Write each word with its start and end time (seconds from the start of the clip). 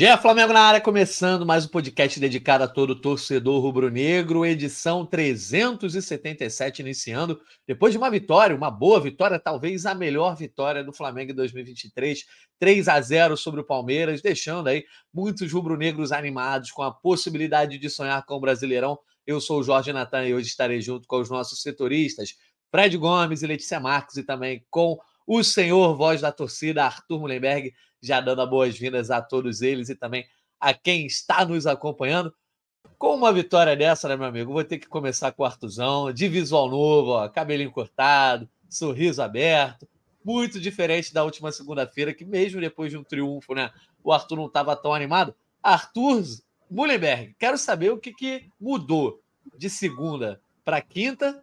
Gé 0.00 0.16
Flamengo 0.16 0.54
na 0.54 0.62
área, 0.62 0.80
começando 0.80 1.44
mais 1.44 1.66
um 1.66 1.68
podcast 1.68 2.18
dedicado 2.18 2.64
a 2.64 2.66
todo 2.66 2.98
torcedor 2.98 3.60
rubro-negro, 3.60 4.46
edição 4.46 5.04
377 5.04 6.80
iniciando, 6.80 7.38
depois 7.66 7.92
de 7.92 7.98
uma 7.98 8.10
vitória, 8.10 8.56
uma 8.56 8.70
boa 8.70 8.98
vitória, 8.98 9.38
talvez 9.38 9.84
a 9.84 9.94
melhor 9.94 10.34
vitória 10.34 10.82
do 10.82 10.90
Flamengo 10.90 11.32
em 11.32 11.34
2023, 11.34 12.24
3 12.58 12.88
a 12.88 12.98
0 12.98 13.36
sobre 13.36 13.60
o 13.60 13.64
Palmeiras, 13.64 14.22
deixando 14.22 14.68
aí 14.68 14.86
muitos 15.12 15.52
rubro-negros 15.52 16.12
animados 16.12 16.70
com 16.70 16.82
a 16.82 16.90
possibilidade 16.90 17.76
de 17.76 17.90
sonhar 17.90 18.24
com 18.24 18.36
o 18.36 18.40
Brasileirão. 18.40 18.98
Eu 19.26 19.38
sou 19.38 19.60
o 19.60 19.62
Jorge 19.62 19.92
Natan 19.92 20.24
e 20.24 20.32
hoje 20.32 20.48
estarei 20.48 20.80
junto 20.80 21.06
com 21.06 21.20
os 21.20 21.28
nossos 21.28 21.60
setoristas, 21.60 22.36
Fred 22.70 22.96
Gomes 22.96 23.42
e 23.42 23.46
Letícia 23.46 23.78
Marques, 23.78 24.16
e 24.16 24.22
também 24.22 24.64
com 24.70 24.98
o 25.26 25.44
senhor 25.44 25.94
voz 25.94 26.22
da 26.22 26.32
torcida, 26.32 26.86
Arthur 26.86 27.20
Mullenberg 27.20 27.74
já 28.02 28.20
dando 28.20 28.46
boas-vindas 28.46 29.10
a 29.10 29.20
todos 29.20 29.62
eles 29.62 29.88
e 29.88 29.94
também 29.94 30.26
a 30.58 30.74
quem 30.74 31.06
está 31.06 31.44
nos 31.44 31.66
acompanhando. 31.66 32.32
Com 32.98 33.14
uma 33.14 33.32
vitória 33.32 33.74
dessa, 33.74 34.08
né, 34.08 34.16
meu 34.16 34.26
amigo? 34.26 34.52
Vou 34.52 34.64
ter 34.64 34.78
que 34.78 34.86
começar 34.86 35.32
com 35.32 35.42
o 35.42 35.46
Artuzão, 35.46 36.12
de 36.12 36.28
visual 36.28 36.68
novo, 36.68 37.12
ó, 37.12 37.28
cabelinho 37.28 37.70
cortado, 37.70 38.48
sorriso 38.68 39.22
aberto, 39.22 39.88
muito 40.24 40.60
diferente 40.60 41.12
da 41.12 41.24
última 41.24 41.50
segunda-feira, 41.50 42.12
que 42.12 42.24
mesmo 42.24 42.60
depois 42.60 42.90
de 42.90 42.98
um 42.98 43.04
triunfo, 43.04 43.54
né, 43.54 43.70
o 44.04 44.12
Arthur 44.12 44.36
não 44.36 44.46
estava 44.46 44.76
tão 44.76 44.92
animado. 44.92 45.34
Arthur 45.62 46.22
Mullenberg, 46.70 47.34
quero 47.38 47.58
saber 47.58 47.90
o 47.90 47.98
que, 47.98 48.12
que 48.12 48.50
mudou 48.60 49.20
de 49.56 49.68
segunda 49.68 50.40
para 50.64 50.80
quinta. 50.80 51.42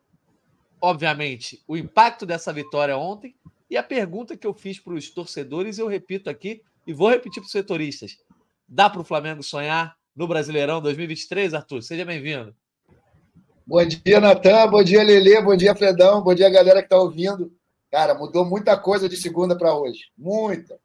Obviamente, 0.80 1.62
o 1.68 1.76
impacto 1.76 2.26
dessa 2.26 2.54
vitória 2.54 2.98
ontem 2.98 3.36
e 3.70 3.78
a 3.78 3.84
pergunta 3.84 4.38
que 4.38 4.48
eu 4.48 4.54
fiz 4.54 4.80
para 4.80 4.94
os 4.94 5.10
torcedores, 5.10 5.78
eu 5.78 5.88
repito 5.88 6.30
aqui 6.30 6.62
e 6.86 6.94
vou 6.94 7.10
repetir 7.10 7.42
para 7.42 7.48
os 7.48 7.52
setoristas: 7.52 8.18
dá 8.68 8.90
para 8.90 9.02
o 9.02 9.06
Flamengo 9.06 9.44
sonhar 9.44 9.96
no 10.16 10.28
Brasileirão 10.28 10.82
2023, 10.82 11.54
Arthur? 11.54 11.82
Seja 11.82 12.06
bem-vindo. 12.06 12.56
Bom 13.66 13.86
dia, 13.86 14.22
Natan. 14.22 14.68
Bom 14.70 14.82
dia, 14.82 15.04
Lele. 15.04 15.42
Bom 15.42 15.56
dia, 15.56 15.76
Fredão. 15.76 16.22
Bom 16.24 16.34
dia, 16.34 16.50
galera 16.50 16.80
que 16.80 16.86
está 16.86 16.98
ouvindo. 16.98 17.52
Cara, 17.92 18.14
mudou 18.14 18.46
muita 18.46 18.78
coisa 18.78 19.10
de 19.10 19.18
segunda 19.18 19.58
para 19.58 19.76
hoje. 19.76 20.06
Muita. 20.18 20.80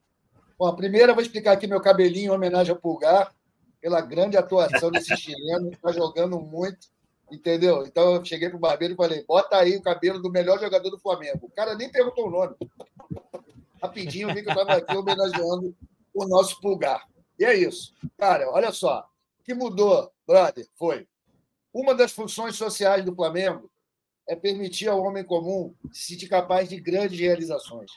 Bom, 0.59 0.67
a 0.67 0.75
primeira, 0.75 1.11
eu 1.11 1.15
vou 1.15 1.23
explicar 1.23 1.53
aqui 1.53 1.65
meu 1.65 1.81
cabelinho 1.81 2.31
em 2.31 2.35
homenagem 2.35 2.73
ao 2.73 2.79
Pulgar, 2.79 3.33
pela 3.81 4.01
grande 4.01 4.37
atuação 4.37 4.91
desse 4.91 5.15
chileno. 5.15 5.71
Está 5.71 5.91
jogando 5.93 6.39
muito. 6.39 6.87
Entendeu? 7.33 7.83
Então 7.83 8.13
eu 8.13 8.23
cheguei 8.23 8.47
pro 8.47 8.59
barbeiro 8.59 8.93
e 8.93 8.97
falei: 8.97 9.25
bota 9.25 9.57
aí 9.57 9.75
o 9.75 9.81
cabelo 9.81 10.21
do 10.21 10.31
melhor 10.31 10.59
jogador 10.59 10.91
do 10.91 10.99
Flamengo. 10.99 11.47
O 11.47 11.49
cara 11.49 11.73
nem 11.73 11.91
perguntou 11.91 12.27
o 12.27 12.29
nome. 12.29 12.55
Rapidinho 13.81 14.33
vi 14.33 14.43
que 14.43 14.49
eu 14.49 14.53
estava 14.53 14.75
aqui 14.75 14.95
homenageando 14.95 15.75
o 16.13 16.25
nosso 16.25 16.61
pulgar. 16.61 17.03
E 17.39 17.43
é 17.43 17.55
isso. 17.55 17.93
Cara, 18.17 18.49
olha 18.51 18.71
só. 18.71 19.09
O 19.39 19.43
que 19.43 19.53
mudou, 19.55 20.11
brother, 20.27 20.67
foi 20.75 21.07
uma 21.73 21.95
das 21.95 22.11
funções 22.11 22.55
sociais 22.55 23.03
do 23.03 23.15
Flamengo 23.15 23.69
é 24.29 24.35
permitir 24.35 24.87
ao 24.87 25.01
homem 25.01 25.23
comum 25.23 25.73
se 25.91 26.13
sentir 26.13 26.27
capaz 26.27 26.69
de 26.69 26.79
grandes 26.79 27.19
realizações, 27.19 27.91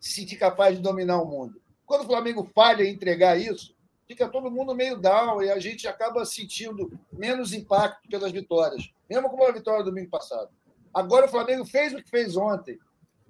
se 0.00 0.12
sentir 0.12 0.36
capaz 0.36 0.76
de 0.76 0.82
dominar 0.82 1.20
o 1.20 1.26
mundo. 1.26 1.60
Quando 1.86 2.02
o 2.02 2.06
Flamengo 2.06 2.48
falha 2.54 2.84
em 2.84 2.92
entregar 2.92 3.40
isso, 3.40 3.74
fica 4.06 4.28
todo 4.28 4.50
mundo 4.50 4.74
meio 4.74 4.96
down 4.96 5.42
e 5.42 5.50
a 5.50 5.58
gente 5.58 5.86
acaba 5.88 6.24
sentindo 6.24 6.92
menos 7.12 7.52
impacto 7.52 8.08
pelas 8.08 8.32
vitórias, 8.32 8.90
mesmo 9.08 9.30
como 9.30 9.46
a 9.46 9.52
vitória 9.52 9.82
do 9.82 9.90
domingo 9.90 10.10
passado. 10.10 10.50
Agora 10.92 11.26
o 11.26 11.28
Flamengo 11.28 11.64
fez 11.64 11.92
o 11.92 12.02
que 12.02 12.10
fez 12.10 12.36
ontem. 12.36 12.78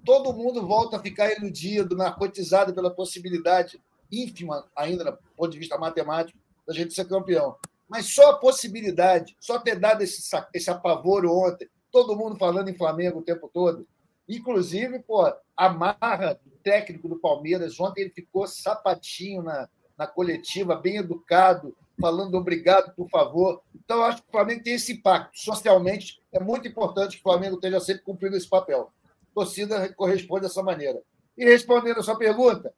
Todo 0.05 0.33
mundo 0.33 0.65
volta 0.67 0.97
a 0.97 1.01
ficar 1.01 1.31
iludido, 1.31 1.95
narcotizado 1.95 2.73
pela 2.73 2.93
possibilidade 2.93 3.81
ínfima, 4.11 4.65
ainda 4.75 5.05
do 5.05 5.17
ponto 5.35 5.51
de 5.51 5.59
vista 5.59 5.77
matemático, 5.77 6.37
da 6.67 6.73
gente 6.73 6.93
ser 6.93 7.07
campeão. 7.07 7.55
Mas 7.87 8.13
só 8.13 8.31
a 8.31 8.37
possibilidade, 8.37 9.35
só 9.39 9.59
ter 9.59 9.79
dado 9.79 10.03
esse, 10.03 10.21
esse 10.53 10.69
apavoro 10.69 11.31
ontem, 11.31 11.69
todo 11.91 12.15
mundo 12.15 12.37
falando 12.37 12.69
em 12.69 12.77
Flamengo 12.77 13.19
o 13.19 13.23
tempo 13.23 13.49
todo, 13.51 13.87
inclusive, 14.27 14.99
pô, 14.99 15.31
a 15.55 15.69
marra 15.69 16.39
do 16.43 16.51
técnico 16.63 17.07
do 17.07 17.19
Palmeiras, 17.19 17.79
ontem 17.79 18.01
ele 18.01 18.09
ficou 18.09 18.47
sapatinho 18.47 19.43
na, 19.43 19.69
na 19.97 20.07
coletiva, 20.07 20.75
bem 20.75 20.97
educado, 20.97 21.75
falando 21.99 22.35
obrigado, 22.35 22.93
por 22.95 23.09
favor. 23.09 23.61
Então, 23.75 23.97
eu 23.97 24.03
acho 24.03 24.21
que 24.21 24.29
o 24.29 24.31
Flamengo 24.31 24.63
tem 24.63 24.73
esse 24.73 24.93
impacto. 24.93 25.37
Socialmente, 25.37 26.21
é 26.31 26.39
muito 26.39 26.67
importante 26.67 27.15
que 27.15 27.19
o 27.19 27.23
Flamengo 27.23 27.55
esteja 27.55 27.79
sempre 27.79 28.03
cumprindo 28.03 28.35
esse 28.35 28.47
papel. 28.47 28.91
A 29.05 29.33
torcida 29.33 29.93
corresponde 29.93 30.43
dessa 30.43 30.63
maneira. 30.63 31.01
E 31.37 31.45
respondendo 31.45 31.99
a 31.99 32.03
sua 32.03 32.17
pergunta, 32.17 32.73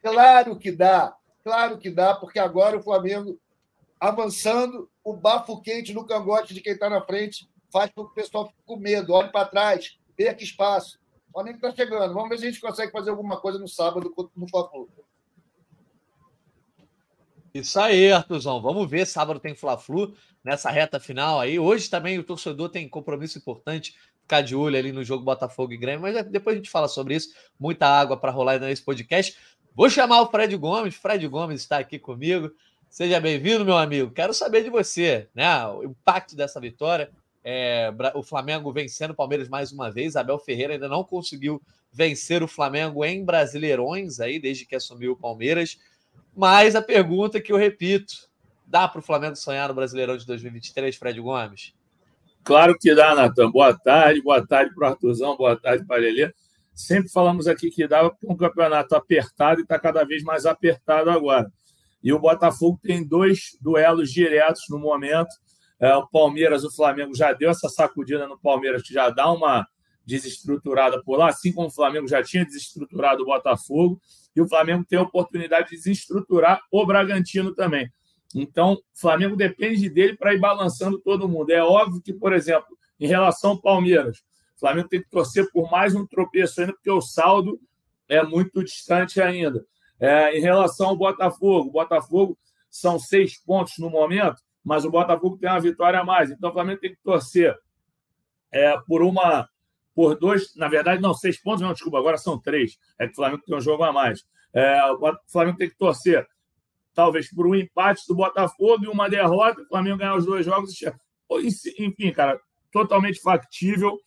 claro 0.00 0.58
que 0.58 0.72
dá, 0.72 1.14
claro 1.42 1.78
que 1.78 1.90
dá, 1.90 2.14
porque 2.14 2.38
agora 2.38 2.76
o 2.76 2.82
Flamengo, 2.82 3.38
avançando, 4.00 4.90
o 5.04 5.14
bafo 5.14 5.60
quente 5.60 5.92
no 5.92 6.06
cangote 6.06 6.54
de 6.54 6.60
quem 6.60 6.72
está 6.72 6.88
na 6.88 7.00
frente 7.00 7.48
faz 7.72 7.90
com 7.94 8.04
que 8.04 8.10
o 8.10 8.14
pessoal 8.14 8.48
fique 8.48 8.62
com 8.66 8.76
medo, 8.76 9.12
olhe 9.14 9.30
para 9.30 9.46
trás, 9.46 9.98
perca 10.16 10.42
espaço. 10.42 11.00
O 11.28 11.32
Flamengo 11.32 11.56
está 11.56 11.74
chegando. 11.74 12.12
Vamos 12.12 12.28
ver 12.28 12.38
se 12.38 12.46
a 12.46 12.50
gente 12.50 12.60
consegue 12.60 12.92
fazer 12.92 13.10
alguma 13.10 13.40
coisa 13.40 13.58
no 13.58 13.66
sábado 13.66 14.12
no 14.36 14.48
Fla-Flu. 14.48 14.88
Isso 17.54 17.78
aí, 17.78 18.10
Arthurzão. 18.10 18.62
Vamos 18.62 18.88
ver. 18.88 19.06
Sábado 19.06 19.38
tem 19.38 19.54
Fla-Flu 19.54 20.14
nessa 20.42 20.70
reta 20.70 20.98
final 20.98 21.38
aí. 21.38 21.58
Hoje 21.58 21.90
também 21.90 22.18
o 22.18 22.24
torcedor 22.24 22.70
tem 22.70 22.88
compromisso 22.88 23.38
importante. 23.38 23.94
Ficar 24.22 24.40
de 24.40 24.54
olho 24.54 24.78
ali 24.78 24.92
no 24.92 25.04
jogo 25.04 25.24
Botafogo 25.24 25.72
e 25.72 25.76
Grêmio, 25.76 26.02
mas 26.02 26.24
depois 26.26 26.54
a 26.54 26.56
gente 26.58 26.70
fala 26.70 26.88
sobre 26.88 27.14
isso. 27.14 27.34
Muita 27.58 27.86
água 27.86 28.16
para 28.16 28.30
rolar 28.30 28.58
nesse 28.58 28.82
podcast. 28.82 29.36
Vou 29.74 29.90
chamar 29.90 30.22
o 30.22 30.30
Fred 30.30 30.56
Gomes. 30.56 30.94
Fred 30.94 31.26
Gomes 31.28 31.60
está 31.60 31.78
aqui 31.78 31.98
comigo. 31.98 32.50
Seja 32.88 33.20
bem-vindo, 33.20 33.64
meu 33.64 33.76
amigo. 33.76 34.10
Quero 34.10 34.32
saber 34.32 34.62
de 34.62 34.70
você, 34.70 35.28
né? 35.34 35.66
O 35.66 35.84
impacto 35.84 36.34
dessa 36.34 36.60
vitória. 36.60 37.10
É, 37.44 37.92
o 38.14 38.22
Flamengo 38.22 38.72
vencendo 38.72 39.10
o 39.10 39.14
Palmeiras 39.14 39.48
mais 39.48 39.72
uma 39.72 39.90
vez. 39.90 40.16
Abel 40.16 40.38
Ferreira 40.38 40.74
ainda 40.74 40.88
não 40.88 41.04
conseguiu 41.04 41.60
vencer 41.92 42.42
o 42.42 42.48
Flamengo 42.48 43.04
em 43.04 43.24
Brasileirões 43.24 44.20
aí, 44.20 44.38
desde 44.38 44.64
que 44.64 44.74
assumiu 44.74 45.12
o 45.12 45.16
Palmeiras. 45.16 45.78
Mas 46.34 46.74
a 46.74 46.82
pergunta 46.82 47.40
que 47.40 47.52
eu 47.52 47.56
repito: 47.56 48.12
dá 48.66 48.88
para 48.88 49.00
o 49.00 49.02
Flamengo 49.02 49.36
sonhar 49.36 49.68
no 49.68 49.74
Brasileirão 49.74 50.16
de 50.16 50.26
2023, 50.26 50.96
Fred 50.96 51.20
Gomes? 51.20 51.74
Claro 52.42 52.76
que 52.78 52.94
dá, 52.94 53.14
Natan. 53.14 53.50
Boa 53.50 53.78
tarde, 53.78 54.22
boa 54.22 54.44
tarde 54.44 54.74
para 54.74 54.88
o 54.88 54.90
Artuzão, 54.90 55.36
boa 55.36 55.56
tarde 55.56 55.86
para 55.86 56.00
Lelê. 56.00 56.32
Sempre 56.74 57.10
falamos 57.10 57.46
aqui 57.46 57.70
que 57.70 57.86
dava 57.86 58.10
para 58.10 58.32
um 58.32 58.36
campeonato 58.36 58.96
apertado 58.96 59.60
e 59.60 59.62
está 59.62 59.78
cada 59.78 60.04
vez 60.04 60.22
mais 60.22 60.46
apertado 60.46 61.10
agora. 61.10 61.52
E 62.02 62.12
o 62.12 62.18
Botafogo 62.18 62.80
tem 62.82 63.06
dois 63.06 63.56
duelos 63.60 64.10
diretos 64.10 64.62
no 64.68 64.78
momento. 64.78 65.30
É, 65.78 65.94
o 65.94 66.06
Palmeiras, 66.08 66.64
o 66.64 66.74
Flamengo 66.74 67.14
já 67.14 67.32
deu 67.32 67.50
essa 67.50 67.68
sacudida 67.68 68.26
no 68.26 68.38
Palmeiras, 68.38 68.82
que 68.82 68.94
já 68.94 69.10
dá 69.10 69.30
uma 69.30 69.66
desestruturada 70.04 71.00
por 71.02 71.18
lá, 71.18 71.28
assim 71.28 71.52
como 71.52 71.68
o 71.68 71.70
Flamengo 71.70 72.08
já 72.08 72.22
tinha 72.22 72.44
desestruturado 72.44 73.22
o 73.22 73.26
Botafogo 73.26 74.00
e 74.34 74.40
o 74.40 74.48
Flamengo 74.48 74.84
tem 74.88 74.98
a 74.98 75.02
oportunidade 75.02 75.70
de 75.70 75.76
desestruturar 75.76 76.60
o 76.70 76.86
Bragantino 76.86 77.54
também. 77.54 77.90
Então, 78.34 78.74
o 78.74 78.82
Flamengo 78.94 79.36
depende 79.36 79.90
dele 79.90 80.16
para 80.16 80.34
ir 80.34 80.40
balançando 80.40 80.98
todo 80.98 81.28
mundo. 81.28 81.50
É 81.50 81.62
óbvio 81.62 82.00
que, 82.00 82.12
por 82.12 82.32
exemplo, 82.32 82.76
em 82.98 83.06
relação 83.06 83.50
ao 83.50 83.60
Palmeiras, 83.60 84.18
o 84.56 84.60
Flamengo 84.60 84.88
tem 84.88 85.02
que 85.02 85.10
torcer 85.10 85.50
por 85.52 85.70
mais 85.70 85.94
um 85.94 86.06
tropeço 86.06 86.60
ainda, 86.60 86.72
porque 86.72 86.90
o 86.90 87.00
saldo 87.00 87.60
é 88.08 88.22
muito 88.22 88.62
distante 88.64 89.20
ainda. 89.20 89.64
É, 90.00 90.36
em 90.36 90.40
relação 90.40 90.88
ao 90.88 90.96
Botafogo, 90.96 91.68
o 91.68 91.72
Botafogo 91.72 92.38
são 92.70 92.98
seis 92.98 93.38
pontos 93.38 93.74
no 93.78 93.90
momento, 93.90 94.40
mas 94.64 94.84
o 94.84 94.90
Botafogo 94.90 95.36
tem 95.36 95.50
uma 95.50 95.60
vitória 95.60 96.00
a 96.00 96.04
mais. 96.04 96.30
Então, 96.30 96.50
o 96.50 96.52
Flamengo 96.52 96.80
tem 96.80 96.94
que 96.94 97.02
torcer 97.02 97.54
é, 98.50 98.78
por 98.86 99.02
uma 99.02 99.48
por 99.94 100.18
dois, 100.18 100.54
na 100.56 100.68
verdade, 100.68 101.02
não, 101.02 101.14
seis 101.14 101.40
pontos, 101.40 101.60
não, 101.60 101.72
desculpa, 101.72 101.98
agora 101.98 102.16
são 102.16 102.38
três. 102.38 102.76
É 102.98 103.06
que 103.06 103.12
o 103.12 103.16
Flamengo 103.16 103.42
tem 103.44 103.56
um 103.56 103.60
jogo 103.60 103.84
a 103.84 103.92
mais. 103.92 104.20
É, 104.54 104.82
o 104.92 105.16
Flamengo 105.30 105.58
tem 105.58 105.68
que 105.68 105.76
torcer, 105.76 106.26
talvez, 106.94 107.30
por 107.30 107.46
um 107.46 107.54
empate 107.54 108.02
do 108.08 108.14
Botafogo 108.14 108.84
e 108.84 108.88
uma 108.88 109.08
derrota, 109.08 109.62
o 109.62 109.68
Flamengo 109.68 109.98
ganhar 109.98 110.16
os 110.16 110.26
dois 110.26 110.44
jogos. 110.44 110.74
Enfim, 111.78 112.12
cara, 112.12 112.38
totalmente 112.70 113.20
factível. 113.20 113.98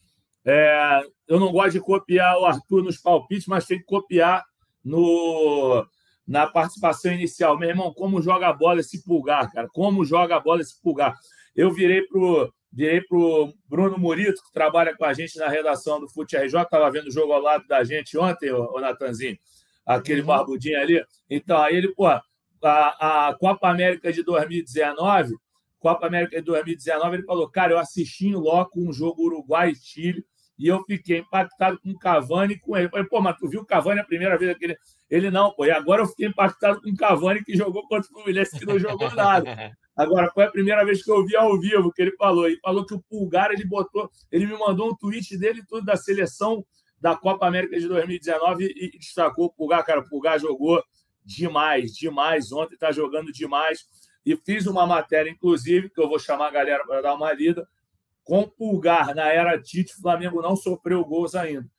É, 0.45 1.01
eu 1.27 1.39
não 1.39 1.51
gosto 1.51 1.71
de 1.71 1.79
copiar 1.79 2.37
o 2.37 2.45
Arthur 2.45 2.83
nos 2.83 2.97
palpites, 2.97 3.47
mas 3.47 3.65
tem 3.65 3.79
que 3.79 3.85
copiar 3.85 4.43
no, 4.83 5.85
na 6.27 6.45
participação 6.47 7.11
inicial. 7.11 7.57
Meu 7.57 7.69
irmão, 7.69 7.93
como 7.93 8.21
joga 8.21 8.47
a 8.47 8.53
bola 8.53 8.79
esse 8.79 9.03
pulgar, 9.03 9.51
cara? 9.51 9.67
Como 9.73 10.05
joga 10.05 10.35
a 10.35 10.39
bola 10.39 10.61
esse 10.61 10.79
pulgar? 10.81 11.15
Eu 11.55 11.71
virei 11.71 12.03
pro 12.03 12.53
Virei 12.75 12.99
para 12.99 13.17
o 13.17 13.53
Bruno 13.69 13.97
Murito, 13.97 14.43
que 14.43 14.51
trabalha 14.51 14.93
com 14.97 15.05
a 15.05 15.13
gente 15.13 15.37
na 15.37 15.47
redação 15.47 15.97
do 15.97 16.09
Fute 16.09 16.35
RJ, 16.35 16.61
estava 16.61 16.91
vendo 16.91 17.07
o 17.07 17.11
jogo 17.11 17.31
ao 17.31 17.41
lado 17.41 17.65
da 17.67 17.81
gente 17.85 18.17
ontem, 18.17 18.51
o 18.51 18.79
Natanzinho, 18.81 19.37
aquele 19.85 20.19
uhum. 20.19 20.27
barbudinho 20.27 20.77
ali. 20.77 21.01
Então, 21.29 21.57
aí 21.57 21.77
ele, 21.77 21.93
pô, 21.95 22.05
a, 22.05 22.21
a 22.61 23.33
Copa 23.39 23.69
América 23.69 24.11
de 24.11 24.21
2019, 24.23 25.35
Copa 25.79 26.05
América 26.05 26.37
de 26.37 26.43
2019, 26.43 27.15
ele 27.15 27.23
falou, 27.23 27.49
cara, 27.49 27.71
eu 27.71 27.79
assisti 27.79 28.27
em 28.27 28.35
loco 28.35 28.77
um 28.77 28.91
jogo 28.91 29.23
Uruguai 29.23 29.71
e 29.71 30.25
e 30.57 30.67
eu 30.67 30.83
fiquei 30.83 31.19
impactado 31.19 31.79
com 31.79 31.91
o 31.91 31.99
Cavani 31.99 32.57
com 32.59 32.77
ele. 32.77 32.89
Falei, 32.89 33.05
pô, 33.05 33.21
mas 33.21 33.37
tu 33.37 33.47
viu 33.47 33.61
o 33.61 33.65
Cavani 33.65 33.99
a 33.99 34.05
primeira 34.05 34.37
vez 34.37 34.51
aquele. 34.51 34.77
Ele 35.09 35.29
não, 35.29 35.51
pô. 35.51 35.65
E 35.65 35.71
agora 35.71 36.01
eu 36.01 36.07
fiquei 36.07 36.27
impactado 36.27 36.81
com 36.81 36.89
o 36.89 36.95
Cavani 36.95 37.43
que 37.43 37.55
jogou 37.57 37.85
contra 37.87 38.09
o 38.09 38.13
Fluminense, 38.13 38.57
que 38.57 38.65
não 38.65 38.79
jogou 38.79 39.13
nada. 39.13 39.75
Agora, 39.95 40.29
foi 40.31 40.43
a 40.43 40.51
primeira 40.51 40.83
vez 40.83 41.03
que 41.03 41.11
eu 41.11 41.25
vi 41.25 41.35
ao 41.35 41.57
vivo 41.59 41.91
que 41.91 42.01
ele 42.01 42.15
falou. 42.17 42.47
Ele 42.47 42.59
falou 42.59 42.85
que 42.85 42.93
o 42.93 43.01
Pulgar, 43.01 43.51
ele 43.51 43.65
botou, 43.65 44.09
ele 44.31 44.45
me 44.45 44.57
mandou 44.57 44.89
um 44.89 44.95
tweet 44.95 45.37
dele 45.37 45.63
tudo 45.67 45.85
da 45.85 45.95
seleção 45.95 46.65
da 46.99 47.15
Copa 47.15 47.47
América 47.47 47.79
de 47.79 47.87
2019 47.87 48.65
e 48.65 48.97
destacou 48.97 49.45
o 49.45 49.53
Pulgar. 49.53 49.85
Cara, 49.85 50.01
o 50.01 50.09
Pulgar 50.09 50.39
jogou 50.39 50.83
demais, 51.23 51.93
demais. 51.93 52.51
Ontem 52.51 52.73
está 52.73 52.91
jogando 52.91 53.31
demais. 53.31 53.85
E 54.25 54.35
fiz 54.35 54.65
uma 54.67 54.85
matéria, 54.85 55.29
inclusive, 55.29 55.89
que 55.89 56.01
eu 56.01 56.09
vou 56.09 56.19
chamar 56.19 56.47
a 56.47 56.51
galera 56.51 56.85
para 56.85 57.01
dar 57.01 57.13
uma 57.13 57.31
lida. 57.31 57.67
Com 58.23 58.41
o 58.41 58.47
Pulgar, 58.49 59.13
na 59.13 59.27
era 59.27 59.61
Tite, 59.61 59.93
o 59.93 60.01
Flamengo 60.01 60.41
não 60.41 60.55
sofreu 60.55 61.05
gols 61.05 61.35
ainda. 61.35 61.69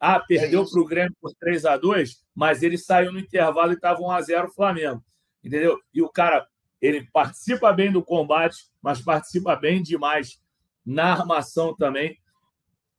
Ah, 0.00 0.18
perdeu 0.18 0.62
é 0.62 0.64
para 0.64 0.80
o 0.80 0.84
Grêmio 0.86 1.14
por 1.20 1.30
3 1.34 1.66
a 1.66 1.76
2 1.76 2.24
mas 2.34 2.62
ele 2.62 2.78
saiu 2.78 3.12
no 3.12 3.18
intervalo 3.18 3.72
e 3.72 3.74
estava 3.74 4.00
1 4.00 4.10
a 4.10 4.22
0 4.22 4.48
o 4.48 4.54
Flamengo. 4.54 5.04
Entendeu? 5.44 5.78
E 5.92 6.00
o 6.00 6.08
cara, 6.08 6.46
ele 6.80 7.06
participa 7.12 7.72
bem 7.72 7.92
do 7.92 8.02
combate, 8.02 8.68
mas 8.82 9.00
participa 9.00 9.54
bem 9.54 9.82
demais 9.82 10.40
na 10.84 11.12
armação 11.12 11.74
também. 11.76 12.18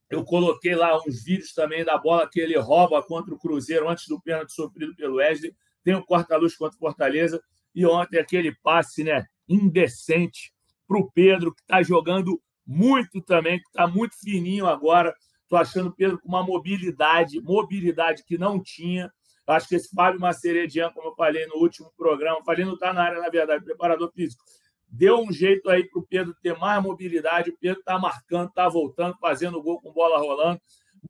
Eu 0.09 0.23
coloquei 0.23 0.75
lá 0.75 0.97
uns 0.97 1.23
vídeos 1.23 1.53
também 1.53 1.83
da 1.85 1.97
bola 1.97 2.29
que 2.29 2.39
ele 2.39 2.57
rouba 2.57 3.01
contra 3.01 3.33
o 3.33 3.39
Cruzeiro 3.39 3.89
antes 3.89 4.07
do 4.07 4.21
pênalti 4.21 4.53
sofrido 4.53 4.95
pelo 4.95 5.15
Wesley. 5.15 5.55
Tem 5.83 5.95
o 5.95 6.03
corta-luz 6.03 6.55
contra 6.55 6.75
o 6.75 6.79
Fortaleza. 6.79 7.41
E 7.73 7.85
ontem 7.85 8.19
aquele 8.19 8.53
passe 8.53 9.03
né, 9.03 9.25
indecente 9.47 10.53
para 10.85 10.97
o 10.97 11.09
Pedro, 11.09 11.55
que 11.55 11.61
está 11.61 11.81
jogando 11.81 12.41
muito 12.67 13.21
também, 13.21 13.59
que 13.59 13.67
está 13.69 13.87
muito 13.87 14.19
fininho 14.19 14.67
agora. 14.67 15.15
Estou 15.43 15.57
achando 15.57 15.89
o 15.89 15.95
Pedro 15.95 16.19
com 16.19 16.27
uma 16.27 16.43
mobilidade, 16.43 17.39
mobilidade 17.39 18.23
que 18.25 18.37
não 18.37 18.61
tinha. 18.61 19.11
Acho 19.47 19.67
que 19.67 19.75
esse 19.75 19.93
Fábio 19.93 20.19
Maceredian, 20.19 20.91
como 20.91 21.09
eu 21.09 21.15
falei 21.15 21.45
no 21.47 21.55
último 21.55 21.91
programa, 21.97 22.43
falei 22.45 22.63
não 22.63 22.75
está 22.75 22.93
na 22.93 23.03
área, 23.03 23.19
na 23.19 23.29
verdade, 23.29 23.63
preparador 23.63 24.11
físico, 24.13 24.43
deu 24.87 25.19
um 25.19 25.31
jeito 25.31 25.69
aí 25.69 25.83
para 25.83 25.99
o 25.99 26.05
Pedro 26.05 26.35
ter 26.41 26.57
mais 26.57 26.81
mobilidade. 26.81 27.49
O 27.49 27.57
Pedro 27.57 27.79
está 27.79 27.97
marcando, 27.97 28.49
está 28.49 28.67
voltando, 28.67 29.17
fazendo 29.19 29.61
gol 29.61 29.81
com 29.81 29.91
bola 29.91 30.19
rolando. 30.19 30.61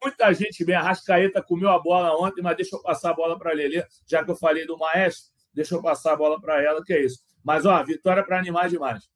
Muita 0.02 0.32
gente 0.34 0.64
bem. 0.64 0.76
A 0.76 0.82
Rascaeta 0.82 1.42
comeu 1.42 1.70
a 1.70 1.80
bola 1.80 2.16
ontem, 2.16 2.42
mas 2.42 2.56
deixa 2.56 2.76
eu 2.76 2.82
passar 2.82 3.12
a 3.12 3.14
bola 3.14 3.38
para 3.38 3.52
a 3.52 3.54
Lelê, 3.54 3.86
já 4.08 4.24
que 4.24 4.32
eu 4.32 4.36
falei 4.36 4.66
do 4.66 4.78
Maestro. 4.78 5.32
Deixa 5.54 5.76
eu 5.76 5.82
passar 5.82 6.14
a 6.14 6.16
bola 6.16 6.40
para 6.40 6.64
ela, 6.64 6.84
que 6.84 6.94
é 6.94 7.04
isso. 7.04 7.20
Mas, 7.44 7.66
ó, 7.66 7.84
vitória 7.84 8.24
para 8.24 8.40
animar 8.40 8.70
demais. 8.70 9.10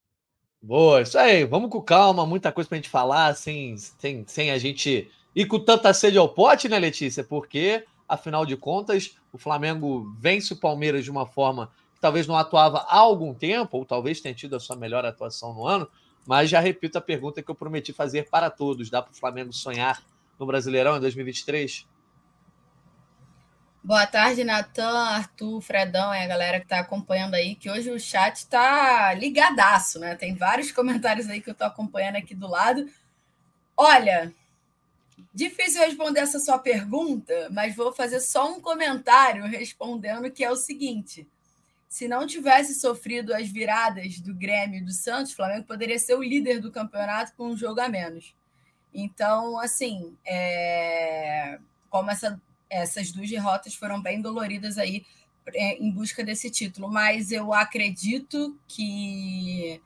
Boa, 0.61 1.01
isso 1.01 1.17
aí. 1.17 1.45
Vamos 1.45 1.69
com 1.69 1.81
calma, 1.81 2.25
muita 2.25 2.51
coisa 2.51 2.67
para 2.67 2.75
a 2.75 2.79
gente 2.79 2.89
falar, 2.89 3.35
sem, 3.35 3.77
sem, 3.77 4.25
sem 4.27 4.51
a 4.51 4.57
gente 4.57 5.09
ir 5.35 5.45
com 5.45 5.59
tanta 5.59 5.93
sede 5.93 6.17
ao 6.17 6.27
pote, 6.27 6.67
né, 6.67 6.79
Letícia? 6.79 7.23
Porque, 7.23 7.85
afinal 8.07 8.45
de 8.45 8.55
contas, 8.55 9.17
o 9.31 9.37
Flamengo 9.37 10.15
vence 10.19 10.53
o 10.53 10.57
Palmeiras 10.57 11.03
de 11.03 11.11
uma 11.11 11.25
forma 11.25 11.71
que 11.93 12.01
talvez 12.01 12.27
não 12.27 12.37
atuava 12.37 12.79
há 12.87 12.97
algum 12.97 13.33
tempo, 13.33 13.77
ou 13.77 13.85
talvez 13.85 14.21
tenha 14.21 14.35
tido 14.35 14.55
a 14.55 14.59
sua 14.59 14.75
melhor 14.75 15.05
atuação 15.05 15.53
no 15.53 15.67
ano, 15.67 15.89
mas 16.25 16.49
já 16.49 16.59
repito 16.59 16.97
a 16.97 17.01
pergunta 17.01 17.41
que 17.41 17.49
eu 17.49 17.55
prometi 17.55 17.93
fazer 17.93 18.29
para 18.29 18.49
todos: 18.49 18.89
dá 18.89 19.01
para 19.01 19.11
o 19.11 19.15
Flamengo 19.15 19.53
sonhar 19.53 20.03
no 20.39 20.45
Brasileirão 20.45 20.97
em 20.97 20.99
2023? 20.99 21.87
Boa 23.83 24.07
tarde, 24.07 24.43
Natan, 24.43 24.97
Arthur, 24.97 25.61
Fredão 25.61 26.11
e 26.11 26.17
a 26.17 26.25
galera 26.25 26.57
que 26.57 26.65
está 26.65 26.79
acompanhando 26.79 27.35
aí, 27.35 27.53
que 27.53 27.69
hoje 27.69 27.91
o 27.91 27.99
chat 27.99 28.37
está 28.37 29.13
ligadaço, 29.13 29.99
né? 29.99 30.15
Tem 30.15 30.33
vários 30.33 30.71
comentários 30.73 31.29
aí 31.29 31.39
que 31.39 31.49
eu 31.49 31.53
estou 31.53 31.67
acompanhando 31.67 32.15
aqui 32.15 32.33
do 32.33 32.47
lado. 32.47 32.89
Olha, 33.77 34.33
difícil 35.33 35.81
responder 35.81 36.21
essa 36.21 36.39
sua 36.39 36.57
pergunta, 36.57 37.49
mas 37.51 37.75
vou 37.75 37.93
fazer 37.93 38.19
só 38.19 38.51
um 38.51 38.61
comentário 38.61 39.43
respondendo 39.45 40.31
que 40.31 40.43
é 40.43 40.51
o 40.51 40.55
seguinte: 40.55 41.27
se 41.87 42.07
não 42.07 42.27
tivesse 42.27 42.75
sofrido 42.75 43.33
as 43.33 43.47
viradas 43.49 44.19
do 44.19 44.33
Grêmio 44.33 44.79
e 44.79 44.83
do 44.83 44.91
Santos, 44.91 45.31
o 45.31 45.35
Flamengo 45.35 45.65
poderia 45.65 45.99
ser 45.99 46.15
o 46.15 46.23
líder 46.23 46.59
do 46.59 46.71
campeonato 46.71 47.33
com 47.35 47.47
um 47.47 47.57
jogo 47.57 47.79
a 47.79 47.89
menos. 47.89 48.35
Então, 48.93 49.59
assim, 49.59 50.15
é... 50.25 51.59
como 51.89 52.09
essa 52.11 52.39
essas 52.69 53.11
duas 53.11 53.29
derrotas 53.29 53.75
foram 53.75 54.01
bem 54.01 54.21
doloridas 54.21 54.77
aí 54.77 55.05
é, 55.53 55.77
em 55.77 55.91
busca 55.91 56.23
desse 56.23 56.49
título, 56.49 56.91
mas 56.91 57.31
eu 57.31 57.53
acredito 57.53 58.57
que 58.67 59.81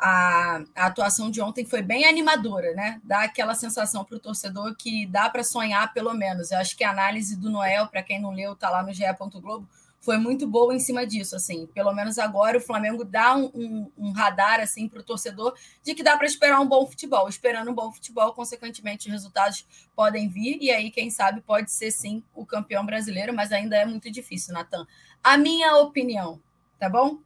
a, 0.00 0.62
a, 0.74 0.86
atuação 0.86 1.30
de 1.30 1.40
ontem 1.40 1.64
foi 1.64 1.82
bem 1.82 2.06
animadora, 2.06 2.72
né? 2.74 3.00
Dá 3.04 3.22
aquela 3.22 3.54
sensação 3.54 4.04
para 4.04 4.16
o 4.16 4.20
torcedor 4.20 4.74
que 4.74 5.06
dá 5.06 5.28
para 5.28 5.44
sonhar, 5.44 5.92
pelo 5.92 6.14
menos. 6.14 6.50
Eu 6.50 6.58
acho 6.58 6.76
que 6.76 6.82
a 6.82 6.90
análise 6.90 7.36
do 7.36 7.50
Noel, 7.50 7.86
para 7.86 8.02
quem 8.02 8.20
não 8.20 8.32
leu, 8.32 8.56
tá 8.56 8.70
lá 8.70 8.82
no 8.82 8.92
GE. 8.92 9.04
Globo, 9.40 9.68
foi 10.00 10.16
muito 10.16 10.46
boa 10.46 10.74
em 10.74 10.78
cima 10.80 11.06
disso, 11.06 11.36
assim. 11.36 11.66
Pelo 11.66 11.92
menos 11.92 12.18
agora 12.18 12.56
o 12.56 12.60
Flamengo 12.60 13.04
dá 13.04 13.36
um, 13.36 13.50
um, 13.54 13.92
um 13.98 14.12
radar 14.12 14.58
assim 14.58 14.88
para 14.88 15.00
o 15.00 15.04
torcedor 15.04 15.54
de 15.82 15.94
que 15.94 16.02
dá 16.02 16.16
para 16.16 16.26
esperar 16.26 16.58
um 16.60 16.66
bom 16.66 16.86
futebol. 16.86 17.28
Esperando 17.28 17.70
um 17.70 17.74
bom 17.74 17.92
futebol, 17.92 18.32
consequentemente, 18.32 19.08
os 19.08 19.12
resultados 19.12 19.66
podem 19.94 20.28
vir 20.28 20.58
e 20.62 20.70
aí, 20.70 20.90
quem 20.90 21.10
sabe, 21.10 21.42
pode 21.42 21.70
ser 21.70 21.90
sim 21.90 22.24
o 22.34 22.46
campeão 22.46 22.84
brasileiro, 22.86 23.34
mas 23.34 23.52
ainda 23.52 23.76
é 23.76 23.84
muito 23.84 24.10
difícil, 24.10 24.54
Natan. 24.54 24.86
A 25.22 25.36
minha 25.36 25.76
opinião, 25.76 26.40
tá 26.78 26.88
bom? 26.88 27.18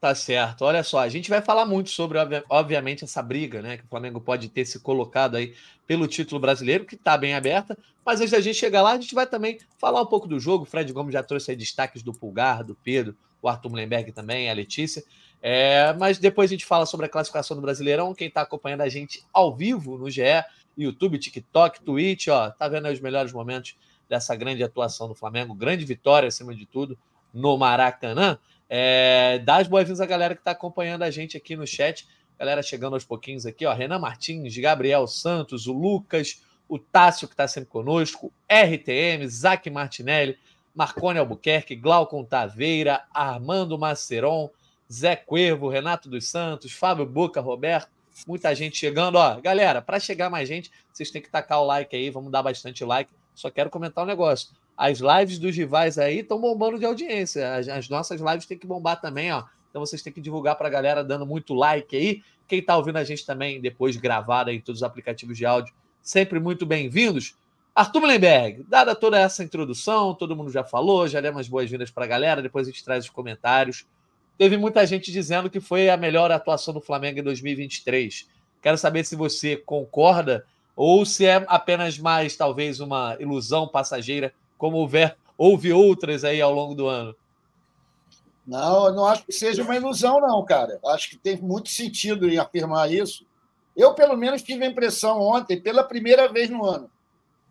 Tá 0.00 0.14
certo. 0.14 0.62
Olha 0.62 0.82
só, 0.82 1.00
a 1.00 1.10
gente 1.10 1.28
vai 1.28 1.42
falar 1.42 1.66
muito 1.66 1.90
sobre, 1.90 2.16
obviamente, 2.48 3.04
essa 3.04 3.22
briga, 3.22 3.60
né? 3.60 3.76
Que 3.76 3.84
o 3.84 3.88
Flamengo 3.88 4.18
pode 4.18 4.48
ter 4.48 4.64
se 4.64 4.80
colocado 4.80 5.36
aí 5.36 5.54
pelo 5.86 6.08
título 6.08 6.40
brasileiro, 6.40 6.86
que 6.86 6.94
está 6.94 7.18
bem 7.18 7.34
aberta. 7.34 7.76
Mas 8.02 8.18
antes 8.18 8.30
da 8.30 8.40
gente 8.40 8.56
chegar 8.56 8.80
lá, 8.80 8.92
a 8.92 9.00
gente 9.00 9.14
vai 9.14 9.26
também 9.26 9.58
falar 9.78 10.00
um 10.00 10.06
pouco 10.06 10.26
do 10.26 10.40
jogo. 10.40 10.64
O 10.64 10.66
Fred 10.66 10.90
Gomes 10.90 11.12
já 11.12 11.22
trouxe 11.22 11.50
aí 11.50 11.56
destaques 11.56 12.02
do 12.02 12.14
Pulgar, 12.14 12.64
do 12.64 12.74
Pedro, 12.74 13.14
o 13.42 13.48
Arthur 13.48 13.68
Mullenberg 13.68 14.10
também, 14.12 14.48
a 14.48 14.54
Letícia. 14.54 15.04
É, 15.42 15.92
mas 15.92 16.16
depois 16.16 16.50
a 16.50 16.54
gente 16.54 16.64
fala 16.64 16.86
sobre 16.86 17.04
a 17.04 17.08
classificação 17.08 17.54
do 17.54 17.62
Brasileirão. 17.62 18.14
Quem 18.14 18.28
está 18.28 18.40
acompanhando 18.40 18.80
a 18.80 18.88
gente 18.88 19.22
ao 19.30 19.54
vivo 19.54 19.98
no 19.98 20.10
GE, 20.10 20.22
YouTube, 20.78 21.18
TikTok, 21.18 21.82
Twitch, 21.82 22.28
ó, 22.28 22.48
tá 22.48 22.68
vendo 22.68 22.86
aí 22.86 22.94
os 22.94 23.00
melhores 23.00 23.32
momentos 23.34 23.76
dessa 24.08 24.34
grande 24.34 24.62
atuação 24.62 25.08
do 25.08 25.14
Flamengo, 25.14 25.54
grande 25.54 25.84
vitória 25.84 26.28
acima 26.28 26.54
de 26.54 26.64
tudo 26.64 26.98
no 27.34 27.58
Maracanã. 27.58 28.38
É, 28.72 29.40
dá 29.40 29.56
as 29.56 29.66
boas-vindas 29.66 30.00
à 30.00 30.06
galera 30.06 30.32
que 30.32 30.40
está 30.40 30.52
acompanhando 30.52 31.02
a 31.02 31.10
gente 31.10 31.36
aqui 31.36 31.56
no 31.56 31.66
chat. 31.66 32.06
Galera 32.38 32.62
chegando 32.62 32.94
aos 32.94 33.04
pouquinhos 33.04 33.44
aqui, 33.44 33.66
ó. 33.66 33.72
Renan 33.72 33.98
Martins, 33.98 34.56
Gabriel 34.56 35.08
Santos, 35.08 35.66
o 35.66 35.72
Lucas, 35.72 36.40
o 36.68 36.78
Tássio, 36.78 37.26
que 37.26 37.34
está 37.34 37.48
sempre 37.48 37.68
conosco, 37.68 38.32
RTM, 38.48 39.26
Zac 39.28 39.68
Martinelli, 39.68 40.38
Marcone 40.72 41.18
Albuquerque, 41.18 41.74
Glaucon 41.74 42.24
Taveira, 42.24 43.02
Armando 43.12 43.76
Maceron, 43.76 44.48
Zé 44.90 45.16
Cuervo, 45.16 45.68
Renato 45.68 46.08
dos 46.08 46.28
Santos, 46.28 46.70
Fábio 46.70 47.04
Boca, 47.04 47.40
Roberto, 47.40 47.90
muita 48.24 48.54
gente 48.54 48.78
chegando. 48.78 49.16
Ó, 49.16 49.40
galera, 49.40 49.82
para 49.82 49.98
chegar 49.98 50.30
mais 50.30 50.48
gente, 50.48 50.70
vocês 50.92 51.10
têm 51.10 51.20
que 51.20 51.28
tacar 51.28 51.60
o 51.60 51.66
like 51.66 51.94
aí, 51.94 52.08
vamos 52.08 52.30
dar 52.30 52.42
bastante 52.42 52.84
like. 52.84 53.10
Só 53.34 53.50
quero 53.50 53.68
comentar 53.68 54.04
um 54.04 54.06
negócio 54.06 54.50
as 54.80 54.98
lives 54.98 55.38
dos 55.38 55.54
rivais 55.54 55.98
aí 55.98 56.20
estão 56.20 56.40
bombando 56.40 56.78
de 56.78 56.86
audiência. 56.86 57.54
As, 57.54 57.68
as, 57.68 57.88
nossas 57.90 58.18
lives 58.18 58.46
têm 58.46 58.56
que 58.56 58.66
bombar 58.66 58.98
também, 58.98 59.30
ó. 59.30 59.44
Então 59.68 59.84
vocês 59.84 60.00
têm 60.00 60.10
que 60.10 60.22
divulgar 60.22 60.56
para 60.56 60.68
a 60.68 60.70
galera 60.70 61.04
dando 61.04 61.26
muito 61.26 61.52
like 61.52 61.94
aí. 61.94 62.22
Quem 62.48 62.60
está 62.60 62.78
ouvindo 62.78 62.96
a 62.96 63.04
gente 63.04 63.26
também 63.26 63.60
depois 63.60 63.94
gravada 63.98 64.50
em 64.50 64.58
todos 64.58 64.80
os 64.80 64.82
aplicativos 64.82 65.36
de 65.36 65.44
áudio, 65.44 65.74
sempre 66.00 66.40
muito 66.40 66.64
bem-vindos. 66.64 67.36
Arthur 67.74 68.00
Mullenberg, 68.00 68.64
dada 68.70 68.94
toda 68.94 69.18
essa 69.20 69.44
introdução, 69.44 70.14
todo 70.14 70.34
mundo 70.34 70.50
já 70.50 70.64
falou, 70.64 71.06
já 71.06 71.20
demos 71.20 71.46
boas-vindas 71.46 71.90
para 71.90 72.06
a 72.06 72.08
galera, 72.08 72.40
depois 72.40 72.66
a 72.66 72.70
gente 72.70 72.82
traz 72.82 73.04
os 73.04 73.10
comentários. 73.10 73.84
Teve 74.38 74.56
muita 74.56 74.86
gente 74.86 75.12
dizendo 75.12 75.50
que 75.50 75.60
foi 75.60 75.90
a 75.90 75.96
melhor 75.98 76.32
atuação 76.32 76.72
do 76.72 76.80
Flamengo 76.80 77.18
em 77.18 77.22
2023. 77.22 78.26
Quero 78.62 78.78
saber 78.78 79.04
se 79.04 79.14
você 79.14 79.58
concorda 79.58 80.46
ou 80.74 81.04
se 81.04 81.26
é 81.26 81.44
apenas 81.48 81.98
mais, 81.98 82.34
talvez, 82.34 82.80
uma 82.80 83.14
ilusão 83.20 83.68
passageira 83.68 84.32
como 84.60 84.76
houver, 84.76 85.16
houve 85.38 85.72
outras 85.72 86.22
aí 86.22 86.38
ao 86.38 86.52
longo 86.52 86.74
do 86.74 86.86
ano? 86.86 87.16
Não, 88.46 88.88
eu 88.88 88.94
não 88.94 89.06
acho 89.06 89.24
que 89.24 89.32
seja 89.32 89.62
uma 89.62 89.74
ilusão, 89.74 90.20
não, 90.20 90.44
cara. 90.44 90.78
Acho 90.88 91.08
que 91.08 91.16
tem 91.16 91.38
muito 91.38 91.70
sentido 91.70 92.28
em 92.28 92.36
afirmar 92.36 92.92
isso. 92.92 93.24
Eu, 93.74 93.94
pelo 93.94 94.18
menos, 94.18 94.42
tive 94.42 94.62
a 94.62 94.68
impressão 94.68 95.18
ontem, 95.18 95.58
pela 95.58 95.82
primeira 95.82 96.30
vez 96.30 96.50
no 96.50 96.62
ano, 96.62 96.90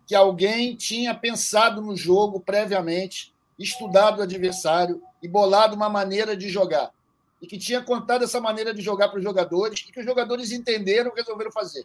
que 0.06 0.14
alguém 0.14 0.76
tinha 0.76 1.12
pensado 1.12 1.82
no 1.82 1.96
jogo 1.96 2.38
previamente, 2.38 3.34
estudado 3.58 4.20
o 4.20 4.22
adversário 4.22 5.02
e 5.20 5.26
bolado 5.26 5.74
uma 5.74 5.88
maneira 5.88 6.36
de 6.36 6.48
jogar. 6.48 6.92
E 7.42 7.46
que 7.46 7.58
tinha 7.58 7.82
contado 7.82 8.22
essa 8.22 8.40
maneira 8.40 8.72
de 8.72 8.82
jogar 8.82 9.08
para 9.08 9.18
os 9.18 9.24
jogadores 9.24 9.80
e 9.80 9.90
que 9.90 9.98
os 9.98 10.06
jogadores 10.06 10.52
entenderam 10.52 11.10
e 11.10 11.16
resolveram 11.16 11.50
fazer. 11.50 11.84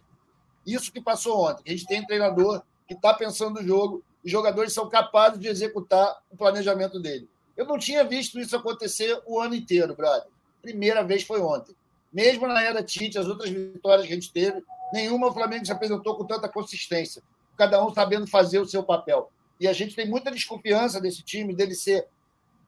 Isso 0.64 0.92
que 0.92 1.00
passou 1.00 1.48
ontem. 1.48 1.64
A 1.66 1.70
gente 1.70 1.86
tem 1.86 2.00
um 2.00 2.06
treinador 2.06 2.62
que 2.86 2.94
está 2.94 3.12
pensando 3.12 3.60
no 3.60 3.66
jogo 3.66 4.04
os 4.26 4.30
jogadores 4.30 4.74
são 4.74 4.88
capazes 4.88 5.40
de 5.40 5.48
executar 5.48 6.18
o 6.30 6.36
planejamento 6.36 7.00
dele. 7.00 7.28
Eu 7.56 7.64
não 7.64 7.78
tinha 7.78 8.04
visto 8.04 8.38
isso 8.38 8.54
acontecer 8.54 9.18
o 9.24 9.40
ano 9.40 9.54
inteiro, 9.54 9.96
brother. 9.96 10.28
Primeira 10.60 11.02
vez 11.02 11.22
foi 11.22 11.40
ontem. 11.40 11.74
Mesmo 12.12 12.46
na 12.46 12.62
era 12.62 12.82
Tite, 12.82 13.18
as 13.18 13.26
outras 13.26 13.48
vitórias 13.48 14.06
que 14.06 14.12
a 14.12 14.16
gente 14.16 14.32
teve, 14.32 14.62
Nenhuma 14.92 15.28
o 15.28 15.32
Flamengo 15.32 15.64
se 15.64 15.72
apresentou 15.72 16.16
com 16.16 16.24
tanta 16.24 16.48
consistência, 16.48 17.22
cada 17.56 17.84
um 17.84 17.92
sabendo 17.92 18.26
fazer 18.26 18.58
o 18.58 18.66
seu 18.66 18.82
papel. 18.82 19.30
E 19.58 19.66
a 19.66 19.72
gente 19.72 19.96
tem 19.96 20.08
muita 20.08 20.30
desconfiança 20.30 21.00
desse 21.00 21.22
time, 21.22 21.54
dele 21.54 21.74
ser 21.74 22.06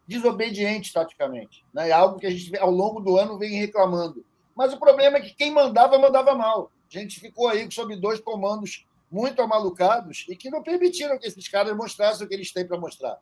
desobediente 0.06 0.92
taticamente. 0.92 1.64
Né? 1.72 1.90
É 1.90 1.92
algo 1.92 2.18
que 2.18 2.26
a 2.26 2.30
gente, 2.30 2.56
ao 2.58 2.70
longo 2.70 3.00
do 3.00 3.16
ano, 3.18 3.38
vem 3.38 3.58
reclamando. 3.58 4.24
Mas 4.56 4.72
o 4.72 4.78
problema 4.78 5.18
é 5.18 5.20
que 5.20 5.34
quem 5.34 5.52
mandava, 5.52 5.98
mandava 5.98 6.34
mal. 6.34 6.72
A 6.92 6.98
gente 6.98 7.20
ficou 7.20 7.48
aí 7.48 7.70
sob 7.70 7.94
dois 7.96 8.18
comandos 8.18 8.86
muito 9.10 9.40
amalucados 9.40 10.26
e 10.28 10.36
que 10.36 10.50
não 10.50 10.62
permitiram 10.62 11.18
que 11.18 11.26
esses 11.26 11.48
caras 11.48 11.76
mostrassem 11.76 12.26
o 12.26 12.28
que 12.28 12.34
eles 12.34 12.52
têm 12.52 12.66
para 12.66 12.78
mostrar. 12.78 13.18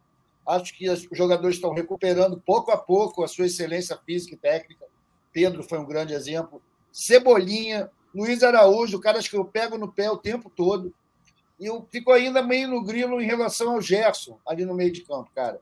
Acho 0.47 0.76
que 0.76 0.88
os 0.88 1.07
jogadores 1.12 1.57
estão 1.57 1.73
recuperando 1.73 2.40
pouco 2.40 2.71
a 2.71 2.76
pouco 2.76 3.25
a 3.25 3.28
sua 3.28 3.47
excelência 3.47 3.99
física 4.05 4.35
e 4.35 4.38
técnica. 4.38 4.87
Pedro 5.33 5.62
foi 5.62 5.78
um 5.78 5.85
grande 5.85 6.14
exemplo. 6.14 6.62
Cebolinha, 6.93 7.90
Luiz 8.14 8.43
Araújo, 8.43 9.00
caras 9.00 9.28
que 9.28 9.37
eu 9.37 9.45
pego 9.45 9.76
no 9.76 9.93
pé 9.93 10.11
o 10.11 10.16
tempo 10.16 10.49
todo. 10.49 10.95
E 11.59 11.66
eu 11.66 11.87
fico 11.90 12.12
ainda 12.12 12.43
meio 12.43 12.69
no 12.69 12.83
grilo 12.83 13.21
em 13.21 13.26
relação 13.26 13.73
ao 13.73 13.81
Gerson, 13.81 14.38
ali 14.47 14.64
no 14.64 14.75
meio 14.75 14.93
de 14.93 15.02
campo, 15.02 15.31
cara. 15.35 15.61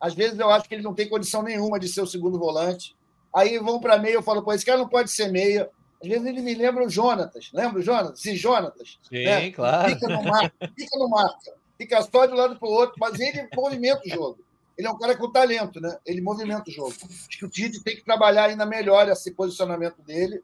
Às 0.00 0.14
vezes 0.14 0.38
eu 0.38 0.50
acho 0.50 0.68
que 0.68 0.74
ele 0.74 0.82
não 0.82 0.94
tem 0.94 1.08
condição 1.08 1.42
nenhuma 1.42 1.78
de 1.78 1.88
ser 1.88 2.02
o 2.02 2.06
segundo 2.06 2.38
volante. 2.38 2.96
Aí 3.34 3.58
vão 3.58 3.80
para 3.80 3.98
meia, 3.98 4.14
eu 4.14 4.22
falo, 4.22 4.42
pô, 4.42 4.52
esse 4.52 4.64
cara 4.64 4.78
não 4.78 4.88
pode 4.88 5.10
ser 5.10 5.30
meia. 5.30 5.70
Às 6.04 6.08
vezes 6.08 6.26
ele 6.26 6.42
me 6.42 6.54
lembra 6.54 6.84
o 6.84 6.90
Jonatas. 6.90 7.50
Lembra 7.50 7.80
o 7.80 7.82
Jonatas? 7.82 8.20
Sim, 8.20 8.36
Jonatas. 8.36 8.98
Sim, 9.08 9.24
né? 9.24 9.50
claro. 9.50 9.88
Fica 9.88 10.06
no 10.06 10.22
marca, 10.22 10.72
fica 10.76 10.98
no 10.98 11.08
marca. 11.08 11.52
Fica 11.78 12.02
só 12.02 12.26
de 12.26 12.34
um 12.34 12.36
lado 12.36 12.56
para 12.58 12.68
o 12.68 12.72
outro, 12.72 12.94
mas 13.00 13.18
ele 13.18 13.48
movimenta 13.56 14.02
o 14.04 14.10
jogo. 14.10 14.38
Ele 14.76 14.86
é 14.86 14.90
um 14.90 14.98
cara 14.98 15.16
com 15.16 15.32
talento, 15.32 15.80
né? 15.80 15.96
Ele 16.04 16.20
movimenta 16.20 16.68
o 16.68 16.72
jogo. 16.72 16.90
Acho 16.90 17.38
que 17.38 17.44
o 17.46 17.48
Tite 17.48 17.82
tem 17.82 17.96
que 17.96 18.04
trabalhar 18.04 18.50
ainda 18.50 18.66
melhor 18.66 19.08
esse 19.08 19.30
posicionamento 19.30 20.02
dele, 20.02 20.42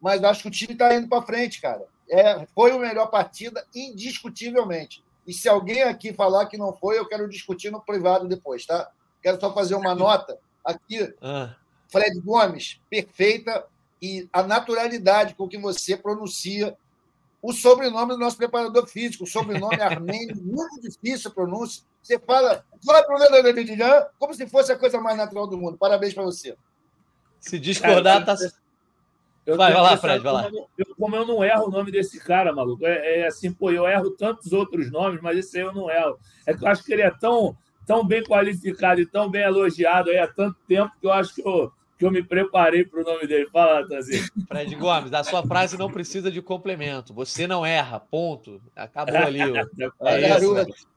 mas 0.00 0.24
acho 0.24 0.42
que 0.42 0.48
o 0.48 0.52
time 0.52 0.72
está 0.72 0.94
indo 0.94 1.08
para 1.08 1.20
frente, 1.20 1.60
cara. 1.60 1.84
É, 2.08 2.46
foi 2.54 2.70
a 2.70 2.78
melhor 2.78 3.10
partida, 3.10 3.66
indiscutivelmente. 3.74 5.04
E 5.26 5.34
se 5.34 5.46
alguém 5.46 5.82
aqui 5.82 6.14
falar 6.14 6.46
que 6.46 6.56
não 6.56 6.72
foi, 6.72 6.98
eu 6.98 7.06
quero 7.06 7.28
discutir 7.28 7.70
no 7.70 7.82
privado 7.82 8.26
depois, 8.26 8.64
tá? 8.64 8.90
Quero 9.22 9.38
só 9.38 9.52
fazer 9.52 9.74
uma 9.74 9.94
nota 9.94 10.38
aqui. 10.64 11.14
Ah. 11.20 11.54
Fred 11.88 12.18
Gomes, 12.20 12.80
perfeita 12.88 13.66
e 14.02 14.28
a 14.32 14.42
naturalidade 14.42 15.34
com 15.36 15.48
que 15.48 15.56
você 15.56 15.96
pronuncia 15.96 16.76
o 17.40 17.52
sobrenome 17.52 18.12
do 18.12 18.18
nosso 18.18 18.36
preparador 18.36 18.86
físico, 18.88 19.22
o 19.24 19.26
sobrenome 19.26 19.78
armênio, 19.80 20.36
muito 20.42 20.80
difícil 20.80 21.30
a 21.30 21.34
pronúncia. 21.34 21.84
Você 22.02 22.18
fala 22.18 22.64
como 24.18 24.34
se 24.34 24.46
fosse 24.48 24.72
a 24.72 24.78
coisa 24.78 25.00
mais 25.00 25.16
natural 25.16 25.46
do 25.46 25.56
mundo. 25.56 25.78
Parabéns 25.78 26.12
para 26.12 26.24
você. 26.24 26.56
Se 27.38 27.58
discordar, 27.60 28.24
tá. 28.24 28.36
Eu 29.44 29.56
vai, 29.56 29.72
vai 29.72 29.82
lá, 29.82 29.96
Fred, 29.96 30.22
vai 30.22 30.32
lá. 30.32 30.50
Eu, 30.78 30.94
como 30.96 31.16
eu 31.16 31.26
não 31.26 31.44
erro 31.44 31.66
o 31.66 31.70
nome 31.70 31.90
desse 31.90 32.20
cara, 32.20 32.52
maluco, 32.52 32.86
é, 32.86 33.20
é, 33.20 33.26
assim, 33.26 33.52
pô, 33.52 33.70
eu 33.70 33.88
erro 33.88 34.10
tantos 34.10 34.52
outros 34.52 34.90
nomes, 34.90 35.20
mas 35.20 35.38
esse 35.38 35.58
aí 35.58 35.64
eu 35.64 35.72
não 35.72 35.90
erro. 35.90 36.16
É 36.46 36.54
que 36.54 36.64
eu 36.64 36.68
acho 36.68 36.84
que 36.84 36.92
ele 36.92 37.02
é 37.02 37.10
tão, 37.10 37.56
tão 37.84 38.06
bem 38.06 38.22
qualificado 38.22 39.00
e 39.00 39.06
tão 39.06 39.28
bem 39.28 39.42
elogiado 39.42 40.10
aí 40.10 40.18
há 40.18 40.28
tanto 40.28 40.56
tempo 40.68 40.92
que 41.00 41.06
eu 41.06 41.12
acho 41.12 41.34
que 41.34 41.42
eu, 41.42 41.72
que 41.98 42.04
eu 42.04 42.10
me 42.10 42.22
preparei 42.22 42.84
para 42.84 43.00
o 43.00 43.04
nome 43.04 43.26
dele. 43.26 43.46
Fala, 43.50 43.86
Tazinho. 43.86 44.24
Fred 44.48 44.74
Gomes, 44.76 45.12
a 45.12 45.22
sua 45.22 45.42
frase 45.42 45.78
não 45.78 45.90
precisa 45.90 46.30
de 46.30 46.42
complemento. 46.42 47.14
Você 47.14 47.46
não 47.46 47.64
erra, 47.64 48.00
ponto. 48.00 48.60
Acabou 48.74 49.16
ali. 49.16 49.40
É 50.00 50.38
isso. 50.38 50.88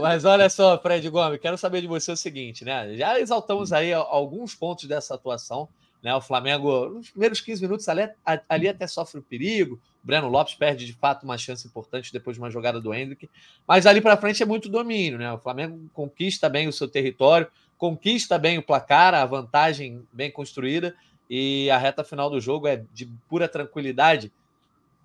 Mas 0.00 0.24
olha 0.24 0.48
só, 0.48 0.78
Fred 0.78 1.08
Gomes, 1.10 1.40
quero 1.40 1.58
saber 1.58 1.80
de 1.80 1.88
você 1.88 2.12
o 2.12 2.16
seguinte, 2.16 2.64
né? 2.64 2.94
Já 2.94 3.18
exaltamos 3.18 3.72
aí 3.72 3.92
alguns 3.92 4.54
pontos 4.54 4.84
dessa 4.84 5.14
atuação. 5.14 5.68
Né? 6.02 6.14
O 6.14 6.20
Flamengo, 6.20 6.90
nos 6.90 7.10
primeiros 7.10 7.40
15 7.40 7.62
minutos, 7.62 7.88
ali, 7.88 8.08
ali 8.48 8.68
até 8.68 8.86
sofre 8.86 9.18
o 9.18 9.22
perigo. 9.22 9.80
O 10.02 10.06
Breno 10.06 10.28
Lopes 10.28 10.54
perde 10.54 10.86
de 10.86 10.92
fato 10.92 11.24
uma 11.24 11.36
chance 11.36 11.66
importante 11.66 12.12
depois 12.12 12.36
de 12.36 12.40
uma 12.40 12.50
jogada 12.50 12.80
do 12.80 12.94
Hendrick. 12.94 13.28
Mas 13.66 13.84
ali 13.84 14.00
para 14.00 14.16
frente 14.16 14.42
é 14.42 14.46
muito 14.46 14.68
domínio, 14.68 15.18
né? 15.18 15.32
O 15.32 15.38
Flamengo 15.38 15.90
conquista 15.92 16.48
bem 16.48 16.68
o 16.68 16.72
seu 16.72 16.88
território, 16.88 17.48
conquista 17.78 18.36
bem 18.38 18.58
o 18.58 18.62
placar, 18.62 19.14
a 19.14 19.24
vantagem 19.24 20.06
bem 20.12 20.30
construída. 20.30 20.94
E 21.30 21.70
a 21.70 21.78
reta 21.78 22.02
final 22.02 22.28
do 22.28 22.40
jogo 22.40 22.66
é 22.66 22.84
de 22.92 23.06
pura 23.28 23.48
tranquilidade. 23.48 24.32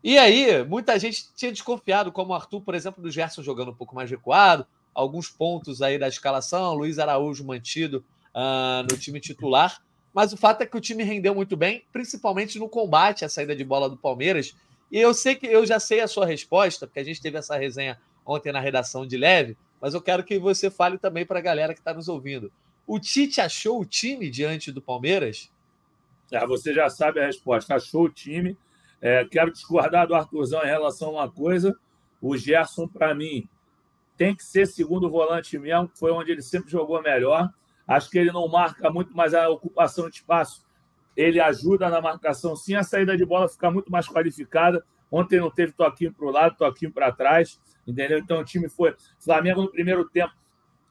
E 0.04 0.18
aí, 0.18 0.64
muita 0.66 1.00
gente 1.00 1.34
tinha 1.36 1.52
desconfiado, 1.52 2.12
como 2.12 2.32
o 2.32 2.36
Arthur, 2.36 2.62
por 2.62 2.76
exemplo, 2.76 3.02
do 3.02 3.12
Gerson 3.12 3.42
jogando 3.42 3.72
um 3.72 3.76
pouco 3.76 3.96
mais 3.96 4.10
recuado, 4.10 4.66
alguns 4.94 5.30
pontos 5.30 5.82
aí 5.82 5.98
da 5.98 6.08
escalação, 6.08 6.74
Luiz 6.74 7.00
Araújo 7.00 7.46
mantido 7.46 8.04
uh, 8.34 8.84
no 8.90 8.98
time 8.98 9.20
titular. 9.20 9.82
Mas 10.14 10.32
o 10.32 10.38
fato 10.38 10.62
é 10.62 10.66
que 10.66 10.78
o 10.78 10.82
time 10.82 11.04
rendeu 11.04 11.34
muito 11.34 11.58
bem, 11.58 11.84
principalmente 11.92 12.60
no 12.60 12.70
combate 12.70 13.26
à 13.26 13.30
saída 13.30 13.56
de 13.56 13.64
bola 13.64 13.90
do 13.90 13.98
Palmeiras. 13.98 14.56
E 14.92 15.00
eu 15.00 15.14
sei 15.14 15.36
que 15.36 15.48
eu 15.48 15.66
já 15.66 15.80
sei 15.80 16.02
a 16.02 16.08
sua 16.08 16.26
resposta, 16.26 16.86
porque 16.86 17.00
a 17.00 17.04
gente 17.04 17.22
teve 17.22 17.38
essa 17.38 17.58
resenha 17.58 17.98
ontem 18.26 18.52
na 18.52 18.60
redação 18.60 19.08
de 19.08 19.18
leve, 19.18 19.58
mas 19.82 19.94
eu 19.94 20.02
quero 20.02 20.24
que 20.24 20.38
você 20.38 20.70
fale 20.70 20.98
também 20.98 21.26
para 21.26 21.40
a 21.40 21.42
galera 21.42 21.74
que 21.74 21.80
está 21.80 21.94
nos 21.94 22.08
ouvindo. 22.08 22.52
O 22.86 23.00
Tite 23.00 23.40
achou 23.40 23.80
o 23.82 23.86
time 23.86 24.30
diante 24.30 24.72
do 24.72 24.82
Palmeiras? 24.82 25.52
É, 26.32 26.46
você 26.46 26.74
já 26.74 26.90
sabe 26.90 27.20
a 27.20 27.26
resposta. 27.26 27.76
Achou 27.76 28.06
o 28.06 28.10
time. 28.10 28.58
É, 29.02 29.26
quero 29.26 29.52
discordar 29.52 30.08
do 30.08 30.16
Arthurzão 30.16 30.64
em 30.64 30.68
relação 30.68 31.10
a 31.10 31.24
uma 31.24 31.32
coisa. 31.32 31.78
O 32.22 32.38
Gerson, 32.38 32.88
para 32.88 33.14
mim, 33.14 33.48
tem 34.18 34.36
que 34.36 34.44
ser 34.44 34.66
segundo 34.66 35.10
volante 35.10 35.58
mesmo, 35.58 35.92
foi 35.94 36.12
onde 36.12 36.32
ele 36.32 36.42
sempre 36.42 36.72
jogou 36.72 37.02
melhor. 37.02 37.50
Acho 37.88 38.10
que 38.10 38.18
ele 38.18 38.32
não 38.32 38.48
marca 38.48 38.90
muito, 38.90 39.16
mas 39.16 39.34
a 39.34 39.50
ocupação 39.50 40.10
de 40.10 40.18
espaço 40.18 40.64
ele 41.16 41.40
ajuda 41.40 41.90
na 41.90 42.02
marcação, 42.02 42.56
sim. 42.56 42.76
A 42.76 42.84
saída 42.84 43.16
de 43.18 43.26
bola 43.26 43.50
fica 43.50 43.70
muito 43.70 43.92
mais 43.92 44.08
qualificada. 44.08 44.84
Ontem 45.12 45.40
não 45.40 45.52
teve 45.52 45.74
toquinho 45.74 46.14
para 46.14 46.26
o 46.26 46.32
lado, 46.32 46.56
toquinho 46.58 46.92
para 46.92 47.12
trás, 47.12 47.60
entendeu? 47.86 48.18
Então 48.18 48.40
o 48.40 48.46
time 48.46 48.68
foi. 48.68 48.96
Flamengo 49.20 49.62
no 49.62 49.70
primeiro 49.70 50.08
tempo 50.10 50.34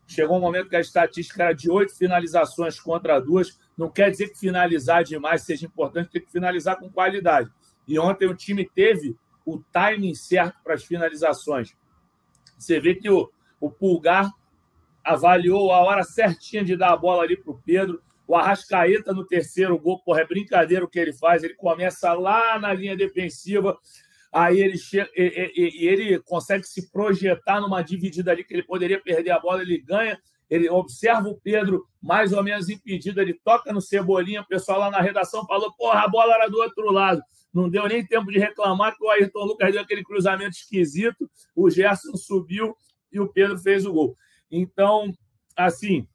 chegou 0.06 0.36
um 0.36 0.40
momento 0.40 0.68
que 0.68 0.76
a 0.76 0.80
estatística 0.80 1.42
era 1.42 1.52
de 1.52 1.70
oito 1.70 1.96
finalizações 1.96 2.78
contra 2.78 3.20
duas. 3.20 3.58
Não 3.76 3.90
quer 3.90 4.10
dizer 4.10 4.28
que 4.28 4.38
finalizar 4.38 5.04
demais 5.04 5.42
seja 5.42 5.66
importante, 5.66 6.10
tem 6.10 6.22
que 6.22 6.30
finalizar 6.30 6.78
com 6.78 6.90
qualidade. 6.90 7.50
E 7.86 7.98
ontem 7.98 8.26
o 8.26 8.34
time 8.34 8.68
teve 8.68 9.16
o 9.44 9.58
timing 9.72 10.14
certo 10.14 10.56
para 10.62 10.74
as 10.74 10.84
finalizações. 10.84 11.74
Você 12.58 12.78
vê 12.78 12.94
que 12.94 13.10
o, 13.10 13.30
o 13.60 13.70
Pulgar 13.70 14.30
avaliou 15.04 15.72
a 15.72 15.80
hora 15.80 16.04
certinha 16.04 16.64
de 16.64 16.76
dar 16.76 16.92
a 16.92 16.96
bola 16.96 17.24
ali 17.24 17.36
para 17.36 17.52
o 17.52 17.60
Pedro. 17.60 18.00
O 18.26 18.36
Arrascaeta 18.36 19.12
no 19.12 19.26
terceiro 19.26 19.78
gol, 19.78 20.00
porra, 20.00 20.20
é 20.20 20.26
brincadeira 20.26 20.84
o 20.84 20.88
que 20.88 20.98
ele 20.98 21.12
faz. 21.12 21.42
Ele 21.42 21.54
começa 21.54 22.12
lá 22.12 22.58
na 22.58 22.72
linha 22.72 22.96
defensiva, 22.96 23.76
aí 24.32 24.60
ele 24.60 24.78
e, 24.94 25.52
e, 25.54 25.84
e 25.84 25.88
ele 25.88 26.18
consegue 26.20 26.64
se 26.64 26.90
projetar 26.90 27.60
numa 27.60 27.82
dividida 27.82 28.30
ali 28.30 28.42
que 28.42 28.54
ele 28.54 28.62
poderia 28.62 29.00
perder 29.00 29.30
a 29.30 29.38
bola, 29.38 29.62
ele 29.62 29.78
ganha. 29.78 30.18
Ele 30.48 30.68
observa 30.68 31.28
o 31.28 31.40
Pedro 31.40 31.86
mais 32.00 32.32
ou 32.32 32.42
menos 32.42 32.68
impedido, 32.68 33.20
ele 33.20 33.32
toca 33.32 33.72
no 33.72 33.80
Cebolinha. 33.80 34.42
O 34.42 34.46
pessoal 34.46 34.80
lá 34.80 34.90
na 34.90 35.00
redação 35.00 35.46
falou: 35.46 35.72
porra, 35.72 36.00
a 36.00 36.08
bola 36.08 36.34
era 36.34 36.48
do 36.48 36.58
outro 36.58 36.90
lado. 36.90 37.22
Não 37.52 37.68
deu 37.68 37.86
nem 37.86 38.04
tempo 38.04 38.30
de 38.30 38.38
reclamar 38.38 38.96
que 38.96 39.04
o 39.04 39.10
Ayrton 39.10 39.44
Lucas 39.44 39.72
deu 39.72 39.82
aquele 39.82 40.02
cruzamento 40.02 40.56
esquisito. 40.56 41.30
O 41.54 41.70
Gerson 41.70 42.16
subiu 42.16 42.74
e 43.10 43.20
o 43.20 43.28
Pedro 43.28 43.58
fez 43.58 43.84
o 43.84 43.92
gol. 43.92 44.16
Então, 44.50 45.12
assim, 45.56 46.06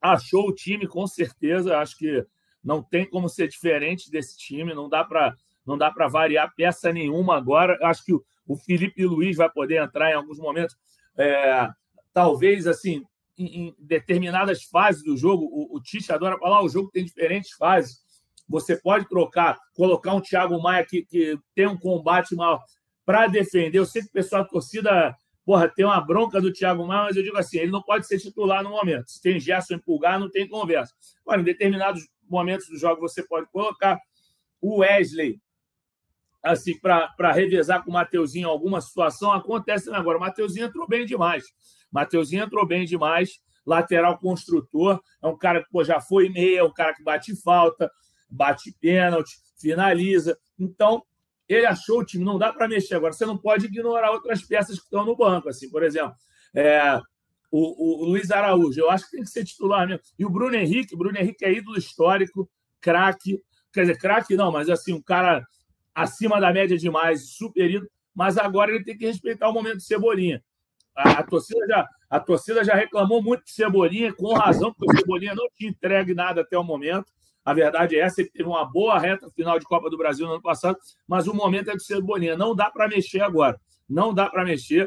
achou 0.00 0.48
o 0.48 0.54
time 0.54 0.86
com 0.86 1.06
certeza. 1.06 1.78
Acho 1.78 1.96
que 1.96 2.24
não 2.62 2.82
tem 2.82 3.08
como 3.08 3.28
ser 3.28 3.48
diferente 3.48 4.10
desse 4.10 4.36
time. 4.36 4.74
Não 4.74 4.88
dá 4.88 5.04
para 5.04 5.34
não 5.68 5.76
dá 5.76 5.90
para 5.90 6.08
variar 6.08 6.52
peça 6.56 6.90
nenhuma 6.90 7.36
agora. 7.36 7.78
Acho 7.82 8.02
que 8.02 8.12
o 8.14 8.56
Felipe 8.56 9.04
Luiz 9.04 9.36
vai 9.36 9.50
poder 9.50 9.82
entrar 9.82 10.10
em 10.10 10.14
alguns 10.14 10.38
momentos. 10.38 10.74
É, 11.16 11.68
talvez 12.12 12.66
assim, 12.66 13.04
em, 13.36 13.68
em, 13.68 13.76
determinadas 13.78 14.64
fases 14.64 15.04
do 15.04 15.14
jogo, 15.14 15.44
o, 15.44 15.76
o 15.76 15.80
Tite 15.80 16.10
adora 16.10 16.38
falar, 16.38 16.62
o 16.62 16.68
jogo 16.70 16.90
tem 16.90 17.04
diferentes 17.04 17.52
fases. 17.52 17.98
Você 18.48 18.76
pode 18.76 19.06
trocar, 19.06 19.58
colocar 19.74 20.14
um 20.14 20.22
Thiago 20.22 20.60
Maia 20.60 20.86
que, 20.86 21.04
que 21.04 21.38
tem 21.54 21.66
um 21.66 21.76
combate 21.76 22.34
mal 22.34 22.64
para 23.04 23.26
defender. 23.26 23.78
Eu 23.78 23.84
sei 23.84 24.00
que 24.00 24.08
o 24.08 24.12
pessoal 24.12 24.44
da 24.44 24.48
torcida 24.48 25.14
porra, 25.44 25.68
tem 25.68 25.84
uma 25.84 26.00
bronca 26.00 26.40
do 26.40 26.52
Thiago 26.52 26.86
Maia, 26.86 27.04
mas 27.04 27.16
eu 27.16 27.22
digo 27.22 27.36
assim, 27.36 27.58
ele 27.58 27.70
não 27.70 27.82
pode 27.82 28.06
ser 28.06 28.18
titular 28.18 28.62
no 28.62 28.70
momento. 28.70 29.10
Se 29.10 29.20
tem 29.20 29.38
Gerson 29.38 29.74
em 29.74 29.78
pulgar, 29.78 30.18
não 30.18 30.30
tem 30.30 30.48
conversa. 30.48 30.94
Agora, 31.26 31.42
em 31.42 31.44
determinados 31.44 32.08
momentos 32.28 32.68
do 32.68 32.78
jogo, 32.78 33.02
você 33.02 33.22
pode 33.22 33.46
colocar 33.50 33.98
o 34.60 34.78
Wesley 34.78 35.40
assim, 36.42 36.78
para 36.78 37.32
revezar 37.32 37.84
com 37.84 37.90
o 37.90 37.94
Mateuzinho 37.94 38.46
em 38.46 38.50
alguma 38.50 38.80
situação, 38.80 39.32
acontece 39.32 39.90
agora. 39.90 40.18
O 40.18 40.20
Mateuzinho 40.20 40.66
entrou 40.66 40.86
bem 40.86 41.04
demais. 41.04 41.44
Mateuzinho 41.90 42.44
entrou 42.44 42.66
bem 42.66 42.84
demais, 42.84 43.40
lateral 43.64 44.18
construtor, 44.18 45.00
é 45.22 45.26
um 45.26 45.36
cara 45.36 45.62
que 45.62 45.70
pô, 45.70 45.82
já 45.84 46.00
foi 46.00 46.28
meia, 46.28 46.60
é 46.60 46.64
um 46.64 46.72
cara 46.72 46.94
que 46.94 47.02
bate 47.02 47.34
falta, 47.42 47.90
bate 48.28 48.74
pênalti, 48.80 49.36
finaliza. 49.60 50.38
Então, 50.58 51.02
ele 51.48 51.66
achou 51.66 52.00
o 52.00 52.04
time, 52.04 52.24
não 52.24 52.38
dá 52.38 52.52
para 52.52 52.68
mexer. 52.68 52.94
Agora, 52.94 53.12
você 53.12 53.24
não 53.24 53.38
pode 53.38 53.66
ignorar 53.66 54.10
outras 54.10 54.42
peças 54.42 54.78
que 54.78 54.84
estão 54.84 55.04
no 55.04 55.16
banco. 55.16 55.48
Assim, 55.48 55.70
por 55.70 55.82
exemplo, 55.82 56.14
é, 56.54 57.00
o, 57.50 58.02
o, 58.02 58.04
Luiz 58.04 58.30
Araújo, 58.30 58.78
eu 58.78 58.90
acho 58.90 59.06
que 59.06 59.12
tem 59.12 59.22
que 59.22 59.30
ser 59.30 59.44
titular 59.44 59.86
mesmo. 59.86 60.02
E 60.18 60.26
o 60.26 60.30
Bruno 60.30 60.54
Henrique, 60.54 60.94
o 60.94 60.98
Bruno 60.98 61.18
Henrique 61.18 61.44
é 61.44 61.52
ídolo 61.52 61.78
histórico, 61.78 62.50
craque. 62.80 63.40
Quer 63.72 63.82
dizer, 63.82 63.98
craque 63.98 64.36
não, 64.36 64.52
mas 64.52 64.68
assim, 64.68 64.92
um 64.92 65.02
cara 65.02 65.46
acima 66.02 66.40
da 66.40 66.52
média 66.52 66.78
demais, 66.78 67.30
superido, 67.30 67.88
mas 68.14 68.38
agora 68.38 68.70
ele 68.70 68.84
tem 68.84 68.96
que 68.96 69.06
respeitar 69.06 69.48
o 69.48 69.52
momento 69.52 69.78
de 69.78 69.84
Cebolinha. 69.84 70.42
A, 70.96 71.10
a, 71.10 71.22
torcida, 71.22 71.66
já, 71.66 71.88
a 72.08 72.20
torcida 72.20 72.64
já 72.64 72.74
reclamou 72.74 73.22
muito 73.22 73.44
de 73.44 73.50
Cebolinha, 73.50 74.12
com 74.12 74.32
razão, 74.32 74.72
porque 74.72 74.96
o 74.96 74.98
Cebolinha 75.00 75.34
não 75.34 75.48
tinha 75.56 75.70
entregue 75.70 76.14
nada 76.14 76.42
até 76.42 76.56
o 76.56 76.62
momento. 76.62 77.06
A 77.44 77.52
verdade 77.52 77.96
é 77.96 78.00
essa, 78.00 78.20
ele 78.20 78.30
teve 78.30 78.48
uma 78.48 78.64
boa 78.64 78.98
reta 78.98 79.28
final 79.30 79.58
de 79.58 79.64
Copa 79.64 79.90
do 79.90 79.96
Brasil 79.96 80.26
no 80.26 80.34
ano 80.34 80.42
passado, 80.42 80.78
mas 81.06 81.26
o 81.26 81.34
momento 81.34 81.70
é 81.70 81.74
do 81.74 81.82
Cebolinha. 81.82 82.36
Não 82.36 82.54
dá 82.54 82.70
para 82.70 82.88
mexer 82.88 83.20
agora. 83.20 83.60
Não 83.88 84.14
dá 84.14 84.28
para 84.28 84.44
mexer. 84.44 84.84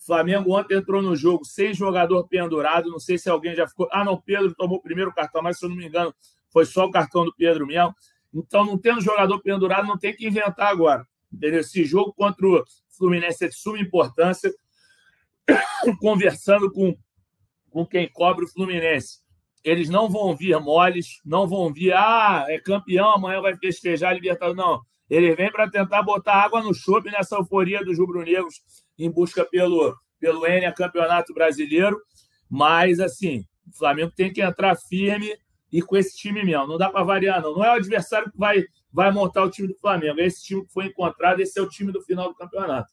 O 0.00 0.06
Flamengo 0.06 0.56
ontem 0.56 0.76
entrou 0.76 1.02
no 1.02 1.14
jogo 1.14 1.44
sem 1.44 1.72
jogador 1.72 2.26
pendurado. 2.26 2.90
Não 2.90 2.98
sei 2.98 3.18
se 3.18 3.28
alguém 3.28 3.54
já 3.54 3.68
ficou. 3.68 3.88
Ah, 3.92 4.04
não, 4.04 4.20
Pedro 4.20 4.54
tomou 4.54 4.78
o 4.78 4.82
primeiro 4.82 5.12
cartão, 5.12 5.42
mas 5.42 5.58
se 5.58 5.64
eu 5.64 5.68
não 5.68 5.76
me 5.76 5.86
engano, 5.86 6.14
foi 6.50 6.64
só 6.64 6.86
o 6.86 6.90
cartão 6.90 7.24
do 7.24 7.34
Pedro 7.34 7.66
mesmo. 7.66 7.94
Então, 8.32 8.64
não 8.64 8.78
tendo 8.78 9.00
jogador 9.00 9.40
pendurado, 9.40 9.86
não 9.86 9.98
tem 9.98 10.14
que 10.14 10.26
inventar 10.26 10.68
agora. 10.68 11.06
Entendeu? 11.32 11.60
Esse 11.60 11.84
jogo 11.84 12.12
contra 12.12 12.46
o 12.46 12.64
Fluminense 12.90 13.44
é 13.44 13.48
de 13.48 13.54
suma 13.54 13.78
importância. 13.78 14.52
Conversando 16.00 16.70
com, 16.70 16.96
com 17.70 17.86
quem 17.86 18.08
cobre 18.08 18.44
o 18.44 18.48
Fluminense. 18.48 19.20
Eles 19.64 19.88
não 19.88 20.08
vão 20.08 20.36
vir 20.36 20.58
moles, 20.60 21.20
não 21.24 21.46
vão 21.46 21.72
vir, 21.72 21.92
ah, 21.92 22.44
é 22.48 22.58
campeão, 22.58 23.12
amanhã 23.12 23.40
vai 23.40 23.56
festejar 23.56 24.10
a 24.10 24.14
Libertadores. 24.14 24.56
Não. 24.56 24.80
Eles 25.10 25.36
vêm 25.36 25.50
para 25.50 25.70
tentar 25.70 26.02
botar 26.02 26.34
água 26.34 26.62
no 26.62 26.74
chope 26.74 27.10
nessa 27.10 27.36
euforia 27.36 27.84
dos 27.84 27.98
rubro-negros 27.98 28.60
em 28.98 29.10
busca 29.10 29.44
pelo, 29.44 29.96
pelo 30.20 30.46
N 30.46 30.70
Campeonato 30.72 31.32
Brasileiro. 31.32 31.98
Mas, 32.48 33.00
assim, 33.00 33.44
o 33.66 33.76
Flamengo 33.76 34.12
tem 34.14 34.32
que 34.32 34.42
entrar 34.42 34.76
firme 34.76 35.34
e 35.72 35.82
com 35.82 35.96
esse 35.96 36.16
time 36.16 36.44
mesmo. 36.44 36.66
Não 36.66 36.78
dá 36.78 36.90
para 36.90 37.04
variar, 37.04 37.42
não. 37.42 37.54
Não 37.54 37.64
é 37.64 37.70
o 37.70 37.76
adversário 37.76 38.30
que 38.30 38.38
vai, 38.38 38.64
vai 38.92 39.10
montar 39.12 39.42
o 39.42 39.50
time 39.50 39.68
do 39.68 39.74
Flamengo. 39.74 40.20
É 40.20 40.26
esse 40.26 40.42
time 40.42 40.64
que 40.64 40.72
foi 40.72 40.86
encontrado, 40.86 41.40
esse 41.40 41.58
é 41.58 41.62
o 41.62 41.68
time 41.68 41.92
do 41.92 42.02
final 42.02 42.28
do 42.28 42.34
campeonato. 42.34 42.92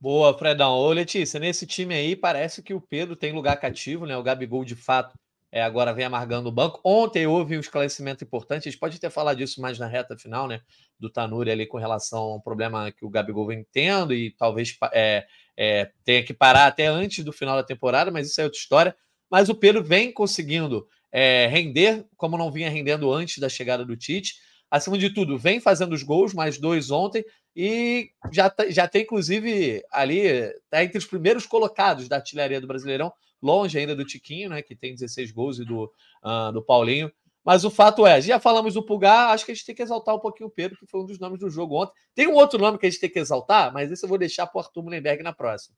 Boa, 0.00 0.36
Fredão. 0.36 0.72
Ô, 0.72 0.90
Letícia, 0.92 1.38
nesse 1.38 1.64
time 1.64 1.94
aí 1.94 2.16
parece 2.16 2.62
que 2.62 2.74
o 2.74 2.80
Pedro 2.80 3.14
tem 3.14 3.32
lugar 3.32 3.56
cativo, 3.56 4.04
né? 4.04 4.16
O 4.16 4.22
Gabigol, 4.22 4.64
de 4.64 4.74
fato, 4.74 5.16
é, 5.52 5.62
agora 5.62 5.92
vem 5.92 6.04
amargando 6.04 6.48
o 6.48 6.52
banco. 6.52 6.80
Ontem 6.82 7.26
houve 7.26 7.56
um 7.56 7.60
esclarecimento 7.60 8.24
importante, 8.24 8.66
a 8.66 8.70
gente 8.70 8.80
pode 8.80 8.98
ter 8.98 9.10
falado 9.10 9.36
disso 9.36 9.60
mais 9.60 9.78
na 9.78 9.86
reta 9.86 10.16
final, 10.16 10.48
né? 10.48 10.60
Do 10.98 11.10
Tanuri 11.10 11.50
ali 11.50 11.66
com 11.66 11.76
relação 11.76 12.18
ao 12.18 12.40
problema 12.40 12.90
que 12.90 13.04
o 13.04 13.10
Gabigol 13.10 13.46
vem 13.46 13.64
tendo 13.70 14.12
e 14.12 14.32
talvez 14.32 14.76
é, 14.92 15.26
é, 15.56 15.92
tenha 16.04 16.24
que 16.24 16.32
parar 16.34 16.66
até 16.66 16.86
antes 16.86 17.22
do 17.22 17.32
final 17.32 17.54
da 17.54 17.62
temporada, 17.62 18.10
mas 18.10 18.28
isso 18.28 18.40
é 18.40 18.44
outra 18.44 18.58
história. 18.58 18.96
Mas 19.30 19.48
o 19.48 19.54
Pedro 19.54 19.84
vem 19.84 20.12
conseguindo 20.12 20.88
é, 21.12 21.46
render 21.46 22.06
como 22.16 22.38
não 22.38 22.50
vinha 22.50 22.70
rendendo 22.70 23.12
antes 23.12 23.38
da 23.38 23.48
chegada 23.48 23.84
do 23.84 23.96
Tite. 23.96 24.34
Acima 24.70 24.96
de 24.96 25.10
tudo, 25.10 25.36
vem 25.36 25.60
fazendo 25.60 25.92
os 25.92 26.02
gols, 26.02 26.32
mais 26.32 26.56
dois 26.56 26.90
ontem, 26.90 27.22
e 27.54 28.10
já, 28.32 28.48
tá, 28.48 28.70
já 28.70 28.88
tem, 28.88 29.02
inclusive, 29.02 29.84
ali, 29.92 30.20
está 30.20 30.82
entre 30.82 30.96
os 30.96 31.04
primeiros 31.04 31.44
colocados 31.44 32.08
da 32.08 32.16
artilharia 32.16 32.58
do 32.58 32.66
Brasileirão, 32.66 33.12
longe 33.42 33.78
ainda 33.78 33.94
do 33.94 34.02
Tiquinho, 34.02 34.48
né, 34.48 34.62
que 34.62 34.74
tem 34.74 34.94
16 34.94 35.30
gols, 35.30 35.58
e 35.58 35.64
do, 35.66 35.92
uh, 36.24 36.50
do 36.54 36.62
Paulinho. 36.62 37.12
Mas 37.44 37.64
o 37.64 37.70
fato 37.70 38.06
é, 38.06 38.20
já 38.22 38.40
falamos 38.40 38.72
do 38.72 38.82
Pulgar, 38.82 39.30
acho 39.30 39.44
que 39.44 39.52
a 39.52 39.54
gente 39.54 39.66
tem 39.66 39.74
que 39.74 39.82
exaltar 39.82 40.14
um 40.14 40.20
pouquinho 40.20 40.48
o 40.48 40.52
Pedro, 40.52 40.78
que 40.78 40.86
foi 40.86 41.00
um 41.00 41.06
dos 41.06 41.18
nomes 41.18 41.40
do 41.40 41.50
jogo 41.50 41.82
ontem. 41.82 41.92
Tem 42.14 42.26
um 42.26 42.34
outro 42.34 42.58
nome 42.58 42.78
que 42.78 42.86
a 42.86 42.90
gente 42.90 43.00
tem 43.00 43.10
que 43.10 43.18
exaltar, 43.18 43.72
mas 43.74 43.90
esse 43.90 44.04
eu 44.04 44.08
vou 44.08 44.16
deixar 44.16 44.46
para 44.46 44.58
o 44.58 44.62
Arthur 44.62 44.82
Mullenberg 44.82 45.22
na 45.22 45.34
próxima. 45.34 45.76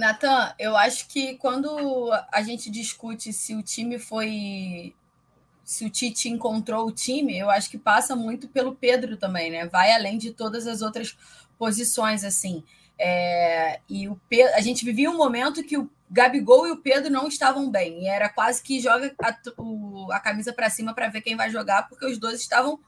Natan, 0.00 0.54
eu 0.58 0.74
acho 0.78 1.06
que 1.08 1.34
quando 1.34 2.10
a 2.32 2.42
gente 2.42 2.70
discute 2.70 3.34
se 3.34 3.54
o 3.54 3.62
time 3.62 3.98
foi. 3.98 4.94
Se 5.62 5.84
o 5.84 5.90
Tite 5.90 6.28
encontrou 6.28 6.88
o 6.88 6.90
time, 6.90 7.38
eu 7.38 7.48
acho 7.48 7.70
que 7.70 7.78
passa 7.78 8.16
muito 8.16 8.48
pelo 8.48 8.74
Pedro 8.74 9.16
também, 9.16 9.50
né? 9.50 9.66
Vai 9.66 9.92
além 9.92 10.18
de 10.18 10.32
todas 10.32 10.66
as 10.66 10.80
outras 10.80 11.16
posições, 11.58 12.24
assim. 12.24 12.64
É, 12.98 13.78
e 13.88 14.08
o 14.08 14.18
Pedro, 14.28 14.54
a 14.56 14.60
gente 14.60 14.84
vivia 14.84 15.10
um 15.10 15.16
momento 15.16 15.62
que 15.62 15.76
o 15.76 15.88
Gabigol 16.10 16.66
e 16.66 16.72
o 16.72 16.78
Pedro 16.78 17.10
não 17.10 17.28
estavam 17.28 17.70
bem. 17.70 18.04
E 18.04 18.08
era 18.08 18.28
quase 18.28 18.62
que 18.62 18.80
joga 18.80 19.14
a, 19.22 19.36
o, 19.58 20.10
a 20.10 20.18
camisa 20.18 20.52
para 20.52 20.70
cima 20.70 20.94
para 20.94 21.08
ver 21.08 21.20
quem 21.20 21.36
vai 21.36 21.50
jogar, 21.50 21.88
porque 21.88 22.06
os 22.06 22.18
dois 22.18 22.40
estavam 22.40 22.80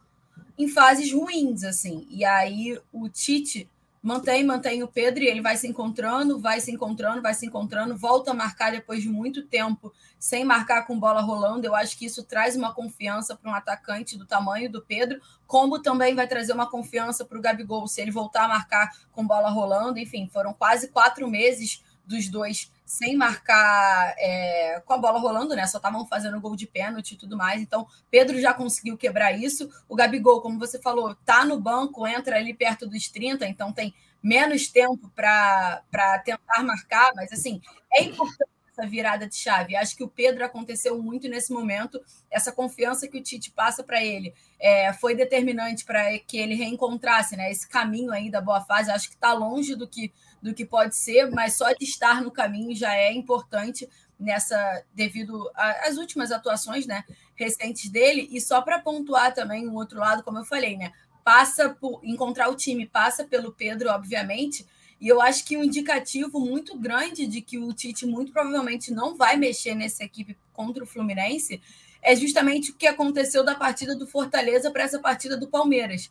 em 0.58 0.66
fases 0.66 1.12
ruins, 1.12 1.62
assim. 1.62 2.06
E 2.10 2.24
aí 2.24 2.80
o 2.90 3.08
Tite 3.08 3.70
mantém, 4.02 4.44
mantém 4.44 4.82
o 4.82 4.88
Pedro 4.88 5.22
e 5.22 5.28
ele 5.28 5.40
vai 5.40 5.56
se 5.56 5.68
encontrando, 5.68 6.38
vai 6.38 6.60
se 6.60 6.72
encontrando, 6.72 7.22
vai 7.22 7.32
se 7.32 7.46
encontrando, 7.46 7.96
volta 7.96 8.32
a 8.32 8.34
marcar 8.34 8.72
depois 8.72 9.02
de 9.02 9.08
muito 9.08 9.46
tempo 9.46 9.92
sem 10.18 10.44
marcar 10.44 10.86
com 10.86 10.98
bola 10.98 11.20
rolando. 11.20 11.66
Eu 11.66 11.74
acho 11.74 11.96
que 11.96 12.06
isso 12.06 12.24
traz 12.24 12.56
uma 12.56 12.74
confiança 12.74 13.36
para 13.36 13.50
um 13.50 13.54
atacante 13.54 14.18
do 14.18 14.26
tamanho 14.26 14.70
do 14.70 14.82
Pedro, 14.82 15.20
como 15.46 15.80
também 15.80 16.14
vai 16.14 16.26
trazer 16.26 16.52
uma 16.52 16.68
confiança 16.68 17.24
para 17.24 17.38
o 17.38 17.40
Gabigol 17.40 17.86
se 17.86 18.00
ele 18.00 18.10
voltar 18.10 18.44
a 18.44 18.48
marcar 18.48 18.90
com 19.12 19.24
bola 19.24 19.48
rolando. 19.48 19.98
Enfim, 19.98 20.28
foram 20.32 20.52
quase 20.52 20.88
quatro 20.88 21.28
meses 21.28 21.82
dos 22.04 22.28
dois 22.28 22.70
sem 22.92 23.16
marcar 23.16 24.14
é, 24.18 24.83
com 24.85 24.92
a 24.92 24.98
bola 24.98 25.18
rolando, 25.18 25.57
né? 25.57 25.66
Só 25.66 25.78
estavam 25.78 26.07
fazendo 26.07 26.38
gol 26.38 26.55
de 26.55 26.66
pênalti 26.66 27.12
e 27.12 27.16
tudo 27.16 27.38
mais. 27.38 27.62
Então, 27.62 27.87
Pedro 28.11 28.38
já 28.38 28.52
conseguiu 28.52 28.98
quebrar 28.98 29.33
isso. 29.33 29.66
O 29.88 29.96
Gabigol, 29.96 30.42
como 30.42 30.59
você 30.59 30.78
falou, 30.78 31.14
tá 31.24 31.42
no 31.42 31.59
banco, 31.59 32.07
entra 32.07 32.37
ali 32.37 32.52
perto 32.52 32.87
dos 32.87 33.09
30, 33.09 33.46
então 33.46 33.72
tem 33.72 33.94
menos 34.22 34.68
tempo 34.68 35.11
para 35.16 35.83
tentar 36.22 36.62
marcar, 36.62 37.12
mas 37.14 37.33
assim, 37.33 37.62
é 37.90 38.02
importante 38.02 38.50
essa 38.72 38.87
virada 38.87 39.26
de 39.26 39.37
chave. 39.37 39.74
Acho 39.74 39.96
que 39.96 40.05
o 40.05 40.09
Pedro 40.09 40.44
aconteceu 40.44 41.00
muito 41.02 41.28
nesse 41.28 41.50
momento. 41.50 41.98
Essa 42.31 42.52
confiança 42.52 43.09
que 43.09 43.18
o 43.18 43.22
Tite 43.22 43.50
passa 43.50 43.83
para 43.83 44.05
ele 44.05 44.35
é, 44.61 44.92
foi 44.92 45.14
determinante 45.14 45.85
para 45.85 46.18
que 46.18 46.37
ele 46.37 46.55
reencontrasse 46.55 47.37
né, 47.37 47.50
esse 47.50 47.68
caminho 47.68 48.12
aí 48.12 48.31
da 48.31 48.40
boa 48.40 48.61
fase. 48.61 48.90
Acho 48.90 49.09
que 49.09 49.14
está 49.14 49.33
longe 49.33 49.74
do 49.74 49.88
que, 49.88 50.12
do 50.42 50.52
que 50.52 50.64
pode 50.64 50.96
ser, 50.96 51.31
mas 51.31 51.57
só 51.57 51.72
de 51.72 51.85
estar 51.85 52.20
no 52.20 52.31
caminho 52.31 52.74
já 52.74 52.94
é 52.94 53.12
importante 53.12 53.88
nessa 54.18 54.85
devido 54.94 55.50
às 55.55 55.96
últimas 55.96 56.33
atuações 56.33 56.87
né, 56.87 57.05
recentes 57.35 57.88
dele. 57.88 58.28
E 58.31 58.40
só 58.40 58.61
para 58.61 58.81
pontuar 58.81 59.33
também 59.33 59.68
um 59.68 59.74
outro 59.74 59.98
lado, 59.98 60.22
como 60.22 60.38
eu 60.38 60.44
falei, 60.44 60.76
né? 60.76 60.92
Passa 61.24 61.70
por 61.70 62.00
encontrar 62.02 62.48
o 62.48 62.57
time, 62.57 62.87
passa 62.87 63.24
pelo 63.24 63.52
Pedro, 63.52 63.90
obviamente 63.90 64.66
e 65.02 65.09
eu 65.09 65.20
acho 65.20 65.44
que 65.44 65.57
um 65.57 65.64
indicativo 65.64 66.38
muito 66.38 66.78
grande 66.78 67.26
de 67.26 67.40
que 67.40 67.59
o 67.59 67.72
Tite 67.72 68.07
muito 68.07 68.31
provavelmente 68.31 68.92
não 68.92 69.16
vai 69.16 69.37
mexer 69.37 69.74
nessa 69.74 70.05
equipe 70.05 70.38
contra 70.52 70.85
o 70.85 70.87
Fluminense 70.87 71.61
é 72.00 72.14
justamente 72.14 72.70
o 72.70 72.74
que 72.74 72.87
aconteceu 72.87 73.44
da 73.44 73.57
partida 73.57 73.96
do 73.96 74.07
Fortaleza 74.07 74.70
para 74.70 74.85
essa 74.85 75.00
partida 75.00 75.37
do 75.37 75.48
Palmeiras. 75.48 76.09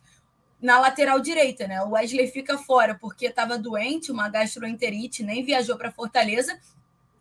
Na 0.62 0.80
lateral 0.80 1.20
direita, 1.20 1.68
né? 1.68 1.82
O 1.82 1.92
Wesley 1.92 2.28
fica 2.28 2.58
fora 2.58 2.94
porque 2.94 3.26
estava 3.26 3.58
doente, 3.58 4.12
uma 4.12 4.30
gastroenterite, 4.30 5.24
nem 5.24 5.44
viajou 5.44 5.76
para 5.76 5.92
Fortaleza. 5.92 6.60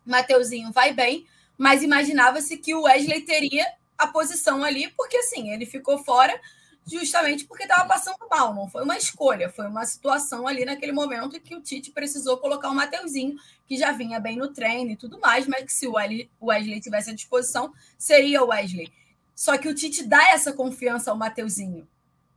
Mateuzinho 0.05 0.71
vai 0.71 0.93
bem, 0.93 1.25
mas 1.57 1.81
imaginava-se 1.81 2.57
que 2.57 2.75
o 2.75 2.83
Wesley 2.83 3.21
teria 3.21 3.65
a 3.97 4.07
posição 4.07 4.63
ali, 4.63 4.89
porque 4.97 5.17
assim, 5.17 5.51
ele 5.51 5.65
ficou 5.65 5.97
fora 6.03 6.39
justamente 6.85 7.45
porque 7.45 7.63
estava 7.63 7.87
passando 7.87 8.17
mal. 8.29 8.53
Não 8.53 8.67
foi 8.67 8.83
uma 8.83 8.97
escolha, 8.97 9.49
foi 9.49 9.67
uma 9.67 9.85
situação 9.85 10.47
ali 10.47 10.65
naquele 10.65 10.91
momento 10.91 11.39
que 11.39 11.55
o 11.55 11.61
Tite 11.61 11.91
precisou 11.91 12.37
colocar 12.37 12.69
o 12.69 12.75
Mateuzinho, 12.75 13.35
que 13.65 13.77
já 13.77 13.91
vinha 13.91 14.19
bem 14.19 14.37
no 14.37 14.51
treino 14.51 14.91
e 14.91 14.95
tudo 14.95 15.19
mais, 15.19 15.47
mas 15.47 15.63
que 15.63 15.73
se 15.73 15.87
o 15.87 15.93
Wesley 16.41 16.79
tivesse 16.79 17.11
à 17.11 17.13
disposição, 17.13 17.73
seria 17.97 18.43
o 18.43 18.47
Wesley. 18.47 18.91
Só 19.35 19.57
que 19.57 19.67
o 19.67 19.73
Tite 19.75 20.03
dá 20.03 20.29
essa 20.29 20.53
confiança 20.53 21.09
ao 21.11 21.17
Mateuzinho. 21.17 21.87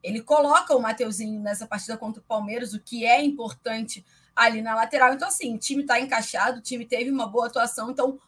Ele 0.05 0.21
coloca 0.21 0.77
o 0.77 0.83
Mateuzinho 0.83 1.41
nessa 1.41 1.67
partida 1.67 1.97
contra 1.97 2.21
o 2.21 2.25
Palmeiras, 2.25 2.75
o 2.75 2.81
que 2.81 3.07
é 3.07 3.25
importante 3.25 4.05
ali 4.37 4.61
na 4.61 4.75
lateral. 4.75 5.15
Então, 5.15 5.27
assim, 5.27 5.55
o 5.55 5.59
time 5.59 5.81
está 5.81 5.99
encaixado, 5.99 6.59
o 6.59 6.63
time 6.63 6.85
teve 6.85 7.11
uma 7.11 7.27
boa 7.27 7.47
atuação, 7.47 7.91
então 7.91 8.21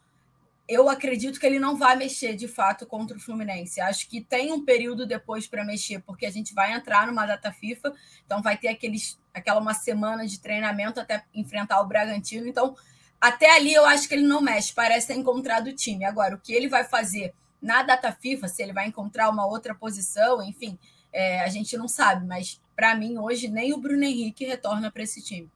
eu 0.66 0.88
acredito 0.88 1.38
que 1.38 1.44
ele 1.44 1.58
não 1.58 1.76
vai 1.76 1.94
mexer 1.94 2.34
de 2.34 2.48
fato 2.48 2.86
contra 2.86 3.14
o 3.14 3.20
Fluminense. 3.20 3.78
Acho 3.78 4.08
que 4.08 4.22
tem 4.22 4.50
um 4.52 4.64
período 4.64 5.06
depois 5.06 5.46
para 5.46 5.66
mexer, 5.66 6.00
porque 6.00 6.24
a 6.24 6.30
gente 6.30 6.54
vai 6.54 6.72
entrar 6.72 7.06
numa 7.06 7.26
data 7.26 7.52
FIFA, 7.52 7.92
então 8.24 8.40
vai 8.40 8.56
ter 8.56 8.68
aqueles, 8.68 9.20
aquela 9.34 9.60
uma 9.60 9.74
semana 9.74 10.26
de 10.26 10.40
treinamento 10.40 10.98
até 10.98 11.24
enfrentar 11.34 11.82
o 11.82 11.86
Bragantino. 11.86 12.48
Então, 12.48 12.74
até 13.20 13.54
ali 13.54 13.74
eu 13.74 13.84
acho 13.84 14.08
que 14.08 14.14
ele 14.14 14.26
não 14.26 14.40
mexe, 14.40 14.72
parece 14.72 15.08
ter 15.08 15.14
encontrado 15.14 15.66
o 15.66 15.74
time. 15.74 16.06
Agora, 16.06 16.34
o 16.34 16.40
que 16.40 16.54
ele 16.54 16.68
vai 16.68 16.84
fazer 16.84 17.34
na 17.60 17.82
data 17.82 18.10
FIFA, 18.12 18.48
se 18.48 18.62
ele 18.62 18.72
vai 18.72 18.86
encontrar 18.88 19.28
uma 19.28 19.46
outra 19.46 19.74
posição, 19.74 20.42
enfim, 20.42 20.78
é, 21.12 21.40
a 21.40 21.48
gente 21.48 21.76
não 21.76 21.88
sabe, 21.88 22.26
mas 22.26 22.60
para 22.74 22.94
mim 22.94 23.18
hoje 23.18 23.48
nem 23.48 23.72
o 23.72 23.78
Bruno 23.78 24.04
Henrique 24.04 24.44
retorna 24.44 24.90
para 24.90 25.02
esse 25.02 25.22
time. 25.22 25.50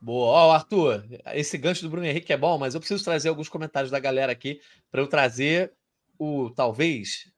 Boa. 0.00 0.28
Ó, 0.28 0.52
Arthur, 0.52 1.04
esse 1.34 1.58
gancho 1.58 1.82
do 1.82 1.90
Bruno 1.90 2.06
Henrique 2.06 2.32
é 2.32 2.36
bom, 2.36 2.56
mas 2.56 2.74
eu 2.74 2.80
preciso 2.80 3.02
trazer 3.02 3.28
alguns 3.28 3.48
comentários 3.48 3.90
da 3.90 3.98
galera 3.98 4.30
aqui 4.30 4.60
para 4.90 5.00
eu 5.00 5.08
trazer 5.08 5.72
o 6.18 6.50
talvez 6.50 7.30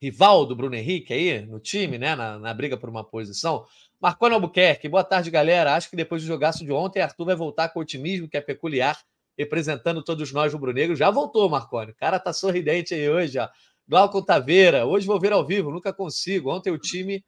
rival 0.00 0.46
do 0.46 0.54
Bruno 0.54 0.74
Henrique 0.74 1.12
aí 1.12 1.40
no 1.44 1.58
time, 1.58 1.98
né? 1.98 2.14
Na, 2.14 2.38
na 2.38 2.54
briga 2.54 2.76
por 2.76 2.88
uma 2.88 3.02
posição. 3.02 3.64
Marconi 4.00 4.34
Albuquerque, 4.34 4.88
boa 4.88 5.02
tarde, 5.02 5.30
galera. 5.30 5.74
Acho 5.74 5.88
que 5.88 5.96
depois 5.96 6.22
do 6.22 6.26
jogaço 6.26 6.64
de 6.64 6.70
ontem, 6.70 7.00
Arthur 7.00 7.24
vai 7.24 7.34
voltar 7.34 7.70
com 7.70 7.78
o 7.78 7.82
otimismo 7.82 8.28
que 8.28 8.36
é 8.36 8.40
peculiar, 8.40 8.98
representando 9.36 10.02
todos 10.02 10.30
nós 10.30 10.52
rubro-negros. 10.52 10.98
Já 10.98 11.10
voltou, 11.10 11.48
Marconi. 11.48 11.92
O 11.92 11.96
cara 11.96 12.18
tá 12.18 12.32
sorridente 12.32 12.92
aí 12.94 13.08
hoje, 13.08 13.38
ó. 13.38 13.48
Glauco 13.86 14.22
Taveira, 14.22 14.86
hoje 14.86 15.06
vou 15.06 15.20
ver 15.20 15.32
ao 15.32 15.46
vivo, 15.46 15.70
nunca 15.70 15.92
consigo. 15.92 16.50
Ontem 16.50 16.70
o 16.70 16.78
time 16.78 17.24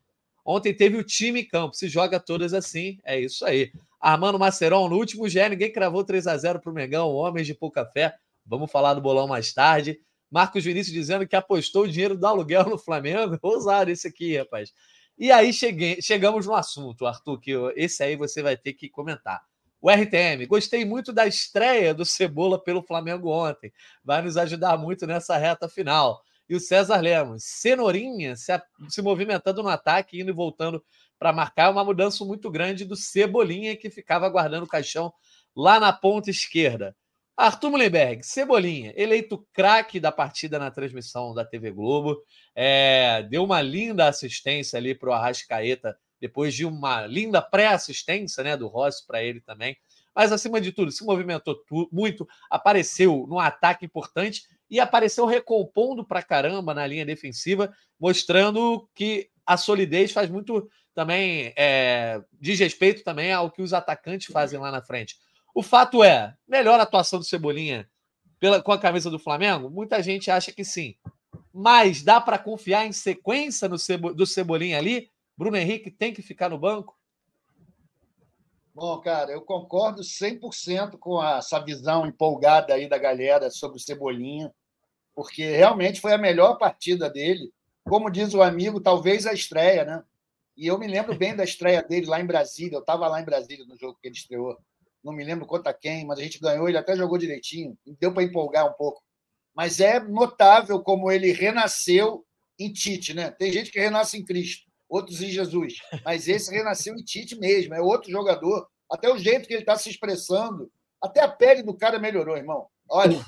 Ontem 0.46 0.72
teve 0.72 0.96
o 0.96 1.02
time 1.02 1.40
em 1.40 1.44
campo, 1.44 1.74
se 1.74 1.88
joga 1.88 2.20
todas 2.20 2.54
assim, 2.54 3.00
é 3.04 3.18
isso 3.18 3.44
aí. 3.44 3.72
Armando 4.00 4.38
Maceron, 4.38 4.88
no 4.88 4.96
último 4.96 5.28
GE, 5.28 5.48
ninguém 5.48 5.72
cravou 5.72 6.04
3 6.04 6.24
a 6.28 6.36
0 6.36 6.60
para 6.60 6.70
o 6.70 6.72
Mengão, 6.74 7.08
homens 7.08 7.48
de 7.48 7.54
pouca 7.54 7.84
fé. 7.84 8.14
Vamos 8.44 8.70
falar 8.70 8.94
do 8.94 9.00
bolão 9.00 9.26
mais 9.26 9.52
tarde. 9.52 9.98
Marcos 10.30 10.62
Vinícius 10.62 10.94
dizendo 10.94 11.26
que 11.26 11.34
apostou 11.34 11.82
o 11.82 11.88
dinheiro 11.88 12.16
do 12.16 12.24
aluguel 12.24 12.62
no 12.70 12.78
Flamengo. 12.78 13.36
Ousado 13.42 13.90
esse 13.90 14.06
aqui, 14.06 14.38
rapaz. 14.38 14.72
E 15.18 15.32
aí 15.32 15.52
cheguei, 15.52 16.00
chegamos 16.00 16.46
no 16.46 16.54
assunto, 16.54 17.06
Arthur, 17.06 17.40
que 17.40 17.52
esse 17.74 18.04
aí 18.04 18.14
você 18.14 18.40
vai 18.40 18.56
ter 18.56 18.74
que 18.74 18.88
comentar. 18.88 19.42
O 19.80 19.90
RTM, 19.90 20.46
gostei 20.46 20.84
muito 20.84 21.12
da 21.12 21.26
estreia 21.26 21.92
do 21.92 22.04
Cebola 22.04 22.62
pelo 22.62 22.82
Flamengo 22.82 23.30
ontem. 23.30 23.72
Vai 24.04 24.22
nos 24.22 24.36
ajudar 24.36 24.78
muito 24.78 25.08
nessa 25.08 25.36
reta 25.36 25.68
final. 25.68 26.22
E 26.48 26.54
o 26.54 26.60
César 26.60 27.00
Lemos, 27.00 27.44
Cenourinha 27.44 28.36
se, 28.36 28.52
se 28.88 29.02
movimentando 29.02 29.62
no 29.62 29.68
ataque, 29.68 30.20
indo 30.20 30.30
e 30.30 30.34
voltando 30.34 30.84
para 31.18 31.32
marcar, 31.32 31.70
uma 31.70 31.84
mudança 31.84 32.24
muito 32.24 32.50
grande 32.50 32.84
do 32.84 32.94
Cebolinha, 32.94 33.76
que 33.76 33.90
ficava 33.90 34.28
guardando 34.28 34.64
o 34.64 34.68
caixão 34.68 35.12
lá 35.54 35.80
na 35.80 35.92
ponta 35.92 36.30
esquerda. 36.30 36.94
Arthur 37.36 37.70
Mullenberg, 37.70 38.22
Cebolinha, 38.22 38.94
eleito 38.96 39.46
craque 39.52 40.00
da 40.00 40.10
partida 40.10 40.58
na 40.58 40.70
transmissão 40.70 41.34
da 41.34 41.44
TV 41.44 41.70
Globo, 41.70 42.22
é, 42.54 43.22
deu 43.28 43.44
uma 43.44 43.60
linda 43.60 44.08
assistência 44.08 44.78
ali 44.78 44.94
para 44.94 45.10
o 45.10 45.12
Arrascaeta, 45.12 45.98
depois 46.18 46.54
de 46.54 46.64
uma 46.64 47.06
linda 47.06 47.42
pré-assistência 47.42 48.42
né, 48.42 48.56
do 48.56 48.68
Rossi 48.68 49.06
para 49.06 49.22
ele 49.22 49.40
também. 49.40 49.76
Mas, 50.14 50.32
acima 50.32 50.62
de 50.62 50.72
tudo, 50.72 50.90
se 50.90 51.04
movimentou 51.04 51.62
muito, 51.92 52.26
apareceu 52.50 53.26
num 53.28 53.38
ataque 53.38 53.84
importante 53.84 54.44
e 54.70 54.80
apareceu 54.80 55.26
recompondo 55.26 56.04
para 56.04 56.22
caramba 56.22 56.74
na 56.74 56.86
linha 56.86 57.06
defensiva, 57.06 57.72
mostrando 57.98 58.88
que 58.94 59.30
a 59.44 59.56
solidez 59.56 60.12
faz 60.12 60.28
muito 60.28 60.68
também, 60.94 61.52
é, 61.56 62.20
diz 62.40 62.58
respeito 62.58 63.04
também 63.04 63.32
ao 63.32 63.50
que 63.50 63.62
os 63.62 63.72
atacantes 63.72 64.32
fazem 64.32 64.58
lá 64.58 64.70
na 64.70 64.82
frente. 64.82 65.16
O 65.54 65.62
fato 65.62 66.02
é, 66.02 66.34
melhor 66.48 66.80
atuação 66.80 67.18
do 67.18 67.24
Cebolinha 67.24 67.88
pela, 68.40 68.62
com 68.62 68.72
a 68.72 68.78
camisa 68.78 69.10
do 69.10 69.18
Flamengo? 69.18 69.70
Muita 69.70 70.02
gente 70.02 70.30
acha 70.30 70.50
que 70.52 70.64
sim. 70.64 70.96
Mas 71.52 72.02
dá 72.02 72.20
para 72.20 72.38
confiar 72.38 72.86
em 72.86 72.92
sequência 72.92 73.68
no 73.68 73.78
Cebo, 73.78 74.14
do 74.14 74.26
Cebolinha 74.26 74.78
ali? 74.78 75.10
Bruno 75.36 75.56
Henrique 75.56 75.90
tem 75.90 76.14
que 76.14 76.22
ficar 76.22 76.48
no 76.48 76.58
banco? 76.58 76.95
Bom, 78.76 79.00
cara, 79.00 79.32
eu 79.32 79.40
concordo 79.40 80.02
100% 80.02 80.98
com 80.98 81.24
essa 81.24 81.58
visão 81.58 82.04
empolgada 82.04 82.74
aí 82.74 82.86
da 82.86 82.98
galera 82.98 83.50
sobre 83.50 83.78
o 83.78 83.80
Cebolinha, 83.80 84.52
porque 85.14 85.42
realmente 85.56 85.98
foi 85.98 86.12
a 86.12 86.18
melhor 86.18 86.58
partida 86.58 87.08
dele. 87.08 87.50
Como 87.88 88.10
diz 88.10 88.34
o 88.34 88.42
amigo, 88.42 88.78
talvez 88.78 89.26
a 89.26 89.32
estreia, 89.32 89.82
né? 89.86 90.04
E 90.54 90.66
eu 90.66 90.78
me 90.78 90.86
lembro 90.86 91.16
bem 91.16 91.34
da 91.34 91.42
estreia 91.42 91.82
dele 91.82 92.04
lá 92.04 92.20
em 92.20 92.26
Brasília. 92.26 92.76
Eu 92.76 92.80
estava 92.80 93.08
lá 93.08 93.18
em 93.18 93.24
Brasília 93.24 93.64
no 93.64 93.78
jogo 93.78 93.98
que 93.98 94.08
ele 94.08 94.14
estreou 94.14 94.58
não 95.02 95.14
me 95.14 95.24
lembro 95.24 95.46
contra 95.46 95.72
quem, 95.72 96.04
mas 96.04 96.18
a 96.18 96.22
gente 96.22 96.38
ganhou, 96.38 96.68
ele 96.68 96.76
até 96.76 96.94
jogou 96.94 97.16
direitinho, 97.16 97.78
deu 97.98 98.12
para 98.12 98.24
empolgar 98.24 98.68
um 98.68 98.74
pouco. 98.74 99.02
Mas 99.54 99.80
é 99.80 99.98
notável 100.00 100.82
como 100.82 101.10
ele 101.10 101.32
renasceu 101.32 102.26
em 102.58 102.70
Tite, 102.70 103.14
né? 103.14 103.30
Tem 103.30 103.50
gente 103.50 103.70
que 103.70 103.80
renasce 103.80 104.18
em 104.18 104.24
Cristo, 104.24 104.65
outros 104.88 105.20
em 105.20 105.30
Jesus, 105.30 105.80
mas 106.04 106.28
esse 106.28 106.50
renasceu 106.50 106.94
em 106.94 107.04
Tite 107.04 107.36
mesmo, 107.38 107.74
é 107.74 107.80
outro 107.80 108.10
jogador. 108.10 108.68
Até 108.90 109.12
o 109.12 109.18
jeito 109.18 109.48
que 109.48 109.54
ele 109.54 109.62
está 109.62 109.76
se 109.76 109.90
expressando, 109.90 110.70
até 111.02 111.20
a 111.20 111.28
pele 111.28 111.62
do 111.62 111.76
cara 111.76 111.98
melhorou, 111.98 112.36
irmão. 112.36 112.68
Olha, 112.88 113.24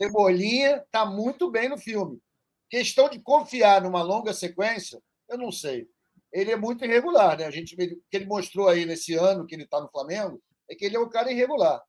Cebolinha 0.00 0.76
está 0.78 1.06
muito 1.06 1.50
bem 1.50 1.68
no 1.68 1.78
filme. 1.78 2.20
Questão 2.68 3.08
de 3.08 3.18
confiar 3.20 3.82
numa 3.82 4.02
longa 4.02 4.32
sequência, 4.32 5.00
eu 5.28 5.38
não 5.38 5.50
sei. 5.50 5.88
Ele 6.32 6.50
é 6.50 6.56
muito 6.56 6.84
irregular, 6.84 7.38
né? 7.38 7.46
A 7.46 7.50
gente 7.50 7.74
que 7.74 7.98
ele 8.12 8.26
mostrou 8.26 8.68
aí 8.68 8.84
nesse 8.84 9.14
ano 9.14 9.46
que 9.46 9.54
ele 9.54 9.64
está 9.64 9.80
no 9.80 9.88
Flamengo, 9.88 10.42
é 10.68 10.74
que 10.74 10.84
ele 10.84 10.96
é 10.96 11.00
um 11.00 11.08
cara 11.08 11.32
irregular. 11.32 11.82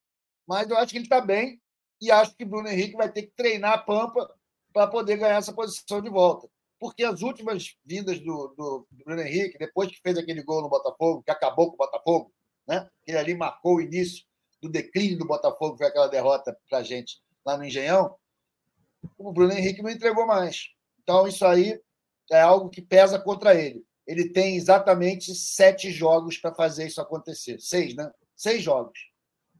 Mas 0.47 0.69
eu 0.69 0.77
acho 0.77 0.91
que 0.91 0.97
ele 0.97 1.05
está 1.05 1.19
bem 1.19 1.59
e 2.01 2.09
acho 2.09 2.35
que 2.35 2.45
Bruno 2.45 2.69
Henrique 2.69 2.95
vai 2.95 3.11
ter 3.11 3.23
que 3.23 3.33
treinar 3.35 3.73
a 3.73 3.77
Pampa 3.77 4.33
para 4.71 4.87
poder 4.87 5.17
ganhar 5.17 5.37
essa 5.37 5.53
posição 5.53 6.01
de 6.01 6.09
volta. 6.09 6.47
Porque 6.79 7.03
as 7.03 7.21
últimas 7.21 7.75
vindas 7.85 8.19
do, 8.19 8.53
do, 8.57 8.87
Bruno 9.05 9.21
Henrique, 9.21 9.57
depois 9.57 9.89
que 9.89 9.99
fez 10.01 10.17
aquele 10.17 10.41
gol 10.41 10.61
no 10.61 10.69
Botafogo, 10.69 11.21
que 11.23 11.31
acabou 11.31 11.67
com 11.67 11.73
o 11.73 11.77
Botafogo, 11.77 12.33
né? 12.67 12.89
ele 13.05 13.17
ali 13.17 13.35
marcou 13.35 13.75
o 13.75 13.81
início 13.81 14.23
do 14.61 14.69
declínio 14.69 15.17
do 15.17 15.27
Botafogo, 15.27 15.77
foi 15.77 15.87
aquela 15.87 16.07
derrota 16.07 16.57
para 16.69 16.79
a 16.79 16.83
gente 16.83 17.21
lá 17.45 17.57
no 17.57 17.65
Engenhão, 17.65 18.15
o 19.17 19.31
Bruno 19.31 19.53
Henrique 19.53 19.81
não 19.81 19.89
entregou 19.89 20.25
mais. 20.25 20.69
Então, 21.01 21.27
isso 21.27 21.45
aí 21.45 21.79
é 22.31 22.41
algo 22.41 22.69
que 22.69 22.81
pesa 22.81 23.19
contra 23.19 23.55
ele. 23.55 23.83
Ele 24.05 24.29
tem 24.29 24.55
exatamente 24.55 25.33
sete 25.35 25.91
jogos 25.91 26.37
para 26.37 26.53
fazer 26.53 26.87
isso 26.87 27.01
acontecer. 27.01 27.59
Seis, 27.59 27.95
né? 27.95 28.11
Seis 28.35 28.61
jogos. 28.61 28.99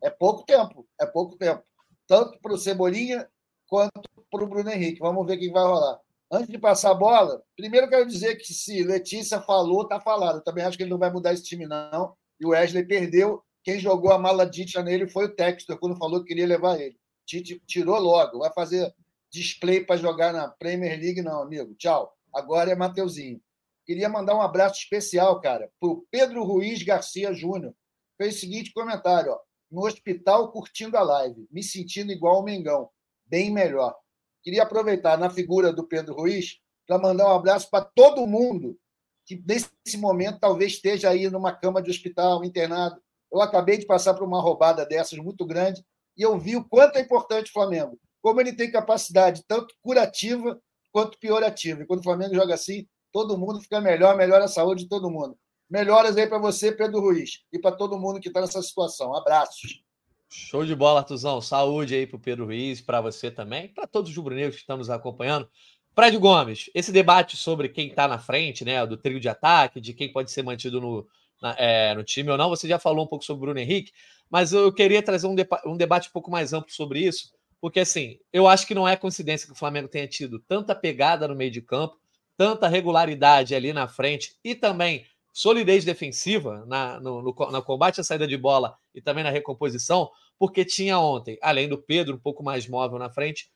É 0.01 0.10
pouco 0.10 0.43
tempo, 0.43 0.88
é 0.99 1.05
pouco 1.05 1.38
tempo. 1.38 1.63
Tanto 2.08 2.39
para 2.39 2.53
o 2.53 2.58
Cebolinha 2.58 3.29
quanto 3.67 4.01
para 4.32 4.43
o 4.43 4.47
Bruno 4.47 4.69
Henrique. 4.69 4.99
Vamos 4.99 5.25
ver 5.25 5.38
o 5.38 5.39
que 5.39 5.51
vai 5.51 5.63
rolar. 5.63 5.99
Antes 6.31 6.49
de 6.49 6.59
passar 6.59 6.91
a 6.91 6.95
bola, 6.95 7.41
primeiro 7.55 7.89
quero 7.89 8.05
dizer 8.05 8.35
que 8.35 8.53
se 8.53 8.83
Letícia 8.83 9.41
falou, 9.41 9.87
tá 9.87 9.99
falado. 9.99 10.37
Eu 10.37 10.43
também 10.43 10.63
acho 10.63 10.77
que 10.77 10.83
ele 10.83 10.91
não 10.91 10.99
vai 10.99 11.11
mudar 11.11 11.33
esse 11.33 11.43
time, 11.43 11.65
não. 11.65 12.15
E 12.39 12.45
o 12.45 12.49
Wesley 12.49 12.85
perdeu. 12.85 13.43
Quem 13.63 13.79
jogou 13.79 14.11
a 14.11 14.19
mala 14.19 14.45
Ditia 14.45 14.83
nele 14.83 15.07
foi 15.07 15.25
o 15.25 15.35
Textor, 15.35 15.77
quando 15.79 15.97
falou 15.97 16.21
que 16.21 16.27
queria 16.27 16.47
levar 16.47 16.79
ele. 16.79 16.95
Tite 17.25 17.61
tirou 17.65 17.99
logo. 17.99 18.39
Vai 18.39 18.53
fazer 18.53 18.93
display 19.31 19.83
para 19.83 19.97
jogar 19.97 20.31
na 20.31 20.47
Premier 20.47 20.99
League, 20.99 21.21
não, 21.21 21.41
amigo. 21.41 21.73
Tchau. 21.75 22.13
Agora 22.33 22.71
é 22.71 22.75
Mateuzinho. 22.75 23.41
Queria 23.85 24.07
mandar 24.07 24.35
um 24.35 24.41
abraço 24.41 24.79
especial, 24.79 25.41
cara, 25.41 25.71
para 25.79 25.89
o 25.89 26.05
Pedro 26.11 26.43
Ruiz 26.43 26.83
Garcia 26.83 27.33
Júnior, 27.33 27.73
fez 28.19 28.35
o 28.35 28.39
seguinte 28.39 28.71
comentário: 28.71 29.31
ó, 29.31 29.39
no 29.71 29.83
hospital 29.83 30.51
curtindo 30.51 30.95
a 30.95 31.01
live, 31.01 31.47
me 31.49 31.63
sentindo 31.63 32.11
igual 32.11 32.35
ao 32.35 32.43
Mengão, 32.43 32.89
bem 33.25 33.51
melhor. 33.51 33.95
Queria 34.43 34.63
aproveitar 34.63 35.17
na 35.17 35.30
figura 35.30 35.71
do 35.71 35.88
Pedro 35.88 36.15
Ruiz 36.15 36.60
para 36.88 36.97
mandar 36.97 37.28
um 37.28 37.36
abraço 37.36 37.69
para 37.69 37.86
todo 37.86 38.25
mundo 38.25 38.78
que 39.25 39.43
nesse 39.45 39.97
momento 39.97 40.39
talvez 40.39 40.73
esteja 40.73 41.10
aí 41.10 41.30
numa 41.30 41.52
cama 41.52 41.82
de 41.82 41.91
hospital, 41.91 42.43
internado. 42.43 42.99
Eu 43.32 43.41
acabei 43.41 43.78
de 43.78 43.86
passar 43.86 44.15
por 44.15 44.23
uma 44.23 44.41
roubada 44.41 44.86
dessas 44.86 45.19
muito 45.19 45.45
grande 45.45 45.86
e 46.17 46.23
eu 46.23 46.38
vi 46.39 46.56
o 46.56 46.67
quanto 46.67 46.97
é 46.97 47.02
importante 47.02 47.49
o 47.49 47.54
Flamengo, 47.54 47.99
como 48.21 48.41
ele 48.41 48.54
tem 48.54 48.71
capacidade 48.71 49.43
tanto 49.47 49.75
curativa 49.82 50.60
quanto 50.91 51.19
piorativa. 51.19 51.84
E 51.84 51.86
quando 51.86 51.99
o 51.99 52.04
Flamengo 52.04 52.34
joga 52.34 52.56
assim, 52.56 52.88
todo 53.12 53.38
mundo 53.38 53.62
fica 53.62 53.80
melhor, 53.80 54.17
melhora 54.17 54.45
a 54.45 54.49
saúde 54.49 54.84
de 54.84 54.89
todo 54.89 55.12
mundo. 55.12 55.38
Melhoras 55.69 56.17
aí 56.17 56.25
para 56.25 56.39
você, 56.39 56.71
Pedro 56.71 56.99
Ruiz, 56.99 57.43
e 57.54 57.60
para 57.60 57.75
todo 57.75 57.99
mundo 57.99 58.19
que 58.19 58.30
está 58.30 58.41
nessa 58.41 58.62
situação. 58.62 59.15
Abraços. 59.15 59.84
Show 60.29 60.63
de 60.63 60.75
bola, 60.75 60.99
Artuzão. 60.99 61.41
Saúde 61.41 61.95
aí 61.95 62.05
para 62.05 62.17
o 62.17 62.19
Pedro 62.19 62.45
Ruiz, 62.45 62.81
para 62.81 63.01
você 63.01 63.31
também, 63.31 63.67
para 63.67 63.87
todos 63.87 64.11
os 64.11 64.15
rubro-negros 64.15 64.55
que 64.55 64.61
estão 64.61 64.77
nos 64.77 64.89
acompanhando. 64.89 65.49
Fred 65.95 66.17
Gomes, 66.17 66.69
esse 66.73 66.91
debate 66.91 67.35
sobre 67.35 67.67
quem 67.67 67.87
está 67.87 68.07
na 68.07 68.19
frente, 68.19 68.63
né, 68.63 68.85
do 68.85 68.95
trio 68.95 69.19
de 69.19 69.27
ataque, 69.27 69.81
de 69.81 69.93
quem 69.93 70.11
pode 70.11 70.31
ser 70.31 70.43
mantido 70.43 70.79
no, 70.79 71.07
na, 71.41 71.55
é, 71.57 71.93
no 71.95 72.03
time 72.03 72.29
ou 72.29 72.37
não, 72.37 72.49
você 72.49 72.67
já 72.67 72.77
falou 72.77 73.05
um 73.05 73.07
pouco 73.07 73.25
sobre 73.25 73.39
o 73.39 73.41
Bruno 73.41 73.59
Henrique, 73.59 73.91
mas 74.29 74.53
eu 74.53 74.71
queria 74.71 75.01
trazer 75.01 75.27
um, 75.27 75.35
um 75.65 75.75
debate 75.75 76.09
um 76.09 76.11
pouco 76.11 76.29
mais 76.29 76.53
amplo 76.53 76.71
sobre 76.71 76.99
isso, 76.99 77.33
porque 77.59 77.79
assim, 77.79 78.17
eu 78.31 78.47
acho 78.47 78.67
que 78.67 78.75
não 78.75 78.87
é 78.87 78.95
coincidência 78.95 79.47
que 79.47 79.53
o 79.53 79.57
Flamengo 79.57 79.87
tenha 79.87 80.07
tido 80.07 80.39
tanta 80.47 80.75
pegada 80.75 81.27
no 81.27 81.35
meio 81.35 81.51
de 81.51 81.61
campo, 81.61 81.97
tanta 82.37 82.67
regularidade 82.67 83.53
ali 83.53 83.73
na 83.73 83.87
frente 83.87 84.35
e 84.43 84.55
também 84.55 85.05
solidez 85.39 85.86
defensiva 85.86 86.65
na, 86.67 86.99
no, 86.99 87.21
no, 87.21 87.34
no 87.34 87.63
combate 87.63 88.02
à 88.02 88.04
saída 88.04 88.28
de 88.28 88.36
bola 88.36 88.75
e 88.93 89.02
também 89.02 89.23
na 89.23 89.30
recomposição, 89.30 90.12
porque 90.38 90.65
tinha 90.65 90.99
ontem, 90.99 91.38
além 91.41 91.69
do 91.69 91.78
Pedro, 91.78 92.15
um 92.15 92.19
pouco 92.19 92.43
mais 92.43 92.67
móvel 92.67 92.99
na 92.99 93.10
frente, 93.10 93.49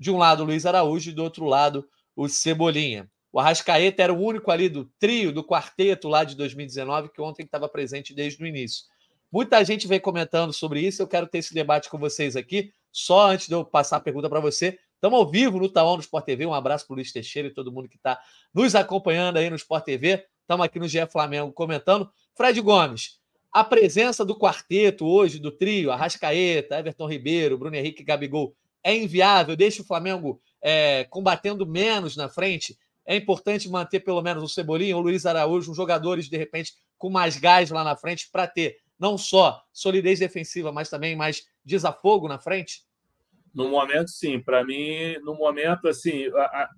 de 0.00 0.10
um 0.10 0.16
lado 0.18 0.42
o 0.42 0.46
Luiz 0.46 0.66
Araújo 0.66 1.10
e 1.10 1.14
do 1.14 1.22
outro 1.22 1.44
lado 1.44 1.88
o 2.16 2.28
Cebolinha. 2.28 3.08
O 3.32 3.38
Arrascaeta 3.38 4.02
era 4.02 4.12
o 4.12 4.20
único 4.20 4.50
ali 4.50 4.68
do 4.68 4.86
trio, 4.98 5.32
do 5.32 5.44
quarteto 5.44 6.08
lá 6.08 6.24
de 6.24 6.34
2019, 6.34 7.10
que 7.10 7.22
ontem 7.22 7.44
estava 7.44 7.68
presente 7.68 8.12
desde 8.12 8.42
o 8.42 8.46
início. 8.46 8.86
Muita 9.30 9.64
gente 9.64 9.86
vem 9.86 10.00
comentando 10.00 10.52
sobre 10.52 10.80
isso, 10.80 11.02
eu 11.02 11.06
quero 11.06 11.28
ter 11.28 11.38
esse 11.38 11.54
debate 11.54 11.88
com 11.88 11.98
vocês 11.98 12.34
aqui. 12.34 12.72
Só 12.90 13.30
antes 13.30 13.46
de 13.46 13.54
eu 13.54 13.64
passar 13.64 13.98
a 13.98 14.00
pergunta 14.00 14.28
para 14.28 14.40
você, 14.40 14.76
estamos 14.94 15.16
ao 15.16 15.30
vivo 15.30 15.60
no 15.60 15.68
Taon 15.68 15.94
no 15.94 16.00
Sport 16.00 16.24
TV. 16.24 16.46
Um 16.46 16.54
abraço 16.54 16.84
para 16.84 16.94
o 16.94 16.96
Luiz 16.96 17.12
Teixeira 17.12 17.46
e 17.46 17.54
todo 17.54 17.70
mundo 17.70 17.88
que 17.88 17.96
está 17.96 18.20
nos 18.52 18.74
acompanhando 18.74 19.36
aí 19.36 19.48
no 19.48 19.54
Sport 19.54 19.84
TV. 19.84 20.26
Estamos 20.48 20.64
aqui 20.64 20.78
no 20.78 20.88
GE 20.88 21.06
Flamengo 21.12 21.52
comentando. 21.52 22.10
Fred 22.34 22.58
Gomes, 22.62 23.20
a 23.52 23.62
presença 23.62 24.24
do 24.24 24.34
quarteto 24.34 25.04
hoje, 25.04 25.38
do 25.38 25.50
trio, 25.50 25.92
Arrascaeta, 25.92 26.78
Everton 26.78 27.06
Ribeiro, 27.06 27.58
Bruno 27.58 27.76
Henrique 27.76 28.00
e 28.00 28.04
Gabigol, 28.04 28.56
é 28.82 28.96
inviável? 28.96 29.54
Deixa 29.54 29.82
o 29.82 29.84
Flamengo 29.84 30.40
é, 30.62 31.04
combatendo 31.10 31.66
menos 31.66 32.16
na 32.16 32.30
frente? 32.30 32.78
É 33.04 33.14
importante 33.14 33.68
manter 33.68 34.00
pelo 34.00 34.22
menos 34.22 34.42
o 34.42 34.48
Cebolinha, 34.48 34.96
o 34.96 35.00
Luiz 35.00 35.26
Araújo, 35.26 35.74
jogadores, 35.74 36.30
de 36.30 36.38
repente, 36.38 36.72
com 36.96 37.10
mais 37.10 37.36
gás 37.36 37.68
lá 37.68 37.84
na 37.84 37.94
frente, 37.94 38.30
para 38.32 38.46
ter 38.46 38.78
não 38.98 39.18
só 39.18 39.62
solidez 39.70 40.18
defensiva, 40.18 40.72
mas 40.72 40.88
também 40.88 41.14
mais 41.14 41.42
desafogo 41.62 42.26
na 42.26 42.38
frente? 42.38 42.84
No 43.54 43.68
momento, 43.68 44.08
sim. 44.08 44.40
Para 44.40 44.64
mim, 44.64 45.12
no 45.18 45.34
momento, 45.34 45.88
assim, 45.88 46.24
a, 46.34 46.40
a, 46.40 46.70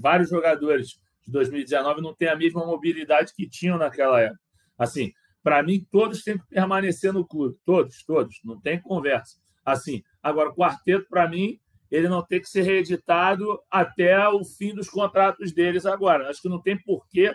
vários 0.00 0.28
jogadores 0.28 0.98
de 1.26 1.32
2019 1.32 2.00
não 2.00 2.14
têm 2.14 2.28
a 2.28 2.36
mesma 2.36 2.64
mobilidade 2.64 3.34
que 3.34 3.48
tinham 3.48 3.76
naquela 3.76 4.20
época. 4.20 4.40
Assim, 4.78 5.12
para 5.42 5.62
mim, 5.62 5.84
todos 5.90 6.22
têm 6.22 6.38
que 6.38 6.46
permanecer 6.46 7.12
no 7.12 7.26
clube. 7.26 7.58
Todos, 7.64 8.04
todos. 8.04 8.40
Não 8.44 8.60
tem 8.60 8.80
conversa. 8.80 9.36
Assim, 9.64 10.02
agora, 10.22 10.50
o 10.50 10.54
quarteto, 10.54 11.06
para 11.08 11.28
mim, 11.28 11.58
ele 11.90 12.08
não 12.08 12.22
tem 12.22 12.40
que 12.40 12.48
ser 12.48 12.62
reeditado 12.62 13.58
até 13.70 14.28
o 14.28 14.44
fim 14.44 14.74
dos 14.74 14.88
contratos 14.88 15.52
deles 15.52 15.84
agora. 15.84 16.28
Acho 16.28 16.42
que 16.42 16.48
não 16.48 16.60
tem 16.60 16.80
porquê 16.80 17.34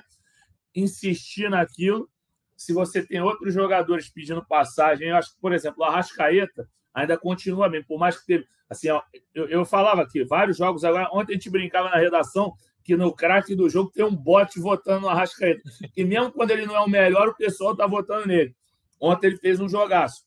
insistir 0.74 1.50
naquilo 1.50 2.10
se 2.56 2.74
você 2.74 3.06
tem 3.06 3.22
outros 3.22 3.54
jogadores 3.54 4.10
pedindo 4.10 4.46
passagem. 4.46 5.10
Eu 5.10 5.18
acho 5.18 5.34
que, 5.34 5.42
por 5.42 5.52
exemplo, 5.52 5.82
o 5.82 5.84
Arrascaeta 5.84 6.70
ainda 6.94 7.18
continua 7.18 7.68
bem, 7.68 7.84
por 7.84 8.00
mais 8.00 8.20
que 8.20 8.26
teve. 8.26 8.46
Assim, 8.70 8.88
eu, 9.34 9.50
eu 9.50 9.66
falava 9.66 10.02
aqui, 10.02 10.24
vários 10.24 10.58
jogos 10.58 10.86
agora. 10.86 11.10
Ontem 11.12 11.34
a 11.34 11.36
gente 11.36 11.50
brincava 11.50 11.90
na 11.90 11.98
redação 11.98 12.54
que 12.84 12.96
no 12.96 13.14
craque 13.14 13.56
do 13.56 13.70
jogo 13.70 13.92
tem 13.92 14.04
um 14.04 14.16
bote 14.16 14.60
votando 14.60 15.02
no 15.02 15.10
Arrascaeta. 15.10 15.62
E 15.96 16.04
mesmo 16.04 16.32
quando 16.32 16.52
ele 16.52 16.66
não 16.66 16.76
é 16.76 16.80
o 16.80 16.90
melhor, 16.90 17.30
o 17.30 17.36
pessoal 17.36 17.74
está 17.74 17.86
votando 17.86 18.28
nele. 18.28 18.56
Ontem 19.00 19.28
ele 19.28 19.38
fez 19.38 19.60
um 19.60 19.70
jogaço. 19.70 20.26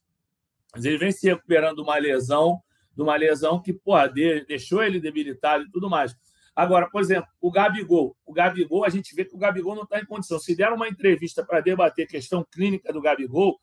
Mas 0.74 0.84
ele 0.84 0.98
vem 0.98 1.12
se 1.12 1.26
recuperando 1.26 1.76
de 1.76 1.82
uma 1.82 1.96
lesão, 1.96 2.60
de 2.96 3.02
uma 3.02 3.16
lesão 3.16 3.60
que, 3.60 3.72
porra, 3.72 4.08
deixou 4.46 4.82
ele 4.82 5.00
debilitado 5.00 5.64
e 5.64 5.70
tudo 5.70 5.88
mais. 5.88 6.16
Agora, 6.54 6.88
por 6.88 7.00
exemplo, 7.00 7.28
o 7.40 7.50
Gabigol. 7.50 8.16
O 8.24 8.32
Gabigol, 8.32 8.84
a 8.84 8.88
gente 8.88 9.14
vê 9.14 9.24
que 9.24 9.34
o 9.34 9.38
Gabigol 9.38 9.74
não 9.74 9.82
está 9.82 9.98
em 10.00 10.04
condição. 10.04 10.38
Se 10.38 10.54
deram 10.54 10.76
uma 10.76 10.88
entrevista 10.88 11.44
para 11.44 11.60
debater 11.60 12.06
questão 12.06 12.46
clínica 12.50 12.92
do 12.92 13.00
Gabigol, 13.00 13.58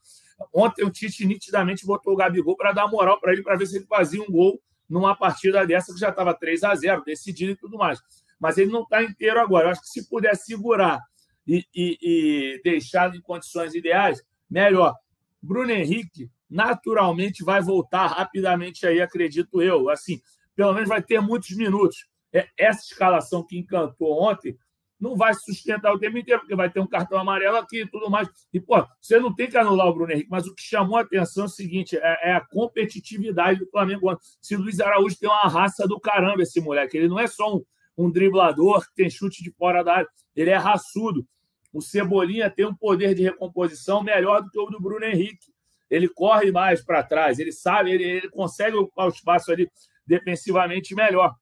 ontem 0.54 0.84
o 0.84 0.90
Tite 0.90 1.26
nitidamente 1.26 1.86
botou 1.86 2.14
o 2.14 2.18
Gabigol 2.18 2.58
para 2.58 2.74
dar 2.74 2.88
moral 2.88 3.20
para 3.20 3.32
ele, 3.32 3.44
para 3.44 3.56
ver 3.56 3.66
se 3.66 3.78
ele 3.78 3.86
fazia 3.86 4.22
um 4.22 4.30
gol 4.30 4.62
numa 4.90 5.16
partida 5.16 5.66
dessa 5.66 5.94
que 5.94 6.00
já 6.00 6.10
estava 6.10 6.34
3 6.34 6.64
a 6.64 6.76
0 6.76 7.04
decidido 7.06 7.52
e 7.52 7.56
tudo 7.56 7.78
mais 7.78 8.02
mas 8.42 8.58
ele 8.58 8.72
não 8.72 8.82
está 8.82 9.04
inteiro 9.04 9.40
agora. 9.40 9.68
Eu 9.68 9.72
acho 9.72 9.82
que 9.82 9.88
se 9.90 10.10
puder 10.10 10.36
segurar 10.36 11.00
e, 11.48 11.64
e, 11.74 11.98
e 12.02 12.62
deixar 12.64 13.16
em 13.16 13.22
condições 13.22 13.76
ideais, 13.76 14.22
melhor. 14.50 14.96
Bruno 15.40 15.72
Henrique 15.72 16.30
naturalmente 16.50 17.44
vai 17.44 17.62
voltar 17.62 18.08
rapidamente 18.08 18.86
aí, 18.88 19.00
acredito 19.00 19.62
eu. 19.62 19.90
Assim, 19.90 20.20
pelo 20.56 20.74
menos 20.74 20.90
vai 20.90 21.02
ter 21.02 21.22
muitos 21.22 21.56
minutos. 21.56 22.08
É, 22.34 22.48
essa 22.58 22.82
escalação 22.82 23.46
que 23.46 23.58
encantou 23.58 24.22
ontem 24.22 24.58
não 25.00 25.16
vai 25.16 25.34
sustentar 25.34 25.92
o 25.92 26.00
tempo 26.00 26.18
inteiro, 26.18 26.42
porque 26.42 26.56
vai 26.56 26.70
ter 26.70 26.80
um 26.80 26.88
cartão 26.88 27.20
amarelo 27.20 27.58
aqui 27.58 27.82
e 27.82 27.88
tudo 27.88 28.10
mais. 28.10 28.30
E, 28.54 28.60
pô, 28.60 28.86
você 29.02 29.20
não 29.20 29.34
tem 29.34 29.50
que 29.50 29.58
anular 29.58 29.88
o 29.88 29.94
Bruno 29.94 30.12
Henrique, 30.12 30.30
mas 30.30 30.46
o 30.46 30.54
que 30.54 30.62
chamou 30.62 30.98
a 30.98 31.02
atenção 31.02 31.44
é 31.44 31.48
o 31.48 31.50
seguinte: 31.50 31.98
é, 31.98 32.30
é 32.30 32.34
a 32.34 32.42
competitividade 32.42 33.60
do 33.60 33.70
Flamengo. 33.70 34.16
Se 34.40 34.56
Luiz 34.56 34.80
Araújo 34.80 35.18
tem 35.18 35.30
uma 35.30 35.50
raça 35.50 35.88
do 35.88 36.00
caramba, 36.00 36.44
esse 36.44 36.62
moleque, 36.62 36.98
ele 36.98 37.08
não 37.08 37.20
é 37.20 37.26
só 37.26 37.56
um, 37.56 37.64
um 37.98 38.10
driblador 38.10 38.86
que 38.88 38.96
tem 38.96 39.10
chute 39.10 39.44
de 39.44 39.52
fora 39.52 39.84
da 39.84 39.98
área. 39.98 40.08
Ele 40.36 40.50
é 40.50 40.58
raçudo. 40.58 41.26
O 41.74 41.82
Cebolinha 41.82 42.50
tem 42.50 42.66
um 42.66 42.76
poder 42.76 43.16
de 43.16 43.24
recomposição 43.24 44.04
melhor 44.04 44.42
do 44.42 44.50
que 44.50 44.60
o 44.60 44.66
do 44.66 44.80
Bruno 44.80 45.06
Henrique. 45.06 45.52
Ele 45.90 46.08
corre 46.08 46.52
mais 46.52 46.84
para 46.84 47.04
trás, 47.04 47.38
ele 47.38 47.52
sabe, 47.52 47.92
ele, 47.92 48.04
ele 48.04 48.30
consegue 48.30 48.76
ocupar 48.78 49.08
o 49.08 49.12
espaço 49.12 49.52
ali 49.52 49.70
defensivamente 50.06 50.96
melhor. 50.96 51.36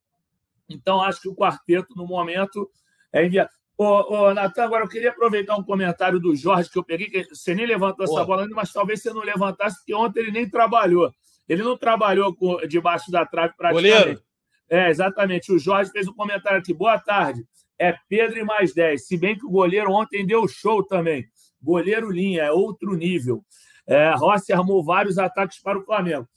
Então, 0.68 1.02
acho 1.02 1.22
que 1.22 1.30
o 1.30 1.36
quarteto, 1.36 1.96
no 1.96 2.06
momento, 2.06 2.70
é 3.12 3.26
enviado. 3.26 3.50
Ô, 3.78 4.14
ô 4.14 4.34
Natan, 4.34 4.64
agora 4.64 4.84
eu 4.84 4.90
queria 4.90 5.10
aproveitar 5.10 5.56
um 5.56 5.64
comentário 5.64 6.20
do 6.20 6.36
Jorge 6.36 6.70
que 6.70 6.78
eu 6.78 6.84
peguei, 6.84 7.10
que 7.10 7.24
você 7.34 7.56
nem 7.56 7.66
levantou 7.66 8.04
essa 8.04 8.26
bola 8.26 8.44
ainda, 8.44 8.54
mas 8.54 8.74
talvez 8.74 9.02
você 9.02 9.14
não 9.14 9.22
levantasse, 9.22 9.78
porque 9.78 9.94
ontem 9.94 10.20
ele 10.20 10.32
nem 10.32 10.50
trabalhou. 10.50 11.12
Ele 11.48 11.64
não 11.64 11.78
trabalhou 11.78 12.36
com, 12.36 12.58
debaixo 12.68 13.10
da 13.10 13.26
trave 13.26 13.54
praticamente. 13.56 13.98
Goleiro. 13.98 14.29
É, 14.70 14.90
exatamente. 14.90 15.52
O 15.52 15.58
Jorge 15.58 15.92
fez 15.92 16.08
um 16.08 16.14
comentário 16.14 16.60
aqui. 16.60 16.74
Boa 16.74 17.00
tarde. 17.00 17.44
É 17.78 17.96
Pedro 18.08 18.38
e 18.38 18.44
mais 18.44 18.74
10. 18.74 19.08
Se 19.08 19.18
bem 19.18 19.38
que 19.38 19.46
o 19.46 19.50
goleiro 19.50 19.92
ontem 19.92 20.26
deu 20.26 20.48
show 20.48 20.84
também. 20.84 21.26
Goleiro 21.62 22.12
linha, 22.12 22.44
é 22.44 22.52
outro 22.52 22.94
nível. 22.96 23.44
É, 23.88 24.12
Rossi 24.12 24.54
armou 24.54 24.84
vários 24.84 25.18
ataques 25.18 25.60
para 25.62 25.80
o 25.80 25.84
Flamengo. 25.84 26.28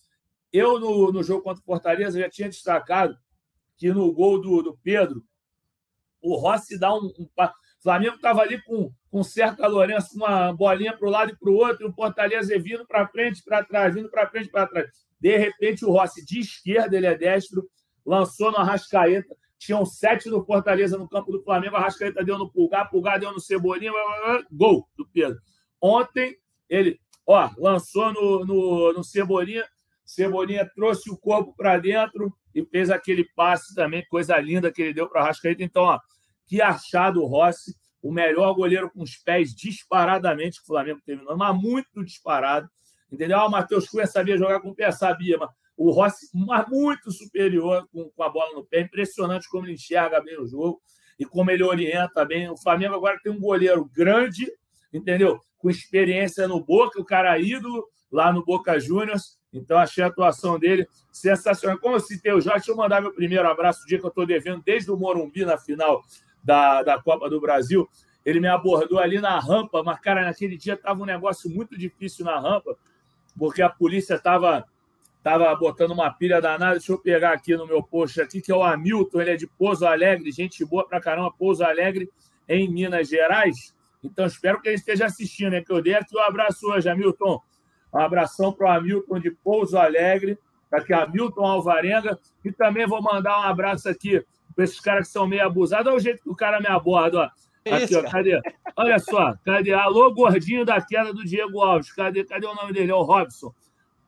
Eu, 0.53 0.81
no, 0.81 1.13
no 1.13 1.23
jogo 1.23 1.43
contra 1.43 1.61
o 1.61 1.65
Fortaleza, 1.65 2.19
já 2.19 2.31
tinha 2.31 2.49
destacado 2.49 3.17
que 3.77 3.93
no 3.93 4.13
gol 4.13 4.41
do, 4.41 4.63
do 4.63 4.79
Pedro, 4.83 5.23
o 6.21 6.37
Rossi 6.37 6.79
dá 6.79 6.95
um. 6.95 7.13
um 7.19 7.29
o 7.37 7.83
Flamengo 7.83 8.15
estava 8.15 8.43
ali 8.43 8.63
com, 8.63 8.93
com 9.11 9.25
certa 9.25 9.67
Lourenço, 9.67 10.15
uma 10.15 10.53
bolinha 10.53 10.97
para 10.97 11.09
o 11.09 11.11
lado 11.11 11.33
e 11.33 11.37
para 11.37 11.51
o 11.51 11.55
outro, 11.55 11.85
e 11.85 11.91
o 11.91 11.93
Fortaleza 11.93 12.57
vindo 12.61 12.87
para 12.87 13.09
frente, 13.09 13.43
para 13.43 13.65
trás, 13.65 13.93
vindo 13.93 14.09
para 14.09 14.31
frente, 14.31 14.49
para 14.49 14.69
trás. 14.69 14.89
De 15.21 15.37
repente, 15.37 15.85
o 15.85 15.91
Rossi 15.91 16.25
de 16.25 16.39
esquerda, 16.39 16.97
ele 16.97 17.07
é 17.07 17.19
destro, 17.19 17.69
lançou 18.05 18.51
no 18.51 18.59
Arrascaeta. 18.59 19.35
Tinham 19.59 19.85
sete 19.87 20.29
do 20.29 20.45
Fortaleza 20.45 20.99
no 20.99 21.09
campo 21.09 21.31
do 21.31 21.43
Flamengo. 21.43 21.77
Arrascaeta 21.77 22.25
deu 22.25 22.37
no 22.37 22.51
Pulgar, 22.51 22.91
Pulgar 22.91 23.19
deu 23.19 23.33
no 23.33 23.41
Cebolinha. 23.41 23.93
Gol 24.51 24.89
do 24.97 25.07
Pedro. 25.07 25.41
Ontem, 25.81 26.37
ele 26.69 26.99
ó, 27.27 27.51
lançou 27.57 28.13
no, 28.13 28.45
no, 28.45 28.93
no 28.93 29.05
Cebolinha. 29.05 29.65
Cebolinha 30.05 30.69
trouxe 30.75 31.11
o 31.11 31.17
corpo 31.17 31.55
para 31.57 31.79
dentro 31.79 32.33
e 32.55 32.65
fez 32.65 32.91
aquele 32.91 33.25
passe 33.37 33.75
também, 33.75 34.05
coisa 34.09 34.37
linda 34.39 34.71
que 34.71 34.83
ele 34.83 34.95
deu 34.95 35.09
para 35.09 35.23
Arrascaeta. 35.23 35.63
Então, 35.63 35.85
ó, 35.85 35.99
que 36.47 36.61
achado 36.61 37.23
o 37.23 37.27
Rossi. 37.27 37.75
O 38.03 38.11
melhor 38.11 38.53
goleiro 38.55 38.91
com 38.91 39.01
os 39.01 39.17
pés 39.17 39.55
disparadamente 39.55 40.59
que 40.59 40.65
o 40.65 40.67
Flamengo 40.67 41.01
teve, 41.07 41.23
mas 41.23 41.57
muito 41.57 42.05
disparado. 42.05 42.69
Entendeu? 43.13 43.39
Ah, 43.39 43.47
o 43.47 43.51
Matheus 43.51 43.89
Cunha 43.89 44.09
sabia 44.09 44.37
jogar 44.37 44.59
com 44.59 44.71
o 44.71 44.75
pé, 44.75 44.91
sabia, 44.91 45.39
mas 45.39 45.51
o 45.77 45.91
Rossi 45.91 46.29
muito 46.33 47.11
superior 47.11 47.89
com, 47.93 48.11
com, 48.11 48.23
a 48.23 48.29
bola 48.29 48.55
no 48.55 48.65
pé. 48.65 48.81
Impressionante 48.81 49.49
como 49.49 49.67
ele 49.67 49.75
enxerga 49.75 50.21
bem 50.21 50.41
o 50.41 50.47
jogo 50.47 50.81
e 51.19 51.25
como 51.25 51.51
ele 51.51 51.63
orienta 51.63 52.25
bem. 52.25 52.49
O 52.49 52.57
Flamengo 52.57 52.95
agora 52.95 53.19
tem 53.23 53.33
um 53.33 53.41
goleiro 53.41 53.85
grande, 53.93 54.51
entendeu? 54.93 55.41
Com 55.59 55.71
experiência 55.71 56.47
no 56.47 56.63
Boca, 56.63 57.01
o 57.01 57.05
cara 57.05 57.39
ídolo 57.39 57.87
lá 58.11 58.33
no 58.33 58.45
Boca 58.45 58.79
Juniors. 58.79 59.41
Então, 59.53 59.77
achei 59.77 60.03
a 60.03 60.07
atuação 60.07 60.59
dele 60.59 60.87
sensacional. 61.11 61.79
Como 61.79 61.97
eu 61.97 62.01
citei 62.01 62.33
o 62.33 62.41
Jorge, 62.41 62.61
deixa 62.61 62.73
eu 62.73 62.77
mandar 62.77 63.03
meu 63.03 63.13
primeiro 63.13 63.47
abraço, 63.49 63.83
o 63.83 63.87
dia 63.87 63.99
que 63.99 64.05
eu 64.05 64.09
estou 64.09 64.27
devendo, 64.27 64.63
desde 64.65 64.91
o 64.91 64.97
Morumbi 64.97 65.45
na 65.45 65.59
final 65.59 66.03
da, 66.43 66.83
da 66.83 67.03
Copa 67.03 67.29
do 67.29 67.41
Brasil. 67.41 67.89
Ele 68.25 68.41
me 68.41 68.49
abordou 68.49 68.99
ali 68.99 69.21
na 69.21 69.39
rampa, 69.39 69.83
mas, 69.83 70.01
cara, 70.01 70.25
naquele 70.25 70.57
dia 70.57 70.75
estava 70.75 71.03
um 71.03 71.07
negócio 71.07 71.51
muito 71.51 71.77
difícil 71.77 72.25
na 72.25 72.39
rampa, 72.39 72.77
porque 73.37 73.61
a 73.61 73.69
polícia 73.69 74.15
estava 74.15 74.65
Tava 75.23 75.55
botando 75.55 75.93
uma 75.93 76.11
pilha 76.11 76.41
danada. 76.41 76.73
Deixa 76.73 76.93
eu 76.93 76.99
pegar 76.99 77.33
aqui 77.33 77.57
no 77.57 77.67
meu 77.67 77.83
post 77.83 78.21
aqui, 78.21 78.41
que 78.41 78.51
é 78.51 78.55
o 78.55 78.63
Hamilton, 78.63 79.21
ele 79.21 79.31
é 79.31 79.37
de 79.37 79.47
Pouso 79.47 79.87
Alegre, 79.87 80.33
gente 80.33 80.65
boa 80.65 80.87
pra 80.87 81.01
caramba, 81.01 81.31
Pouso 81.31 81.65
Alegre, 81.65 82.11
em 82.49 82.69
Minas 82.69 83.09
Gerais. 83.09 83.75
Então, 84.03 84.27
espero 84.27 84.61
que 84.61 84.69
ele 84.69 84.77
esteja 84.77 85.07
assistindo, 85.07 85.53
né? 85.53 85.63
Que 85.63 85.73
eu 85.73 85.81
dei 85.81 85.95
aqui 85.95 86.17
um 86.17 86.21
abraço 86.21 86.67
hoje, 86.69 86.89
Hamilton. 86.89 87.41
Um 87.95 87.99
abração 87.99 88.53
para 88.53 88.67
o 88.67 88.71
Hamilton 88.71 89.21
de 89.21 89.31
Pouso 89.31 89.79
Alegre, 89.79 90.37
aqui 90.73 90.93
Hamilton 90.93 91.45
Alvarenga. 91.45 92.19
E 92.45 92.51
também 92.51 92.87
vou 92.87 93.01
mandar 93.01 93.39
um 93.39 93.43
abraço 93.43 93.89
aqui 93.89 94.25
para 94.57 94.65
esses 94.65 94.81
caras 94.81 95.07
que 95.07 95.13
são 95.13 95.27
meio 95.27 95.45
abusados. 95.45 95.87
Olha 95.87 95.97
o 95.97 96.01
jeito 96.01 96.23
que 96.23 96.31
o 96.31 96.37
cara 96.37 96.61
me 96.61 96.67
aborda, 96.67 97.19
ó. 97.19 97.43
Aqui, 97.71 97.95
ó, 97.95 98.03
cadê? 98.03 98.41
Olha 98.77 98.99
só, 98.99 99.35
cadê? 99.45 99.73
Alô, 99.73 100.13
gordinho 100.13 100.65
da 100.65 100.81
queda 100.81 101.13
do 101.13 101.25
Diego 101.25 101.61
Alves. 101.61 101.93
Cadê, 101.93 102.25
cadê 102.25 102.45
o 102.45 102.55
nome 102.55 102.73
dele? 102.73 102.91
É 102.91 102.95
o 102.95 103.03
Robson. 103.03 103.55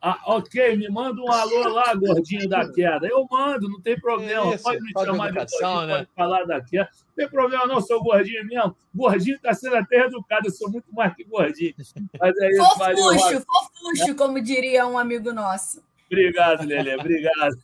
Ah, 0.07 0.21
ok, 0.27 0.77
me 0.77 0.87
manda 0.91 1.19
um 1.19 1.33
alô 1.33 1.67
lá, 1.71 1.95
gordinho 1.95 2.47
da 2.47 2.71
queda. 2.71 3.07
Eu 3.07 3.27
mando, 3.31 3.71
não 3.71 3.81
tem 3.81 3.99
problema. 3.99 4.55
Isso, 4.55 4.63
pode 4.63 4.83
me 4.83 4.93
chamar 4.93 5.33
de 5.33 5.39
gordinho, 5.39 5.87
né? 5.87 5.97
pode 5.97 6.09
falar 6.15 6.45
da 6.45 6.61
queda. 6.61 6.91
Não 6.93 7.15
tem 7.17 7.29
problema, 7.31 7.67
não, 7.67 7.81
sou 7.81 8.03
gordinho 8.03 8.45
mesmo. 8.45 8.77
Gordinho 8.95 9.37
está 9.37 9.55
sendo 9.55 9.77
até 9.77 10.01
educado, 10.01 10.47
eu 10.47 10.53
sou 10.53 10.71
muito 10.71 10.93
mais 10.93 11.15
que 11.15 11.25
gordinho. 11.25 11.75
Mas 12.21 12.37
é 12.37 12.51
isso, 12.51 12.63
fofuxo, 12.63 13.47
fofuxo, 13.47 14.15
como 14.15 14.43
diria 14.43 14.87
um 14.87 14.99
amigo 14.99 15.33
nosso. 15.33 15.83
Obrigado, 16.07 16.67
Lelê, 16.67 16.97
obrigado. 16.97 17.57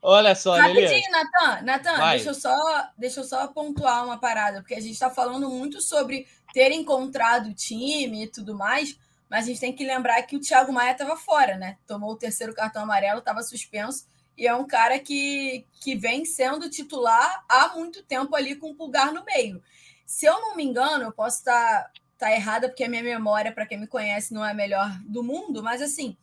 Olha 0.00 0.34
só, 0.34 0.56
Rapidinho, 0.56 1.10
Natan, 1.10 1.62
Natan, 1.64 2.10
deixa 2.12 2.30
eu, 2.30 2.34
só, 2.34 2.88
deixa 2.96 3.20
eu 3.20 3.24
só 3.24 3.46
pontuar 3.46 4.06
uma 4.06 4.16
parada, 4.16 4.62
porque 4.62 4.74
a 4.74 4.80
gente 4.80 4.92
está 4.92 5.10
falando 5.10 5.50
muito 5.50 5.82
sobre 5.82 6.26
ter 6.54 6.72
encontrado 6.72 7.50
o 7.50 7.54
time 7.54 8.24
e 8.24 8.26
tudo 8.26 8.56
mais, 8.56 8.98
mas 9.30 9.44
a 9.44 9.48
gente 9.48 9.60
tem 9.60 9.72
que 9.72 9.84
lembrar 9.84 10.22
que 10.22 10.36
o 10.36 10.40
Thiago 10.40 10.72
Maia 10.72 10.92
estava 10.92 11.16
fora, 11.16 11.56
né? 11.56 11.76
Tomou 11.86 12.12
o 12.12 12.16
terceiro 12.16 12.54
cartão 12.54 12.82
amarelo, 12.82 13.18
estava 13.18 13.42
suspenso. 13.42 14.06
E 14.36 14.46
é 14.46 14.54
um 14.54 14.66
cara 14.66 14.98
que, 14.98 15.66
que 15.80 15.96
vem 15.96 16.24
sendo 16.24 16.70
titular 16.70 17.44
há 17.48 17.74
muito 17.74 18.02
tempo 18.02 18.34
ali 18.36 18.54
com 18.54 18.70
o 18.70 18.74
pulgar 18.74 19.12
no 19.12 19.24
meio. 19.24 19.62
Se 20.06 20.26
eu 20.26 20.40
não 20.40 20.56
me 20.56 20.64
engano, 20.64 21.04
eu 21.04 21.12
posso 21.12 21.38
estar 21.38 21.82
tá, 21.82 21.90
tá 22.18 22.32
errada, 22.32 22.68
porque 22.68 22.84
a 22.84 22.88
minha 22.88 23.02
memória, 23.02 23.52
para 23.52 23.66
quem 23.66 23.78
me 23.78 23.86
conhece, 23.86 24.32
não 24.32 24.44
é 24.44 24.52
a 24.52 24.54
melhor 24.54 24.90
do 25.04 25.22
mundo, 25.22 25.62
mas 25.62 25.82
assim, 25.82 26.16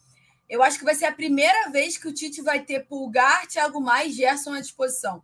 eu 0.48 0.64
acho 0.64 0.80
que 0.80 0.86
vai 0.86 0.96
ser 0.96 1.06
a 1.06 1.12
primeira 1.12 1.70
vez 1.70 1.98
que 1.98 2.08
o 2.08 2.14
Tite 2.14 2.42
vai 2.42 2.62
ter 2.62 2.86
pulgar, 2.86 3.46
Thiago 3.48 3.82
Maia 3.82 4.08
e 4.08 4.12
Gerson 4.12 4.54
à 4.54 4.62
disposição. 4.62 5.24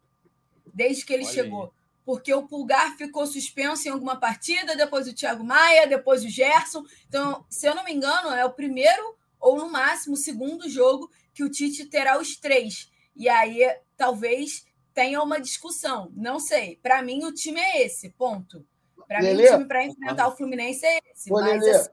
Desde 0.74 1.06
que 1.06 1.14
ele 1.14 1.24
Olha 1.24 1.34
chegou. 1.34 1.64
Aí 1.64 1.81
porque 2.06 2.34
o 2.34 2.48
Pulgar 2.48 2.96
ficou 2.98 3.26
suspenso 3.26 3.88
em 3.88 3.92
alguma 3.92 4.20
partida, 4.20 4.76
depois 4.76 5.08
o 5.08 5.14
Thiago 5.14 5.44
Maia, 5.44 5.88
depois 5.88 6.24
o 6.24 6.30
Gerson. 6.30 6.84
Então, 7.08 7.46
se 7.50 7.68
eu 7.68 7.76
não 7.76 7.84
me 7.84 7.94
engano, 7.94 8.30
é 8.30 8.44
o 8.46 8.54
primeiro 8.54 9.16
ou 9.40 9.58
no 9.58 9.70
máximo 9.70 10.14
o 10.14 10.18
segundo 10.18 10.70
jogo 10.70 11.10
que 11.34 11.44
o 11.44 11.50
Tite 11.50 11.86
terá 11.86 12.20
os 12.20 12.36
três. 12.36 12.92
E 13.16 13.30
aí, 13.30 13.60
talvez 13.96 14.66
tenha 14.94 15.22
uma 15.22 15.40
discussão. 15.40 16.12
Não 16.16 16.40
sei. 16.40 16.78
Para 16.82 17.02
mim, 17.02 17.24
o 17.26 17.34
time 17.34 17.60
é 17.60 17.86
esse, 17.86 18.10
ponto. 18.10 18.66
Para 19.08 19.22
mim, 19.22 19.34
o 19.34 19.52
time 19.52 19.66
para 19.66 19.86
enfrentar 19.86 20.28
o 20.28 20.36
Fluminense 20.36 20.86
é 20.86 21.00
esse. 21.14 21.32
Ô, 21.32 21.40
mas, 21.40 21.66
assim... 21.66 21.90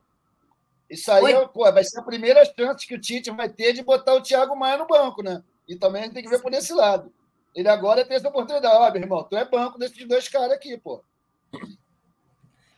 Isso 0.88 1.12
aí 1.12 1.32
é, 1.32 1.46
pô, 1.46 1.70
vai 1.70 1.84
ser 1.84 1.98
a 2.00 2.02
primeira 2.02 2.42
chance 2.44 2.86
que 2.86 2.94
o 2.94 3.00
Tite 3.00 3.30
vai 3.30 3.48
ter 3.48 3.74
de 3.74 3.82
botar 3.82 4.14
o 4.14 4.22
Thiago 4.22 4.56
Maia 4.56 4.78
no 4.78 4.86
banco, 4.86 5.22
né? 5.22 5.42
E 5.68 5.76
também 5.76 6.00
a 6.00 6.04
gente 6.06 6.14
tem 6.14 6.22
que 6.22 6.30
ver 6.30 6.40
por 6.40 6.52
esse 6.54 6.72
lado. 6.72 7.12
Ele 7.54 7.68
agora 7.68 8.04
tem 8.04 8.16
essa 8.16 8.28
oportunidade. 8.28 8.74
Ó, 8.74 8.90
meu 8.90 9.02
irmão, 9.02 9.24
tu 9.24 9.36
é 9.36 9.44
banco 9.44 9.78
desses 9.78 10.06
dois 10.06 10.28
caras 10.28 10.52
aqui, 10.52 10.76
pô. 10.78 11.02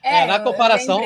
É, 0.02 0.22
é 0.22 0.26
na 0.26 0.40
comparação. 0.40 1.00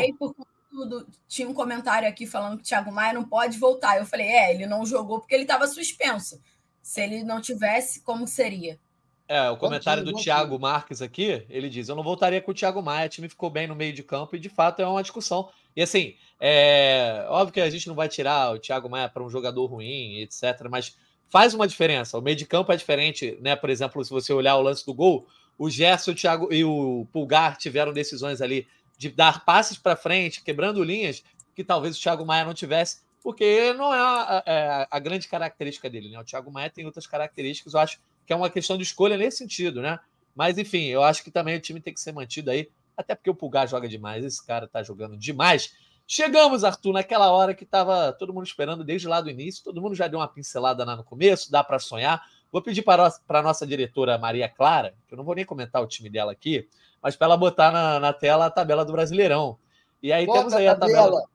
Tudo. 0.71 1.07
Tinha 1.29 1.49
um 1.49 1.55
comentário 1.55 2.09
aqui 2.09 2.27
falando 2.27 2.57
que 2.57 2.63
o 2.63 2.67
Thiago 2.67 2.91
Maia 2.91 3.13
não 3.13 3.25
pode 3.25 3.59
voltar. 3.59 3.99
Eu 3.99 4.07
falei, 4.07 4.27
é, 4.27 4.53
ele 4.53 4.67
não 4.67 4.85
jogou 4.85 5.21
porque 5.21 5.35
ele 5.35 5.45
estava 5.45 5.67
suspenso. 5.67 6.41
Se 6.83 7.01
ele 7.01 7.23
não 7.23 7.41
tivesse, 7.41 8.03
como 8.03 8.27
seria? 8.27 8.79
É, 9.27 9.49
o 9.49 9.57
comentário 9.57 10.05
do 10.05 10.13
Thiago 10.13 10.59
Marques 10.59 11.01
aqui, 11.01 11.47
ele 11.49 11.71
diz: 11.71 11.89
Eu 11.89 11.97
não 11.97 12.03
voltaria 12.03 12.43
com 12.43 12.51
o 12.51 12.55
Thiago 12.55 12.83
Maia, 12.83 13.07
o 13.07 13.09
time 13.09 13.29
ficou 13.29 13.49
bem 13.49 13.67
no 13.67 13.75
meio 13.75 13.93
de 13.93 14.03
campo, 14.03 14.37
e 14.37 14.39
de 14.39 14.51
fato 14.51 14.83
é 14.83 14.87
uma 14.87 15.01
discussão. 15.01 15.49
E 15.75 15.81
assim, 15.81 16.15
é 16.39 17.25
óbvio 17.29 17.55
que 17.55 17.61
a 17.61 17.71
gente 17.71 17.89
não 17.89 17.95
vai 17.95 18.09
tirar 18.09 18.53
o 18.53 18.59
Thiago 18.59 18.91
Maia 18.91 19.09
para 19.09 19.23
um 19.23 19.31
jogador 19.31 19.65
ruim, 19.65 20.19
etc., 20.19 20.69
mas 20.71 20.95
faz 21.35 21.53
uma 21.53 21.67
diferença. 21.67 22.17
O 22.17 22.23
meio 22.23 22.37
de 22.37 22.47
campo 22.47 22.71
é 22.71 22.77
diferente, 22.77 23.37
né? 23.41 23.57
Por 23.57 23.69
exemplo, 23.69 24.05
se 24.05 24.11
você 24.13 24.33
olhar 24.33 24.55
o 24.55 24.63
lance 24.63 24.87
do 24.87 24.95
gol, 24.95 25.27
o 25.59 25.69
Gerson 25.69 26.13
o 26.13 26.15
Thiago, 26.15 26.55
e 26.55 26.65
o 26.65 27.09
Pulgar 27.13 27.57
tiveram 27.57 27.93
decisões 27.93 28.41
ali 28.41 28.69
de 28.97 29.11
dar 29.11 29.45
passes 29.45 29.77
para 29.77 29.97
frente, 29.97 30.45
quebrando 30.45 30.85
linhas, 30.85 31.25
que 31.53 31.65
talvez 31.65 31.99
o 31.99 32.01
Thiago 32.01 32.25
Maia 32.25 32.45
não 32.45 32.55
tivesse, 32.55 33.01
porque 33.21 33.73
não 33.73 33.93
é 33.93 33.99
a, 33.99 34.23
a, 34.23 34.43
é 34.47 34.87
a 34.89 34.99
grande 35.01 35.27
característica 35.27 35.91
dele, 35.91 36.09
né? 36.09 36.21
O 36.21 36.25
Thiago 36.25 36.53
Maia 36.53 36.71
tem 36.71 36.87
outras 36.87 37.05
características, 37.05 37.75
eu 37.75 37.81
acho 37.81 37.99
que 38.25 38.33
é 38.33 38.37
uma 38.37 38.49
questão 38.49 38.77
de 38.77 38.85
escolha 38.85 39.17
nesse 39.17 39.39
sentido, 39.39 39.83
né? 39.83 39.99
Mas, 40.37 40.57
enfim, 40.57 40.85
eu 40.85 41.03
acho 41.03 41.25
que 41.25 41.33
também 41.33 41.57
o 41.57 41.61
time 41.61 41.81
tem 41.81 41.93
que 41.93 42.01
ser 42.01 42.13
mantido 42.13 42.53
aí, 42.53 42.71
até 42.97 43.13
porque 43.13 43.29
o 43.29 43.35
Pulgar 43.35 43.67
joga 43.67 43.89
demais, 43.89 44.25
esse 44.25 44.47
cara 44.47 44.69
tá 44.69 44.85
jogando 44.85 45.17
demais. 45.17 45.75
Chegamos, 46.07 46.65
Arthur, 46.65 46.93
naquela 46.93 47.33
hora 47.33 47.55
que 47.55 47.65
estava 47.65 48.13
todo 48.13 48.33
mundo 48.33 48.47
esperando 48.47 48.85
desde 48.85 49.09
lá 49.09 49.21
do 49.21 49.31
início, 49.31 49.65
todo 49.65 49.81
mundo 49.81 49.95
já 49.95 50.07
deu 50.07 50.19
uma 50.19 50.29
pincelada 50.29 50.85
lá 50.85 50.97
no 50.97 51.05
começo, 51.05 51.51
dá 51.51 51.65
para 51.65 51.79
sonhar. 51.79 52.23
Vou 52.53 52.63
pedir 52.63 52.83
para 52.83 53.11
a 53.29 53.43
nossa 53.43 53.67
diretora 53.67 54.19
Maria 54.19 54.49
Clara, 54.49 54.95
que 55.09 55.15
eu 55.15 55.17
não 55.17 55.25
vou 55.25 55.35
nem 55.35 55.45
comentar 55.45 55.83
o 55.83 55.87
time 55.87 56.11
dela 56.11 56.31
aqui, 56.31 56.69
mas 57.03 57.17
para 57.17 57.27
ela 57.27 57.37
botar 57.37 57.73
na, 57.73 57.99
na, 57.99 58.13
tela 58.13 58.47
a 58.47 58.51
tabela 58.51 58.85
do 58.85 58.93
Brasileirão. 58.93 59.59
E 60.03 60.13
aí 60.13 60.27
Bota 60.27 60.39
temos 60.39 60.55
aí 60.55 60.69
a 60.69 60.77
tabela. 60.77 61.03
tabela. 61.03 61.35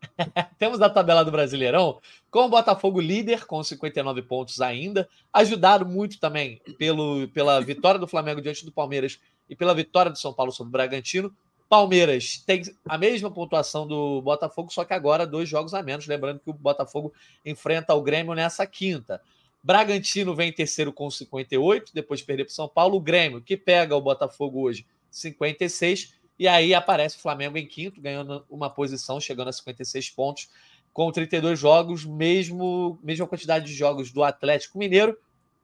Temos 0.58 0.80
a 0.80 0.88
tabela 0.88 1.22
do 1.22 1.30
Brasileirão 1.30 2.00
com 2.30 2.46
o 2.46 2.48
Botafogo 2.48 3.00
líder 3.00 3.44
com 3.44 3.62
59 3.62 4.22
pontos 4.22 4.60
ainda, 4.62 5.06
ajudado 5.30 5.84
muito 5.84 6.18
também 6.18 6.60
pelo, 6.78 7.28
pela 7.28 7.60
vitória 7.60 8.00
do 8.00 8.08
Flamengo 8.08 8.40
diante 8.40 8.64
do 8.64 8.72
Palmeiras 8.72 9.20
e 9.48 9.54
pela 9.54 9.74
vitória 9.74 10.10
do 10.10 10.18
São 10.18 10.32
Paulo 10.32 10.52
sobre 10.52 10.70
o 10.70 10.72
Bragantino. 10.72 11.34
Palmeiras 11.70 12.42
tem 12.44 12.62
a 12.84 12.98
mesma 12.98 13.30
pontuação 13.30 13.86
do 13.86 14.20
Botafogo, 14.22 14.72
só 14.72 14.84
que 14.84 14.92
agora 14.92 15.24
dois 15.24 15.48
jogos 15.48 15.72
a 15.72 15.80
menos. 15.80 16.04
Lembrando 16.04 16.40
que 16.40 16.50
o 16.50 16.52
Botafogo 16.52 17.14
enfrenta 17.46 17.94
o 17.94 18.02
Grêmio 18.02 18.34
nessa 18.34 18.66
quinta. 18.66 19.22
Bragantino 19.62 20.34
vem 20.34 20.48
em 20.48 20.52
terceiro 20.52 20.92
com 20.92 21.08
58, 21.08 21.94
depois 21.94 22.18
de 22.18 22.26
perder 22.26 22.46
para 22.46 22.54
São 22.54 22.68
Paulo. 22.68 22.96
O 22.96 23.00
Grêmio, 23.00 23.40
que 23.40 23.56
pega 23.56 23.94
o 23.94 24.00
Botafogo 24.00 24.62
hoje, 24.62 24.84
56. 25.12 26.12
E 26.36 26.48
aí 26.48 26.74
aparece 26.74 27.16
o 27.16 27.20
Flamengo 27.20 27.56
em 27.56 27.66
quinto, 27.66 28.00
ganhando 28.00 28.44
uma 28.50 28.68
posição, 28.68 29.20
chegando 29.20 29.48
a 29.48 29.52
56 29.52 30.10
pontos, 30.10 30.48
com 30.92 31.12
32 31.12 31.56
jogos, 31.56 32.04
mesmo 32.04 32.98
mesma 33.00 33.28
quantidade 33.28 33.66
de 33.66 33.74
jogos 33.74 34.10
do 34.10 34.24
Atlético 34.24 34.76
Mineiro, 34.76 35.16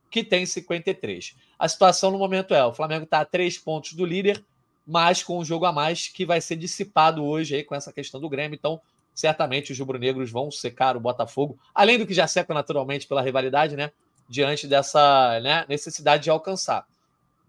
que 0.08 0.22
tem 0.22 0.46
53. 0.46 1.34
A 1.58 1.68
situação 1.68 2.12
no 2.12 2.18
momento 2.18 2.54
é: 2.54 2.64
o 2.64 2.72
Flamengo 2.72 3.02
está 3.02 3.22
a 3.22 3.24
três 3.24 3.58
pontos 3.58 3.94
do 3.94 4.06
líder, 4.06 4.44
mas 4.86 5.22
com 5.22 5.38
um 5.38 5.44
jogo 5.44 5.64
a 5.64 5.72
mais 5.72 6.08
que 6.08 6.24
vai 6.24 6.40
ser 6.40 6.56
dissipado 6.56 7.24
hoje 7.24 7.56
aí 7.56 7.64
com 7.64 7.74
essa 7.74 7.92
questão 7.92 8.20
do 8.20 8.28
Grêmio. 8.28 8.54
Então, 8.54 8.80
certamente 9.14 9.72
os 9.72 9.78
rubro-negros 9.78 10.30
vão 10.30 10.50
secar 10.50 10.96
o 10.96 11.00
Botafogo, 11.00 11.58
além 11.74 11.98
do 11.98 12.06
que 12.06 12.14
já 12.14 12.26
seca 12.26 12.54
naturalmente 12.54 13.06
pela 13.06 13.22
rivalidade, 13.22 13.76
né? 13.76 13.90
Diante 14.28 14.66
dessa 14.66 15.40
né, 15.40 15.64
necessidade 15.68 16.24
de 16.24 16.30
alcançar. 16.30 16.86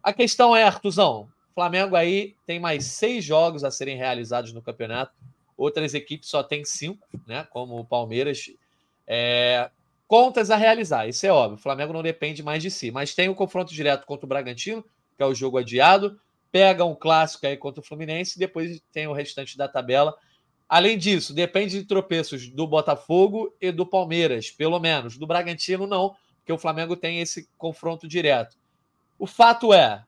A 0.02 0.14
questão 0.14 0.56
é, 0.56 0.64
Artuzão, 0.64 1.28
Flamengo 1.58 1.96
aí 1.96 2.36
tem 2.46 2.60
mais 2.60 2.86
seis 2.86 3.26
jogos 3.26 3.64
a 3.64 3.72
serem 3.72 3.98
realizados 3.98 4.54
no 4.54 4.62
campeonato. 4.62 5.12
Outras 5.58 5.96
equipes 5.96 6.30
só 6.30 6.44
têm 6.44 6.64
cinco, 6.64 7.08
né? 7.26 7.48
Como 7.50 7.80
o 7.80 7.84
Palmeiras. 7.84 8.52
É, 9.08 9.72
contas 10.08 10.52
a 10.52 10.56
realizar, 10.56 11.08
isso 11.08 11.26
é 11.26 11.32
óbvio. 11.32 11.58
O 11.58 11.62
Flamengo 11.62 11.94
não 11.94 12.04
depende 12.04 12.44
mais 12.44 12.62
de 12.62 12.70
si, 12.70 12.92
mas 12.92 13.16
tem 13.16 13.28
o 13.28 13.34
confronto 13.34 13.74
direto 13.74 14.06
contra 14.06 14.28
o 14.28 14.30
Bragantino, 14.30 14.84
que 15.18 15.24
é 15.24 15.26
o 15.26 15.34
jogo 15.34 15.58
adiado. 15.58 16.20
Pega 16.52 16.86
um 16.86 16.96
clássico 16.96 17.46
aí 17.46 17.58
contra 17.58 17.82
o 17.82 17.84
Fluminense 17.84 18.36
e 18.36 18.40
depois 18.40 18.82
tem 18.92 19.08
o 19.08 19.14
restante 19.14 19.58
da 19.58 19.68
tabela. 19.68 20.16
Além 20.68 20.98
disso, 20.98 21.34
depende 21.34 21.80
de 21.80 21.86
tropeços 21.86 22.50
do 22.50 22.68
Botafogo 22.68 23.56
e 23.62 23.72
do 23.72 23.86
Palmeiras, 23.86 24.52
pelo 24.52 24.80
menos. 24.80 25.18
Do 25.18 25.26
Bragantino, 25.26 25.88
não, 25.88 26.16
porque 26.38 26.52
o 26.52 26.58
Flamengo 26.58 26.96
tem 26.96 27.22
esse 27.22 27.50
confronto 27.58 28.08
direto. 28.08 28.58
O 29.18 29.26
fato 29.26 29.74
é, 29.74 30.04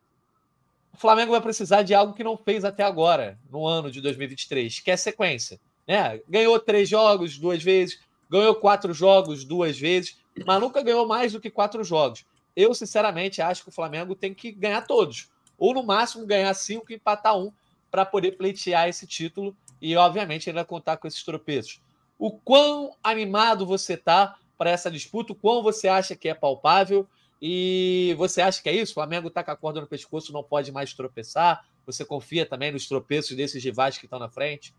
o 0.92 0.96
Flamengo 0.96 1.32
vai 1.32 1.40
precisar 1.40 1.82
de 1.82 1.94
algo 1.94 2.14
que 2.14 2.24
não 2.24 2.36
fez 2.36 2.64
até 2.64 2.82
agora, 2.82 3.38
no 3.50 3.66
ano 3.66 3.90
de 3.90 4.00
2023, 4.00 4.80
que 4.80 4.90
é 4.90 4.96
sequência. 4.96 5.58
Né? 5.86 6.20
Ganhou 6.28 6.58
três 6.60 6.88
jogos 6.88 7.38
duas 7.38 7.62
vezes, 7.62 8.00
ganhou 8.28 8.54
quatro 8.54 8.92
jogos 8.92 9.44
duas 9.44 9.78
vezes, 9.78 10.18
mas 10.46 10.60
nunca 10.60 10.82
ganhou 10.82 11.06
mais 11.06 11.32
do 11.32 11.40
que 11.40 11.50
quatro 11.50 11.82
jogos. 11.82 12.24
Eu, 12.54 12.74
sinceramente, 12.74 13.40
acho 13.40 13.62
que 13.62 13.68
o 13.70 13.72
Flamengo 13.72 14.14
tem 14.14 14.34
que 14.34 14.52
ganhar 14.52 14.82
todos. 14.82 15.28
Ou, 15.60 15.74
no 15.74 15.82
máximo, 15.82 16.26
ganhar 16.26 16.52
cinco 16.54 16.90
e 16.90 16.96
empatar 16.96 17.38
um 17.38 17.52
para 17.90 18.06
poder 18.06 18.32
pleitear 18.32 18.88
esse 18.88 19.06
título 19.06 19.54
e, 19.80 19.94
obviamente, 19.94 20.48
ainda 20.48 20.64
contar 20.64 20.96
com 20.96 21.06
esses 21.06 21.22
tropeços. 21.22 21.80
O 22.18 22.30
quão 22.32 22.96
animado 23.04 23.66
você 23.66 23.94
está 23.94 24.36
para 24.56 24.70
essa 24.70 24.90
disputa, 24.90 25.32
o 25.32 25.36
quão 25.36 25.62
você 25.62 25.86
acha 25.86 26.16
que 26.16 26.28
é 26.28 26.34
palpável 26.34 27.06
e 27.40 28.14
você 28.18 28.40
acha 28.40 28.62
que 28.62 28.68
é 28.68 28.74
isso? 28.74 28.92
O 28.92 28.94
Flamengo 28.94 29.28
está 29.28 29.44
com 29.44 29.50
a 29.50 29.56
corda 29.56 29.80
no 29.80 29.86
pescoço, 29.86 30.32
não 30.32 30.42
pode 30.42 30.72
mais 30.72 30.92
tropeçar? 30.94 31.64
Você 31.86 32.04
confia 32.04 32.46
também 32.46 32.72
nos 32.72 32.86
tropeços 32.86 33.36
desses 33.36 33.62
rivais 33.62 33.98
que 33.98 34.06
estão 34.06 34.18
na 34.18 34.28
frente? 34.28 34.74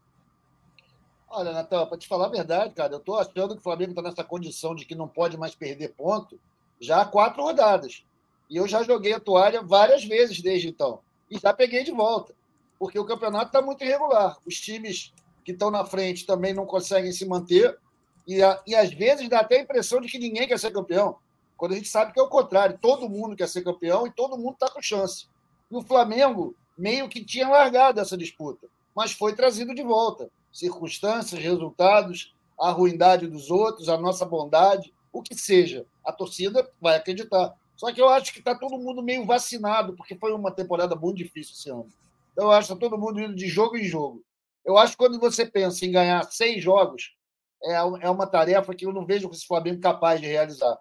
Olha, 1.28 1.52
Natan, 1.52 1.86
para 1.86 1.98
te 1.98 2.08
falar 2.08 2.26
a 2.26 2.30
verdade, 2.30 2.74
cara, 2.74 2.94
eu 2.94 2.98
estou 2.98 3.18
achando 3.18 3.54
que 3.54 3.60
o 3.62 3.64
Flamengo 3.64 3.92
está 3.92 4.02
nessa 4.02 4.24
condição 4.24 4.76
de 4.76 4.86
que 4.86 4.94
não 4.94 5.08
pode 5.08 5.38
mais 5.38 5.56
perder 5.56 5.94
ponto 5.94 6.40
já 6.80 7.02
há 7.02 7.06
quatro 7.06 7.42
rodadas. 7.42 8.04
E 8.52 8.58
eu 8.58 8.68
já 8.68 8.84
joguei 8.84 9.14
a 9.14 9.20
toalha 9.20 9.62
várias 9.62 10.04
vezes 10.04 10.42
desde 10.42 10.68
então. 10.68 11.00
E 11.30 11.40
já 11.40 11.54
peguei 11.54 11.86
de 11.86 11.92
volta. 11.92 12.36
Porque 12.78 13.00
o 13.00 13.06
campeonato 13.06 13.46
está 13.46 13.62
muito 13.62 13.82
irregular. 13.82 14.38
Os 14.46 14.60
times 14.60 15.14
que 15.46 15.54
estão 15.54 15.72
na 15.72 15.86
frente 15.86 16.26
também 16.26 16.54
não 16.54 16.66
conseguem 16.66 17.14
se 17.14 17.26
manter. 17.26 17.80
E, 18.28 18.44
a, 18.44 18.62
e 18.68 18.76
às 18.76 18.94
vezes 18.94 19.30
dá 19.30 19.40
até 19.40 19.58
a 19.58 19.62
impressão 19.62 20.02
de 20.02 20.10
que 20.10 20.20
ninguém 20.20 20.50
quer 20.50 20.60
ser 20.60 20.72
campeão. 20.72 21.16
Quando 21.56 21.72
a 21.72 21.76
gente 21.76 21.88
sabe 21.88 22.12
que 22.12 22.20
é 22.20 22.24
o 22.24 22.28
contrário, 22.28 22.78
todo 22.78 23.08
mundo 23.08 23.38
quer 23.38 23.48
ser 23.48 23.62
campeão 23.62 24.06
e 24.06 24.12
todo 24.12 24.38
mundo 24.38 24.56
está 24.56 24.70
com 24.70 24.82
chance. 24.82 25.28
E 25.70 25.76
o 25.76 25.82
Flamengo 25.82 26.54
meio 26.78 27.08
que 27.08 27.24
tinha 27.24 27.48
largado 27.48 28.02
essa 28.02 28.18
disputa, 28.18 28.68
mas 28.94 29.14
foi 29.14 29.34
trazido 29.34 29.74
de 29.74 29.82
volta. 29.82 30.30
Circunstâncias, 30.52 31.42
resultados, 31.42 32.36
a 32.60 32.70
ruindade 32.72 33.28
dos 33.28 33.50
outros, 33.50 33.88
a 33.88 33.98
nossa 33.98 34.26
bondade, 34.26 34.94
o 35.14 35.22
que 35.22 35.36
seja. 35.36 35.86
A 36.04 36.12
torcida 36.12 36.70
vai 36.82 36.98
acreditar. 36.98 37.56
Só 37.82 37.92
que 37.92 38.00
eu 38.00 38.10
acho 38.10 38.32
que 38.32 38.38
está 38.38 38.54
todo 38.54 38.78
mundo 38.78 39.02
meio 39.02 39.26
vacinado, 39.26 39.96
porque 39.96 40.16
foi 40.16 40.32
uma 40.34 40.54
temporada 40.54 40.96
muito 40.96 41.18
difícil 41.18 41.56
esse 41.56 41.68
ano. 41.68 41.92
Então, 42.32 42.46
eu 42.46 42.52
acho 42.52 42.68
que 42.68 42.74
está 42.76 42.88
todo 42.88 42.96
mundo 42.96 43.20
indo 43.20 43.34
de 43.34 43.48
jogo 43.48 43.76
em 43.76 43.84
jogo. 43.84 44.24
Eu 44.64 44.78
acho 44.78 44.92
que 44.92 45.00
quando 45.00 45.20
você 45.20 45.48
pensa 45.48 45.84
em 45.84 45.92
ganhar 45.92 46.24
seis 46.32 46.64
jogos, 46.64 47.16
é, 47.64 47.74
é 47.74 48.10
uma 48.12 48.28
tarefa 48.28 48.76
que 48.76 48.86
eu 48.86 48.94
não 48.94 49.04
vejo 49.04 49.28
esse 49.32 49.48
Flamengo 49.48 49.82
capaz 49.82 50.22
de 50.22 50.28
realizar. 50.28 50.78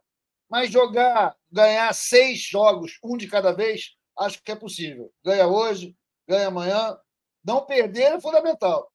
Mas 0.47 0.71
jogar, 0.71 1.35
ganhar 1.51 1.91
seis 1.95 2.43
jogos, 2.43 2.99
um 3.03 3.17
de 3.17 3.27
cada 3.29 3.51
vez, 3.51 3.97
acho 4.19 4.43
que 4.43 4.53
é 4.53 4.55
possível. 4.55 5.11
Ganha 5.25 5.49
hoje, 5.49 5.97
ganha 6.29 6.49
amanhã. 6.49 6.99
Não 7.43 7.65
perder 7.65 8.13
é 8.13 8.21
fundamental. 8.21 8.93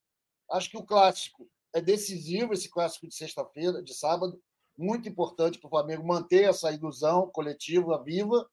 Acho 0.52 0.70
que 0.70 0.78
o 0.78 0.86
clássico 0.86 1.50
é 1.74 1.82
decisivo, 1.82 2.54
esse 2.54 2.70
clássico 2.70 3.08
de 3.08 3.16
sexta-feira, 3.16 3.82
de 3.82 3.96
sábado, 3.96 4.40
muito 4.78 5.08
importante 5.08 5.60
para 5.60 5.68
o 5.68 5.70
Flamengo 5.70 6.06
manter 6.06 6.50
essa 6.50 6.72
ilusão 6.72 7.30
coletiva 7.32 8.02
viva. 8.04 8.48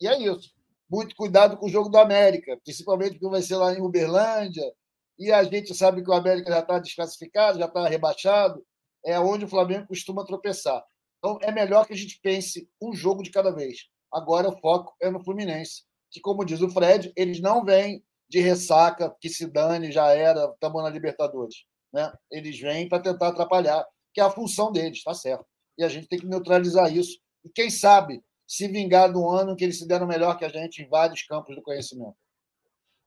E 0.00 0.06
é 0.06 0.18
isso. 0.18 0.52
Muito 0.90 1.14
cuidado 1.16 1.56
com 1.56 1.66
o 1.66 1.68
jogo 1.68 1.88
do 1.88 1.98
América, 1.98 2.58
principalmente 2.62 3.12
porque 3.12 3.28
vai 3.28 3.42
ser 3.42 3.56
lá 3.56 3.72
em 3.74 3.82
Uberlândia. 3.82 4.64
E 5.18 5.32
a 5.32 5.42
gente 5.42 5.74
sabe 5.74 6.02
que 6.02 6.10
o 6.10 6.14
América 6.14 6.50
já 6.50 6.60
está 6.60 6.78
desclassificado, 6.78 7.58
já 7.58 7.66
está 7.66 7.88
rebaixado. 7.88 8.64
É 9.04 9.18
onde 9.18 9.44
o 9.44 9.48
Flamengo 9.48 9.88
costuma 9.88 10.24
tropeçar. 10.24 10.82
Então, 11.18 11.38
é 11.42 11.50
melhor 11.50 11.86
que 11.86 11.92
a 11.92 11.96
gente 11.96 12.18
pense 12.22 12.68
um 12.80 12.94
jogo 12.94 13.22
de 13.22 13.30
cada 13.30 13.50
vez. 13.50 13.88
Agora, 14.12 14.48
o 14.48 14.58
foco 14.58 14.94
é 15.00 15.10
no 15.10 15.22
Fluminense, 15.22 15.82
que, 16.10 16.20
como 16.20 16.44
diz 16.44 16.60
o 16.62 16.70
Fred, 16.70 17.12
eles 17.16 17.40
não 17.40 17.64
vêm 17.64 18.02
de 18.28 18.40
ressaca, 18.40 19.14
que 19.20 19.28
se 19.28 19.46
dane, 19.46 19.90
já 19.90 20.12
era, 20.12 20.44
estamos 20.52 20.82
na 20.82 20.90
Libertadores. 20.90 21.64
Né? 21.92 22.12
Eles 22.30 22.58
vêm 22.60 22.88
para 22.88 23.02
tentar 23.02 23.28
atrapalhar, 23.28 23.84
que 24.12 24.20
é 24.20 24.24
a 24.24 24.30
função 24.30 24.72
deles, 24.72 25.02
tá 25.02 25.14
certo. 25.14 25.44
E 25.76 25.84
a 25.84 25.88
gente 25.88 26.08
tem 26.08 26.18
que 26.18 26.26
neutralizar 26.26 26.92
isso. 26.94 27.18
E 27.44 27.48
quem 27.48 27.70
sabe 27.70 28.22
se 28.48 28.66
vingar 28.66 29.12
do 29.12 29.28
ano 29.28 29.54
que 29.54 29.62
eles 29.62 29.78
se 29.78 29.86
deram 29.86 30.06
melhor 30.06 30.38
que 30.38 30.44
a 30.44 30.48
gente 30.48 30.82
em 30.82 30.88
vários 30.88 31.22
campos 31.22 31.54
do 31.54 31.62
conhecimento. 31.62 32.16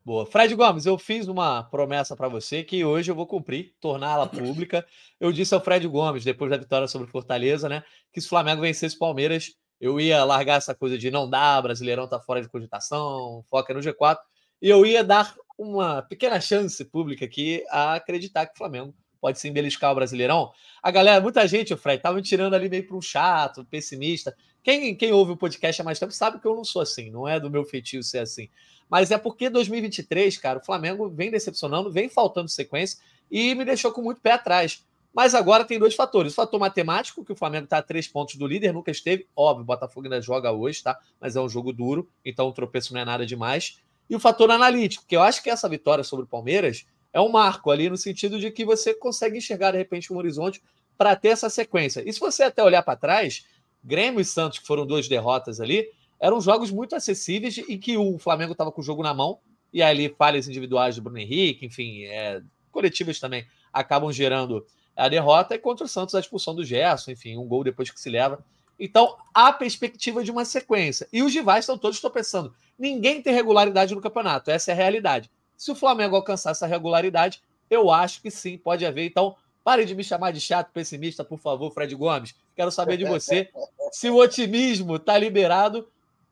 Boa. 0.05 0.25
Fred 0.25 0.53
Gomes, 0.55 0.85
eu 0.85 0.97
fiz 0.97 1.27
uma 1.27 1.63
promessa 1.63 2.15
para 2.15 2.27
você 2.27 2.63
que 2.63 2.85
hoje 2.85 3.11
eu 3.11 3.15
vou 3.15 3.27
cumprir, 3.27 3.75
torná-la 3.79 4.27
pública. 4.27 4.85
Eu 5.19 5.31
disse 5.31 5.53
ao 5.53 5.61
Fred 5.61 5.87
Gomes, 5.87 6.23
depois 6.23 6.49
da 6.49 6.57
vitória 6.57 6.87
sobre 6.87 7.07
Fortaleza, 7.07 7.67
né, 7.67 7.83
que 8.11 8.21
se 8.21 8.27
o 8.27 8.29
Flamengo 8.29 8.61
vencesse 8.61 8.95
o 8.95 8.99
Palmeiras, 8.99 9.55
eu 9.79 9.99
ia 9.99 10.23
largar 10.23 10.57
essa 10.57 10.75
coisa 10.75 10.97
de 10.97 11.09
não 11.09 11.29
dá, 11.29 11.61
Brasileirão 11.61 12.07
tá 12.07 12.19
fora 12.19 12.41
de 12.41 12.49
cogitação, 12.49 13.43
foca 13.49 13.73
no 13.73 13.79
G4, 13.79 14.17
e 14.61 14.69
eu 14.69 14.85
ia 14.85 15.03
dar 15.03 15.35
uma 15.57 16.01
pequena 16.03 16.39
chance 16.39 16.83
pública 16.85 17.25
aqui 17.25 17.63
a 17.69 17.95
acreditar 17.95 18.45
que 18.45 18.53
o 18.53 18.57
Flamengo 18.57 18.95
pode 19.21 19.39
se 19.39 19.47
embeliscar 19.47 19.91
o 19.91 19.95
Brasileirão. 19.95 20.51
A 20.81 20.89
galera, 20.89 21.21
muita 21.21 21.47
gente, 21.47 21.73
o 21.73 21.77
Fred, 21.77 22.01
tava 22.01 22.15
me 22.15 22.23
tirando 22.23 22.55
ali 22.55 22.67
meio 22.67 22.85
para 22.85 22.97
um 22.97 23.01
chato, 23.01 23.63
pessimista. 23.63 24.35
Quem, 24.63 24.95
quem 24.95 25.13
ouve 25.13 25.33
o 25.33 25.37
podcast 25.37 25.81
há 25.81 25.85
mais 25.85 25.99
tempo 25.99 26.11
sabe 26.11 26.39
que 26.39 26.47
eu 26.47 26.55
não 26.55 26.63
sou 26.63 26.81
assim, 26.81 27.11
não 27.11 27.27
é 27.27 27.39
do 27.39 27.49
meu 27.49 27.63
feitio 27.63 28.03
ser 28.03 28.19
assim. 28.19 28.49
Mas 28.89 29.11
é 29.11 29.17
porque 29.17 29.49
2023, 29.49 30.37
cara, 30.37 30.59
o 30.59 30.65
Flamengo 30.65 31.09
vem 31.09 31.31
decepcionando, 31.31 31.91
vem 31.91 32.09
faltando 32.09 32.49
sequência 32.49 32.99
e 33.29 33.55
me 33.55 33.63
deixou 33.63 33.91
com 33.91 34.01
muito 34.01 34.19
pé 34.19 34.33
atrás. 34.33 34.83
Mas 35.13 35.35
agora 35.35 35.65
tem 35.65 35.77
dois 35.77 35.93
fatores. 35.93 36.33
O 36.33 36.35
fator 36.35 36.59
matemático, 36.59 37.23
que 37.23 37.33
o 37.33 37.35
Flamengo 37.35 37.65
está 37.65 37.77
a 37.77 37.81
três 37.81 38.07
pontos 38.07 38.35
do 38.35 38.47
líder, 38.47 38.73
nunca 38.73 38.91
esteve. 38.91 39.27
Óbvio, 39.35 39.63
o 39.63 39.65
Botafogo 39.65 40.05
ainda 40.05 40.21
joga 40.21 40.51
hoje, 40.51 40.81
tá? 40.81 40.97
Mas 41.19 41.35
é 41.35 41.41
um 41.41 41.49
jogo 41.49 41.73
duro, 41.73 42.09
então 42.23 42.47
o 42.47 42.53
tropeço 42.53 42.93
não 42.93 43.01
é 43.01 43.05
nada 43.05 43.25
demais. 43.25 43.79
E 44.09 44.15
o 44.15 44.19
fator 44.19 44.49
analítico, 44.51 45.05
que 45.07 45.15
eu 45.15 45.21
acho 45.21 45.41
que 45.41 45.49
essa 45.49 45.69
vitória 45.69 46.03
sobre 46.03 46.25
o 46.25 46.27
Palmeiras 46.27 46.85
é 47.13 47.19
um 47.19 47.29
marco 47.29 47.71
ali 47.71 47.89
no 47.89 47.97
sentido 47.97 48.39
de 48.39 48.51
que 48.51 48.65
você 48.65 48.93
consegue 48.93 49.37
enxergar 49.37 49.71
de 49.71 49.77
repente 49.77 50.11
um 50.11 50.17
horizonte 50.17 50.61
para 50.97 51.15
ter 51.15 51.29
essa 51.29 51.49
sequência. 51.49 52.03
E 52.05 52.13
se 52.13 52.19
você 52.19 52.43
até 52.43 52.63
olhar 52.63 52.83
para 52.83 52.95
trás, 52.95 53.45
Grêmio 53.83 54.19
e 54.19 54.25
Santos, 54.25 54.59
que 54.59 54.67
foram 54.67 54.85
duas 54.85 55.07
derrotas 55.07 55.59
ali, 55.59 55.89
eram 56.19 56.39
jogos 56.39 56.69
muito 56.69 56.95
acessíveis 56.95 57.57
e 57.57 57.77
que 57.77 57.97
o 57.97 58.19
Flamengo 58.19 58.51
estava 58.51 58.71
com 58.71 58.81
o 58.81 58.83
jogo 58.83 59.01
na 59.01 59.13
mão, 59.13 59.39
e 59.73 59.81
ali 59.81 60.09
falhas 60.09 60.47
individuais 60.47 60.95
do 60.95 61.01
Bruno 61.01 61.17
Henrique, 61.17 61.65
enfim, 61.65 62.03
é, 62.03 62.41
coletivas 62.71 63.19
também 63.19 63.45
acabam 63.71 64.11
gerando 64.11 64.65
a 64.95 65.07
derrota, 65.07 65.55
e 65.55 65.57
contra 65.57 65.85
o 65.85 65.89
Santos 65.89 66.13
a 66.13 66.19
expulsão 66.19 66.53
do 66.53 66.63
Gerson, 66.63 67.11
enfim, 67.11 67.37
um 67.37 67.47
gol 67.47 67.63
depois 67.63 67.89
que 67.89 67.99
se 67.99 68.09
leva. 68.09 68.43
Então, 68.77 69.15
há 69.33 69.51
perspectiva 69.53 70.23
de 70.23 70.31
uma 70.31 70.43
sequência. 70.43 71.07
E 71.13 71.23
os 71.23 71.33
rivais 71.33 71.63
estão 71.63 71.77
todos 71.77 71.99
tropeçando. 71.99 72.53
Ninguém 72.77 73.21
tem 73.21 73.33
regularidade 73.33 73.95
no 73.95 74.01
campeonato, 74.01 74.51
essa 74.51 74.71
é 74.71 74.73
a 74.73 74.77
realidade. 74.77 75.31
Se 75.61 75.69
o 75.69 75.75
Flamengo 75.75 76.15
alcançar 76.15 76.49
essa 76.49 76.65
regularidade, 76.65 77.39
eu 77.69 77.91
acho 77.91 78.19
que 78.19 78.31
sim, 78.31 78.57
pode 78.57 78.83
haver. 78.83 79.05
Então, 79.05 79.35
pare 79.63 79.85
de 79.85 79.93
me 79.93 80.03
chamar 80.03 80.31
de 80.31 80.41
chato, 80.41 80.71
pessimista, 80.71 81.23
por 81.23 81.37
favor, 81.37 81.71
Fred 81.71 81.93
Gomes. 81.93 82.33
Quero 82.55 82.71
saber 82.71 82.97
de 82.97 83.05
você 83.05 83.47
se 83.93 84.09
o 84.09 84.15
otimismo 84.15 84.95
está 84.95 85.15
liberado 85.19 85.87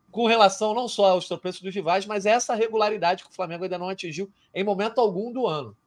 com 0.09 0.25
relação 0.25 0.73
não 0.73 0.88
só 0.88 1.11
aos 1.11 1.27
tropeços 1.27 1.61
dos 1.61 1.75
rivais, 1.75 2.07
mas 2.07 2.25
essa 2.25 2.55
regularidade 2.55 3.23
que 3.23 3.30
o 3.30 3.34
Flamengo 3.34 3.65
ainda 3.65 3.77
não 3.77 3.89
atingiu 3.89 4.27
em 4.51 4.63
momento 4.63 4.99
algum 4.99 5.32
do 5.32 5.45
ano. 5.45 5.77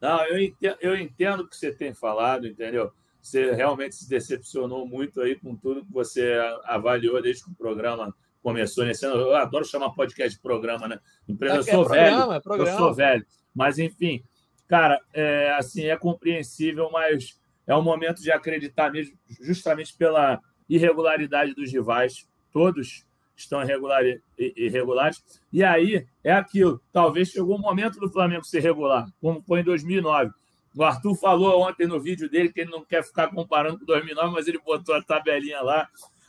Não, 0.00 0.24
eu 0.24 0.40
entendo, 0.40 0.78
eu 0.80 0.96
entendo 0.96 1.40
o 1.40 1.46
que 1.46 1.58
você 1.58 1.70
tem 1.70 1.92
falado, 1.92 2.46
entendeu? 2.46 2.90
Você 3.20 3.52
realmente 3.52 3.96
se 3.96 4.08
decepcionou 4.08 4.88
muito 4.88 5.20
aí 5.20 5.36
com 5.38 5.54
tudo 5.54 5.84
que 5.84 5.92
você 5.92 6.40
avaliou 6.64 7.20
desde 7.20 7.44
que 7.44 7.50
o 7.50 7.54
programa 7.54 8.14
começou 8.42 8.84
nesse 8.84 9.04
ano. 9.06 9.16
Eu 9.16 9.36
adoro 9.36 9.64
chamar 9.64 9.90
podcast 9.90 10.36
de 10.36 10.42
programa, 10.42 10.88
né? 10.88 10.98
Empresa, 11.28 11.56
é, 11.56 11.58
eu 11.58 11.62
sou 11.62 11.84
é 11.84 11.88
velho, 11.88 12.16
programa, 12.16 12.34
é 12.36 12.40
programa. 12.40 12.70
eu 12.70 12.78
sou 12.78 12.94
velho. 12.94 13.26
Mas, 13.54 13.78
enfim, 13.78 14.22
cara, 14.68 15.00
é, 15.12 15.54
assim, 15.58 15.84
é 15.84 15.96
compreensível, 15.96 16.90
mas 16.92 17.38
é 17.66 17.74
um 17.74 17.82
momento 17.82 18.22
de 18.22 18.30
acreditar 18.30 18.90
mesmo, 18.92 19.16
justamente 19.40 19.96
pela 19.96 20.40
irregularidade 20.68 21.54
dos 21.54 21.72
rivais. 21.72 22.28
Todos 22.52 23.06
estão 23.36 23.62
irregulares. 23.62 25.22
E 25.52 25.62
aí 25.62 26.06
é 26.24 26.32
aquilo. 26.32 26.80
Talvez 26.92 27.28
chegou 27.28 27.56
o 27.56 27.60
momento 27.60 28.00
do 28.00 28.10
Flamengo 28.10 28.44
ser 28.44 28.60
regular, 28.60 29.06
como 29.20 29.42
foi 29.42 29.60
em 29.60 29.64
2009. 29.64 30.30
O 30.74 30.82
Arthur 30.82 31.14
falou 31.14 31.62
ontem 31.62 31.86
no 31.86 31.98
vídeo 31.98 32.28
dele 32.28 32.52
que 32.52 32.60
ele 32.60 32.70
não 32.70 32.84
quer 32.84 33.02
ficar 33.02 33.28
comparando 33.28 33.78
com 33.78 33.86
2009, 33.86 34.34
mas 34.34 34.46
ele 34.46 34.58
botou 34.58 34.94
a 34.94 35.02
tabelinha 35.02 35.62
lá. 35.62 35.88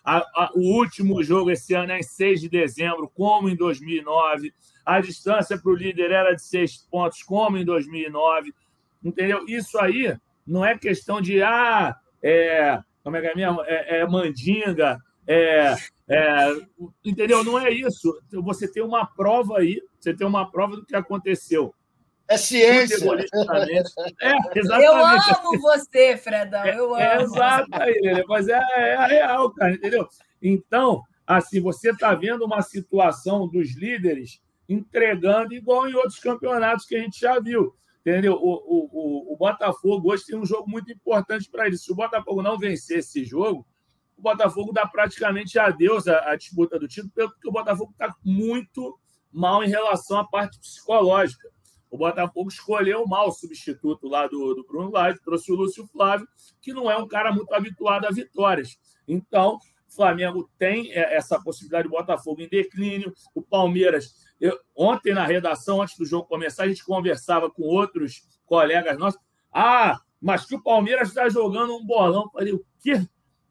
A, 0.10 0.20
a, 0.20 0.52
o 0.56 0.62
último 0.62 1.22
jogo 1.22 1.52
esse 1.52 1.74
ano 1.74 1.92
é 1.92 2.00
em 2.00 2.04
6 2.04 2.40
de 2.40 2.48
dezembro, 2.48 3.12
como 3.14 3.50
em 3.50 3.58
2009. 3.58 4.54
A 4.86 5.02
distância 5.02 5.58
para 5.58 5.70
o 5.70 5.76
líder 5.76 6.12
era 6.12 6.34
de 6.34 6.42
seis 6.42 6.78
pontos, 6.78 7.22
como 7.24 7.58
em 7.58 7.66
2009. 7.66 8.54
Entendeu? 9.04 9.44
Isso 9.50 9.78
aí 9.78 10.18
não 10.46 10.64
é 10.64 10.78
questão 10.78 11.20
de, 11.20 11.44
ah, 11.44 11.94
é, 12.24 12.82
como 13.04 13.18
é 13.18 13.22
que 13.22 13.28
é 13.28 13.36
mesmo? 13.36 13.62
É, 13.64 14.00
é 14.00 14.08
mandinga, 14.08 14.98
é, 15.28 15.76
é, 16.10 16.54
entendeu? 17.04 17.44
Não 17.44 17.60
é 17.60 17.70
isso. 17.70 18.18
Você 18.32 18.66
tem 18.66 18.82
uma 18.82 19.06
prova 19.06 19.58
aí, 19.58 19.82
você 20.00 20.14
tem 20.14 20.26
uma 20.26 20.50
prova 20.50 20.78
do 20.78 20.86
que 20.86 20.96
aconteceu. 20.96 21.76
É 22.30 22.38
ciência. 22.38 23.06
É, 24.22 24.36
exatamente. 24.60 24.86
Eu 24.86 25.06
amo 25.06 25.62
você, 25.62 26.18
Fredão. 26.18 26.66
Eu 26.66 26.98
é, 26.98 27.16
amo. 27.16 27.22
É, 27.22 27.24
exato, 27.24 27.68
aí, 27.72 28.24
mas 28.28 28.48
é, 28.48 28.60
é 28.76 28.96
a 28.96 29.08
real, 29.08 29.52
cara, 29.52 29.74
entendeu? 29.74 30.08
Então, 30.42 31.02
assim, 31.26 31.62
você 31.62 31.92
está 31.92 32.14
vendo 32.14 32.46
uma 32.46 32.62
situação 32.62 33.48
dos 33.48 33.76
líderes 33.76 34.42
entregando 34.68 35.54
igual 35.54 35.88
em 35.88 35.96
outros 35.96 36.20
campeonatos 36.20 36.86
que 36.86 36.96
a 36.96 37.00
gente 37.00 37.20
já 37.20 37.40
viu. 37.40 37.74
Entendeu? 38.02 38.34
O, 38.34 38.54
o, 38.56 38.90
o, 38.92 39.34
o 39.34 39.38
Botafogo 39.38 40.12
hoje 40.12 40.26
tem 40.26 40.38
um 40.38 40.46
jogo 40.46 40.70
muito 40.70 40.92
importante 40.92 41.50
para 41.50 41.68
ele. 41.68 41.78
Se 41.78 41.92
o 41.92 41.96
Botafogo 41.96 42.42
não 42.42 42.58
vencer 42.58 43.00
esse 43.00 43.26
jogo, 43.26 43.66
o 44.18 44.22
Botafogo 44.22 44.72
dá 44.72 44.88
praticamente 44.88 45.60
adeus 45.60 46.08
à, 46.08 46.32
à 46.32 46.36
disputa 46.36 46.80
do 46.80 46.88
título, 46.88 47.12
porque 47.14 47.48
o 47.48 47.52
Botafogo 47.52 47.92
está 47.92 48.14
muito 48.24 48.98
mal 49.32 49.64
em 49.64 49.70
relação 49.70 50.20
à 50.20 50.28
parte 50.28 50.60
psicológica. 50.60 51.50
O 51.90 51.98
Botafogo 51.98 52.50
escolheu 52.50 53.06
mal 53.08 53.30
o 53.30 53.32
substituto 53.32 54.08
lá 54.08 54.28
do, 54.28 54.54
do 54.54 54.66
Bruno 54.66 54.92
Lage, 54.92 55.20
trouxe 55.24 55.52
o 55.52 55.56
Lúcio 55.56 55.88
Flávio, 55.88 56.28
que 56.62 56.74
não 56.74 56.90
é 56.90 56.98
um 56.98 57.08
cara 57.08 57.32
muito 57.32 57.54
habituado 57.54 58.06
a 58.06 58.12
vitórias. 58.12 58.78
Então, 59.08 59.58
o 59.88 59.96
Flamengo 59.96 60.50
tem 60.58 60.92
é, 60.92 61.16
essa 61.16 61.42
possibilidade 61.42 61.88
de 61.88 61.94
Botafogo 61.94 62.42
em 62.42 62.50
declínio. 62.50 63.14
O 63.34 63.42
Palmeiras, 63.42 64.14
eu, 64.40 64.58
ontem 64.76 65.14
na 65.14 65.26
redação, 65.26 65.82
antes 65.82 65.98
do 65.98 66.06
jogo 66.06 66.28
começar, 66.28 66.64
a 66.64 66.68
gente 66.68 66.84
conversava 66.84 67.50
com 67.50 67.64
outros 67.64 68.22
colegas 68.46 68.98
nossos. 68.98 69.20
Ah, 69.52 69.98
mas 70.22 70.46
que 70.46 70.56
o 70.56 70.64
Palmeiras 70.64 71.10
está 71.10 71.30
jogando 71.30 71.76
um 71.76 71.86
bolão. 71.86 72.24
Eu 72.24 72.32
falei, 72.32 72.54
o 72.54 72.66
quê? 72.82 73.02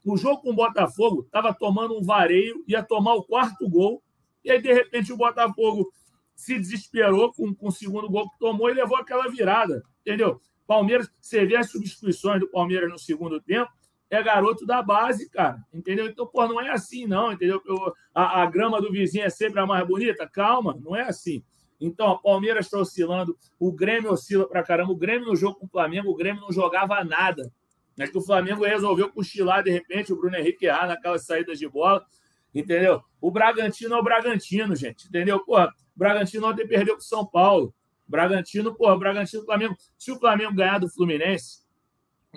No 0.05 0.15
jogo 0.15 0.41
com 0.41 0.51
o 0.51 0.55
Botafogo, 0.55 1.23
estava 1.23 1.53
tomando 1.53 1.97
um 1.97 2.03
vareio, 2.03 2.63
ia 2.67 2.83
tomar 2.83 3.15
o 3.15 3.23
quarto 3.23 3.67
gol, 3.67 4.01
e 4.47 4.51
aí, 4.51 4.61
de 4.61 4.71
repente, 4.71 5.11
o 5.11 5.17
Botafogo 5.17 5.91
se 6.37 6.57
desesperou 6.59 7.33
com, 7.33 7.53
com 7.53 7.67
o 7.67 7.71
segundo 7.71 8.07
gol 8.07 8.29
que 8.29 8.37
tomou 8.37 8.69
e 8.69 8.73
levou 8.73 8.95
aquela 8.95 9.27
virada, 9.27 9.83
entendeu? 10.01 10.39
Palmeiras, 10.67 11.09
você 11.19 11.45
vê 11.45 11.55
as 11.55 11.71
substituições 11.71 12.39
do 12.39 12.47
Palmeiras 12.47 12.89
no 12.89 12.99
segundo 12.99 13.41
tempo, 13.41 13.71
é 14.09 14.21
garoto 14.21 14.65
da 14.65 14.81
base, 14.81 15.29
cara, 15.29 15.57
entendeu? 15.73 16.05
Então, 16.05 16.27
pô, 16.27 16.47
não 16.47 16.61
é 16.61 16.69
assim, 16.69 17.07
não, 17.07 17.31
entendeu? 17.33 17.61
Eu, 17.65 17.91
a, 18.13 18.43
a 18.43 18.45
grama 18.45 18.79
do 18.79 18.91
vizinho 18.91 19.25
é 19.25 19.29
sempre 19.29 19.59
a 19.59 19.65
mais 19.65 19.85
bonita, 19.85 20.29
calma, 20.29 20.79
não 20.81 20.95
é 20.95 21.01
assim. 21.01 21.43
Então, 21.81 22.11
o 22.11 22.21
Palmeiras 22.21 22.67
está 22.67 22.77
oscilando, 22.77 23.37
o 23.59 23.71
Grêmio 23.71 24.11
oscila 24.11 24.47
pra 24.47 24.63
caramba. 24.63 24.91
O 24.91 24.95
Grêmio 24.95 25.27
no 25.27 25.35
jogo 25.35 25.59
com 25.59 25.65
o 25.65 25.69
Flamengo, 25.69 26.09
o 26.09 26.15
Grêmio 26.15 26.41
não 26.41 26.51
jogava 26.51 27.03
nada. 27.03 27.51
É 27.99 28.07
que 28.07 28.17
o 28.17 28.21
Flamengo 28.21 28.63
resolveu 28.63 29.11
cochilar 29.11 29.63
de 29.63 29.71
repente, 29.71 30.13
o 30.13 30.15
Bruno 30.15 30.35
Henrique 30.37 30.65
errar 30.65 30.87
naquelas 30.87 31.25
saídas 31.25 31.57
de 31.59 31.67
bola, 31.67 32.05
entendeu? 32.53 33.01
O 33.19 33.31
Bragantino 33.31 33.95
é 33.95 33.99
o 33.99 34.03
Bragantino, 34.03 34.75
gente, 34.75 35.07
entendeu? 35.07 35.43
Pô, 35.43 35.55
Bragantino 35.97 36.47
ontem 36.47 36.67
perdeu 36.67 36.93
com 36.93 37.01
o 37.01 37.03
São 37.03 37.25
Paulo. 37.25 37.73
Bragantino, 38.07 38.73
pô, 38.75 38.95
Bragantino 38.97 39.43
Flamengo. 39.43 39.75
Se 39.97 40.11
o 40.11 40.19
Flamengo 40.19 40.53
ganhar 40.53 40.77
do 40.77 40.87
Fluminense, 40.87 41.65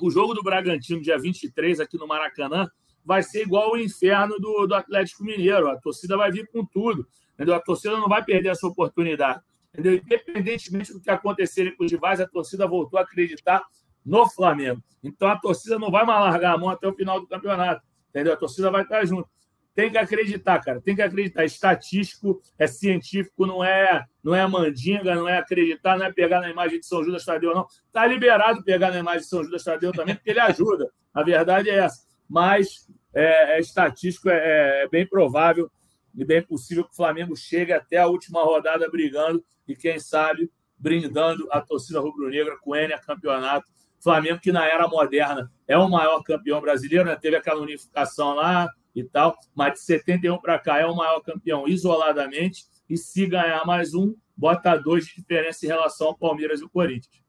o 0.00 0.11
jogo 0.11 0.32
do 0.32 0.42
Bragantino, 0.42 1.02
dia 1.02 1.18
23, 1.18 1.78
aqui 1.78 1.98
no 1.98 2.08
Maracanã, 2.08 2.68
vai 3.04 3.22
ser 3.22 3.42
igual 3.42 3.72
o 3.72 3.78
inferno 3.78 4.36
do, 4.38 4.66
do 4.66 4.74
Atlético 4.74 5.22
Mineiro. 5.22 5.68
A 5.68 5.76
torcida 5.76 6.16
vai 6.16 6.32
vir 6.32 6.48
com 6.50 6.64
tudo. 6.64 7.06
Entendeu? 7.34 7.54
A 7.54 7.61
torcida 7.61 7.96
não 7.96 8.08
vai 8.08 8.24
perder 8.24 8.48
essa 8.48 8.66
oportunidade. 8.66 9.40
Entendeu? 9.72 9.94
Independentemente 9.94 10.92
do 10.92 11.00
que 11.00 11.11
acontecer 11.11 11.76
com 11.76 11.84
os 11.84 11.92
rivais, 11.92 12.20
a 12.20 12.26
torcida 12.26 12.66
voltou 12.66 12.98
a 12.98 13.02
acreditar 13.02 13.62
no 14.04 14.28
Flamengo. 14.28 14.82
Então 15.02 15.28
a 15.28 15.38
torcida 15.38 15.78
não 15.78 15.90
vai 15.90 16.04
mais 16.04 16.20
largar 16.20 16.54
a 16.54 16.58
mão 16.58 16.70
até 16.70 16.88
o 16.88 16.94
final 16.94 17.20
do 17.20 17.26
campeonato. 17.26 17.82
Entendeu? 18.08 18.32
A 18.32 18.36
torcida 18.36 18.70
vai 18.70 18.82
estar 18.82 19.04
junto. 19.04 19.28
Tem 19.75 19.91
que 19.91 19.99
acreditar, 19.99 20.61
cara. 20.61 20.81
Tem 20.81 20.95
que 20.95 21.03
acreditar. 21.03 21.43
É 21.43 21.47
estatístico, 21.47 22.43
é 22.59 22.66
científico, 22.66 23.47
não 23.47 23.62
é, 23.64 24.05
não 24.23 24.35
é 24.35 24.47
mandinga, 24.47 25.14
não 25.14 25.29
é 25.29 25.39
acreditar, 25.39 25.97
não 25.97 26.07
é 26.07 26.12
pegar 26.12 26.41
na 26.41 26.51
imagem 26.51 26.81
de 26.81 26.87
São 26.87 27.05
Judas 27.05 27.25
Tadeu, 27.25 27.55
não. 27.55 27.66
Tá 27.93 28.07
liberado 28.07 28.62
pegar 28.64 28.91
na 28.91 28.99
imagem 28.99 29.21
de 29.21 29.29
São 29.29 29.45
Judas 29.45 29.64
Tadeu 29.64 29.93
também, 29.93 30.14
porque 30.14 30.31
ele 30.31 30.41
ajuda. 30.41 30.91
A 31.14 31.23
verdade 31.23 31.71
é 31.71 31.79
essa. 31.79 32.05
Mas 32.29 32.89
é, 33.14 33.57
é 33.57 33.61
estatístico, 33.61 34.29
é, 34.29 34.85
é 34.85 34.89
bem 34.89 35.07
provável 35.07 35.71
e 36.14 36.25
bem 36.25 36.43
possível 36.43 36.85
que 36.85 36.93
o 36.93 36.97
Flamengo 36.97 37.37
chegue 37.37 37.73
até 37.73 37.99
a 37.99 38.07
última 38.07 38.43
rodada 38.43 38.89
brigando 38.91 39.45
e, 39.66 39.77
quem 39.77 39.99
sabe, 39.99 40.51
brindando 40.77 41.47
a 41.53 41.61
torcida 41.61 42.01
rubro-negra 42.01 42.57
com 42.61 42.75
N 42.75 42.93
a 42.93 42.99
campeonato 42.99 43.66
Flamengo, 44.03 44.40
que 44.40 44.53
na 44.53 44.66
era 44.66 44.88
moderna 44.88 45.51
é 45.68 45.76
o 45.76 45.88
maior 45.88 46.22
campeão 46.22 46.61
brasileiro, 46.61 47.05
né? 47.05 47.16
teve 47.16 47.36
aquela 47.36 47.61
unificação 47.61 48.34
lá 48.34 48.68
e 48.94 49.05
tal, 49.05 49.36
mas 49.55 49.74
de 49.74 49.80
71 49.80 50.38
para 50.38 50.59
cá 50.59 50.78
é 50.78 50.86
o 50.86 50.96
maior 50.96 51.20
campeão 51.20 51.68
isoladamente. 51.68 52.64
E 52.88 52.96
se 52.96 53.24
ganhar 53.26 53.64
mais 53.64 53.94
um, 53.94 54.14
bota 54.36 54.76
dois 54.76 55.07
de 55.07 55.14
diferença 55.14 55.64
em 55.64 55.68
relação 55.68 56.09
ao 56.09 56.16
Palmeiras 56.16 56.61
e 56.61 56.64
o 56.64 56.68
Corinthians. 56.68 57.20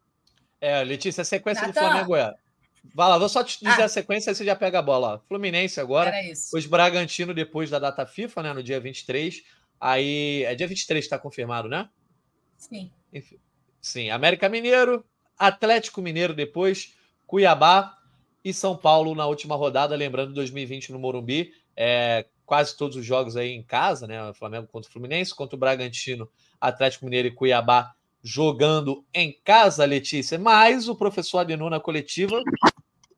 É, 0.59 0.83
Letícia, 0.83 1.21
a 1.21 1.25
sequência 1.25 1.67
Nathan. 1.67 1.81
do 1.81 1.87
Flamengo 1.87 2.15
é. 2.15 2.33
Vai 2.95 3.09
lá, 3.09 3.17
vou 3.17 3.29
só 3.29 3.43
te 3.43 3.59
dizer 3.59 3.81
ah. 3.81 3.85
a 3.85 3.89
sequência, 3.89 4.31
aí 4.31 4.35
você 4.35 4.43
já 4.43 4.55
pega 4.55 4.79
a 4.79 4.81
bola. 4.81 5.23
Fluminense 5.27 5.79
agora, 5.79 6.11
os 6.53 6.65
Bragantino 6.65 7.33
depois 7.33 7.69
da 7.69 7.77
data 7.77 8.05
FIFA, 8.05 8.43
né, 8.43 8.53
no 8.53 8.63
dia 8.63 8.79
23. 8.79 9.43
Aí, 9.79 10.43
é 10.43 10.55
dia 10.55 10.67
23 10.67 11.03
está 11.03 11.17
confirmado, 11.19 11.67
né? 11.67 11.89
Sim. 12.57 12.91
Enfim, 13.13 13.37
sim, 13.81 14.09
América 14.09 14.47
Mineiro, 14.47 15.05
Atlético 15.41 16.01
Mineiro 16.01 16.35
depois, 16.35 16.95
Cuiabá 17.25 17.97
e 18.43 18.53
São 18.53 18.77
Paulo 18.77 19.15
na 19.15 19.25
última 19.25 19.55
rodada, 19.55 19.95
lembrando 19.95 20.33
2020 20.33 20.91
no 20.91 20.99
Morumbi, 20.99 21.51
é, 21.75 22.27
quase 22.45 22.77
todos 22.77 22.95
os 22.95 23.03
jogos 23.03 23.35
aí 23.35 23.49
em 23.49 23.63
casa, 23.63 24.05
né? 24.05 24.29
O 24.29 24.33
Flamengo 24.35 24.67
contra 24.67 24.87
o 24.87 24.93
Fluminense, 24.93 25.33
contra 25.33 25.55
o 25.55 25.59
Bragantino, 25.59 26.29
Atlético 26.59 27.05
Mineiro 27.05 27.29
e 27.29 27.31
Cuiabá 27.31 27.91
jogando 28.23 29.03
em 29.11 29.35
casa, 29.43 29.83
Letícia. 29.83 30.37
Mas 30.37 30.87
o 30.87 30.95
professor 30.95 31.39
Adenor 31.39 31.71
na 31.71 31.79
coletiva, 31.79 32.39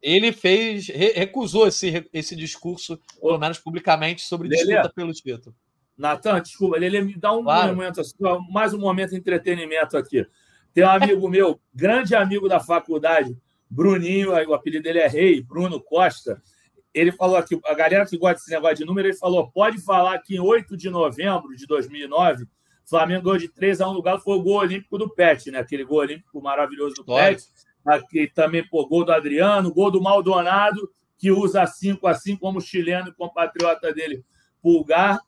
ele 0.02 0.32
fez, 0.32 0.88
recusou 0.88 1.68
esse, 1.68 2.08
esse 2.14 2.38
discurso, 2.38 2.98
pelo 3.20 3.38
menos 3.38 3.60
publicamente, 3.60 4.22
sobre 4.22 4.48
disputa 4.48 4.90
pelo 4.96 5.12
título. 5.12 5.54
Natan, 5.98 6.42
desculpa, 6.42 6.78
ele 6.78 7.02
me 7.02 7.18
dá 7.18 7.34
um 7.34 7.44
claro. 7.44 7.76
momento, 7.76 8.02
mais 8.50 8.74
um 8.74 8.80
momento 8.80 9.12
de 9.12 9.18
entretenimento 9.18 9.98
aqui. 9.98 10.26
Tem 10.74 10.84
um 10.84 10.90
amigo 10.90 11.30
meu, 11.30 11.60
grande 11.74 12.16
amigo 12.16 12.50
da 12.50 12.60
faculdade, 12.60 13.38
Bruninho, 13.70 14.32
o 14.32 14.54
apelido 14.54 14.84
dele 14.84 15.00
é 15.00 15.08
Rei, 15.08 15.42
Bruno 15.42 15.82
Costa. 15.82 16.42
Ele 16.94 17.12
falou 17.12 17.38
aqui, 17.38 17.60
a 17.66 17.74
galera 17.74 18.06
que 18.06 18.18
gosta 18.18 18.36
desse 18.36 18.52
negócio 18.52 18.78
de 18.78 18.86
número, 18.86 19.08
ele 19.08 19.18
falou: 19.18 19.52
pode 19.52 19.80
falar 19.80 20.20
que 20.20 20.36
em 20.36 20.40
8 20.40 20.78
de 20.78 20.90
novembro 20.90 21.56
de 21.56 21.66
2009 21.66 22.48
Flamengo 22.86 23.24
ganhou 23.24 23.38
de 23.38 23.48
3 23.48 23.82
a 23.82 23.90
1 23.90 23.94
no 23.94 24.02
Galo, 24.02 24.20
foi 24.20 24.36
o 24.38 24.42
gol 24.42 24.58
olímpico 24.58 24.98
do 24.98 25.10
Pet, 25.10 25.50
né? 25.52 25.60
Aquele 25.60 25.84
gol 25.84 26.00
olímpico 26.00 26.42
maravilhoso 26.42 26.96
do 26.96 27.06
Pet. 27.06 27.44
Aqui 27.86 28.32
também, 28.34 28.68
pô, 28.68 28.86
gol 28.88 29.04
do 29.04 29.12
Adriano, 29.12 29.74
gol 29.74 29.92
do 29.92 30.02
Maldonado, 30.02 30.90
que 31.18 31.32
usa 31.32 31.66
5 31.66 32.06
assim 32.08 32.36
como 32.36 32.62
chileno 32.62 33.10
e 33.10 33.14
compatriota 33.14 33.94
dele, 33.94 34.24
Pulgar. 34.62 35.20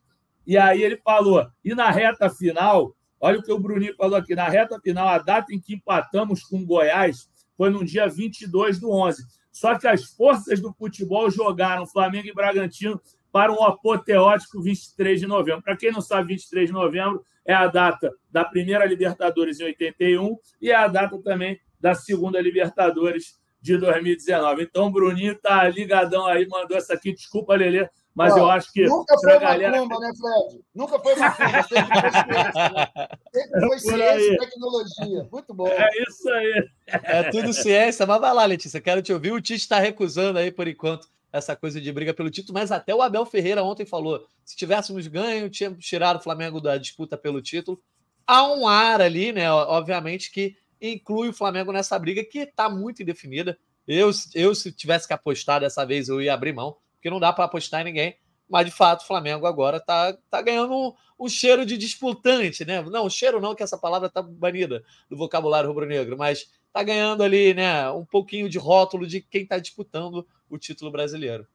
E 0.45 0.57
aí 0.57 0.83
ele 0.83 0.97
falou, 0.97 1.47
e 1.63 1.73
na 1.73 1.89
reta 1.89 2.29
final, 2.29 2.95
olha 3.25 3.39
o 3.39 3.41
que 3.41 3.51
o 3.51 3.57
Bruninho 3.57 3.95
falou 3.95 4.15
aqui, 4.15 4.35
na 4.35 4.47
reta 4.47 4.79
final, 4.79 5.07
a 5.07 5.17
data 5.17 5.51
em 5.51 5.59
que 5.59 5.73
empatamos 5.73 6.43
com 6.43 6.63
Goiás 6.63 7.27
foi 7.57 7.71
no 7.71 7.83
dia 7.83 8.07
22 8.07 8.79
do 8.79 8.91
11. 8.91 9.25
Só 9.51 9.79
que 9.79 9.87
as 9.87 10.03
forças 10.03 10.59
do 10.59 10.71
futebol 10.73 11.31
jogaram 11.31 11.87
Flamengo 11.87 12.27
e 12.27 12.33
Bragantino 12.33 13.01
para 13.31 13.51
um 13.51 13.63
apoteótico 13.63 14.61
23 14.61 15.21
de 15.21 15.25
novembro. 15.25 15.63
Para 15.63 15.75
quem 15.75 15.91
não 15.91 16.01
sabe, 16.01 16.35
23 16.35 16.67
de 16.67 16.73
novembro 16.73 17.25
é 17.43 17.53
a 17.53 17.65
data 17.65 18.11
da 18.31 18.45
primeira 18.45 18.85
Libertadores 18.85 19.59
em 19.59 19.63
81 19.63 20.37
e 20.61 20.69
é 20.69 20.75
a 20.75 20.87
data 20.87 21.19
também 21.23 21.59
da 21.79 21.95
segunda 21.95 22.39
Libertadores 22.39 23.39
de 23.59 23.75
2019. 23.75 24.61
Então, 24.61 24.85
o 24.85 24.91
Bruninho 24.91 25.33
está 25.33 25.67
ligadão 25.67 26.27
aí, 26.27 26.47
mandou 26.47 26.77
essa 26.77 26.93
aqui. 26.93 27.11
Desculpa, 27.11 27.55
Lelê, 27.55 27.89
mas 28.15 28.35
eu 28.37 28.49
acho 28.49 28.71
que. 28.71 28.85
Nunca 28.85 29.17
foi 29.19 29.39
galera... 29.39 29.71
macumba, 29.71 29.99
né, 29.99 30.11
Fred? 30.15 30.63
Nunca 30.73 30.99
foi 30.99 31.15
macumba, 31.15 31.63
sempre 31.63 32.01
foi 32.01 32.11
ciência. 32.11 32.71
Né? 32.73 33.07
Sempre 33.33 33.67
foi 33.67 33.79
ciência 33.79 34.33
e 34.33 34.37
tecnologia. 34.37 35.27
Muito 35.29 35.53
bom. 35.53 35.67
É 35.67 35.89
isso 36.07 36.29
aí. 36.29 36.69
É 36.87 37.23
tudo 37.29 37.51
ciência, 37.53 38.05
mas 38.05 38.21
vai 38.21 38.33
lá, 38.33 38.45
Letícia, 38.45 38.79
quero 38.79 39.01
te 39.01 39.11
ouvir. 39.11 39.33
O 39.33 39.41
Tite 39.41 39.61
está 39.61 39.79
recusando 39.79 40.39
aí, 40.39 40.49
por 40.49 40.65
enquanto, 40.65 41.09
essa 41.31 41.55
coisa 41.55 41.81
de 41.81 41.91
briga 41.91 42.13
pelo 42.13 42.31
título, 42.31 42.53
mas 42.53 42.71
até 42.71 42.95
o 42.95 43.01
Abel 43.01 43.25
Ferreira 43.25 43.61
ontem 43.61 43.85
falou: 43.85 44.25
se 44.45 44.55
tivéssemos 44.55 45.05
ganho, 45.07 45.49
tínhamos 45.49 45.85
tirado 45.85 46.17
o 46.17 46.23
Flamengo 46.23 46.61
da 46.61 46.77
disputa 46.77 47.17
pelo 47.17 47.41
título. 47.41 47.81
Há 48.25 48.47
um 48.47 48.67
ar 48.67 49.01
ali, 49.01 49.33
né? 49.33 49.51
Obviamente, 49.51 50.31
que 50.31 50.55
inclui 50.81 51.29
o 51.29 51.33
Flamengo 51.33 51.71
nessa 51.71 51.99
briga 51.99 52.23
que 52.23 52.39
está 52.39 52.69
muito 52.69 53.03
indefinida. 53.03 53.57
Eu, 53.87 54.09
eu, 54.33 54.55
se 54.55 54.71
tivesse 54.71 55.05
que 55.05 55.13
apostar 55.13 55.59
dessa 55.59 55.85
vez, 55.85 56.07
eu 56.07 56.21
ia 56.21 56.33
abrir 56.33 56.53
mão, 56.53 56.77
porque 57.05 57.11
não 57.11 57.19
dá 57.19 57.31
para 57.31 57.45
apostar 57.45 57.81
em 57.81 57.83
ninguém. 57.83 58.17
Mas, 58.49 58.65
de 58.65 58.71
fato, 58.71 59.01
o 59.01 59.05
Flamengo 59.05 59.45
agora 59.45 59.77
está 59.77 60.17
tá 60.27 60.41
ganhando 60.41 60.73
um, 60.73 60.93
um, 61.19 61.29
cheiro 61.29 61.63
de 61.63 61.77
disputante, 61.77 62.65
né? 62.65 62.81
Não, 62.81 63.07
cheiro 63.07 63.39
não, 63.39 63.53
que 63.53 63.61
essa 63.61 63.77
palavra 63.77 64.07
está 64.07 64.23
banida 64.23 64.83
do 65.07 65.15
vocabulário 65.15 65.69
rubro-negro, 65.69 66.17
mas 66.17 66.49
está 66.65 66.81
ganhando 66.81 67.21
ali, 67.21 67.53
né, 67.53 67.89
um 67.91 68.03
pouquinho 68.03 68.49
de 68.49 68.57
rótulo 68.57 69.05
de 69.05 69.21
quem 69.21 69.43
está 69.43 69.59
disputando 69.59 70.27
o 70.49 70.57
título 70.57 70.91
brasileiro. 70.91 71.47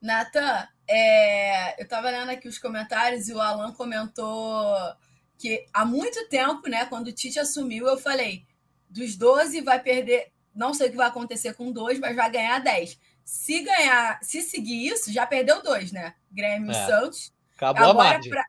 Nathan, 0.00 0.66
é, 0.88 1.78
eu 1.78 1.84
estava 1.84 2.10
lendo 2.10 2.30
aqui 2.30 2.48
os 2.48 2.58
comentários 2.58 3.28
e 3.28 3.34
o 3.34 3.40
Alan 3.40 3.72
comentou 3.72 4.74
que 5.38 5.66
há 5.72 5.84
muito 5.84 6.26
tempo, 6.28 6.68
né, 6.68 6.86
quando 6.86 7.08
o 7.08 7.12
Tite 7.12 7.38
assumiu, 7.38 7.86
eu 7.86 7.98
falei: 7.98 8.46
dos 8.88 9.14
12 9.14 9.60
vai 9.60 9.80
perder, 9.82 10.32
não 10.54 10.72
sei 10.72 10.88
o 10.88 10.90
que 10.90 10.96
vai 10.96 11.08
acontecer 11.08 11.54
com 11.54 11.70
dois, 11.70 11.98
mas 11.98 12.16
vai 12.16 12.30
ganhar 12.30 12.58
10. 12.60 12.98
Se 13.24 13.62
ganhar, 13.62 14.18
se 14.22 14.42
seguir 14.42 14.86
isso, 14.86 15.12
já 15.12 15.26
perdeu 15.26 15.62
dois, 15.62 15.92
né? 15.92 16.14
Grêmio 16.30 16.70
e 16.70 16.74
é. 16.76 16.86
Santos. 16.86 17.32
Acabou 17.56 17.90
Agora, 17.90 18.08
a 18.08 18.12
margem. 18.12 18.30
Pra, 18.30 18.44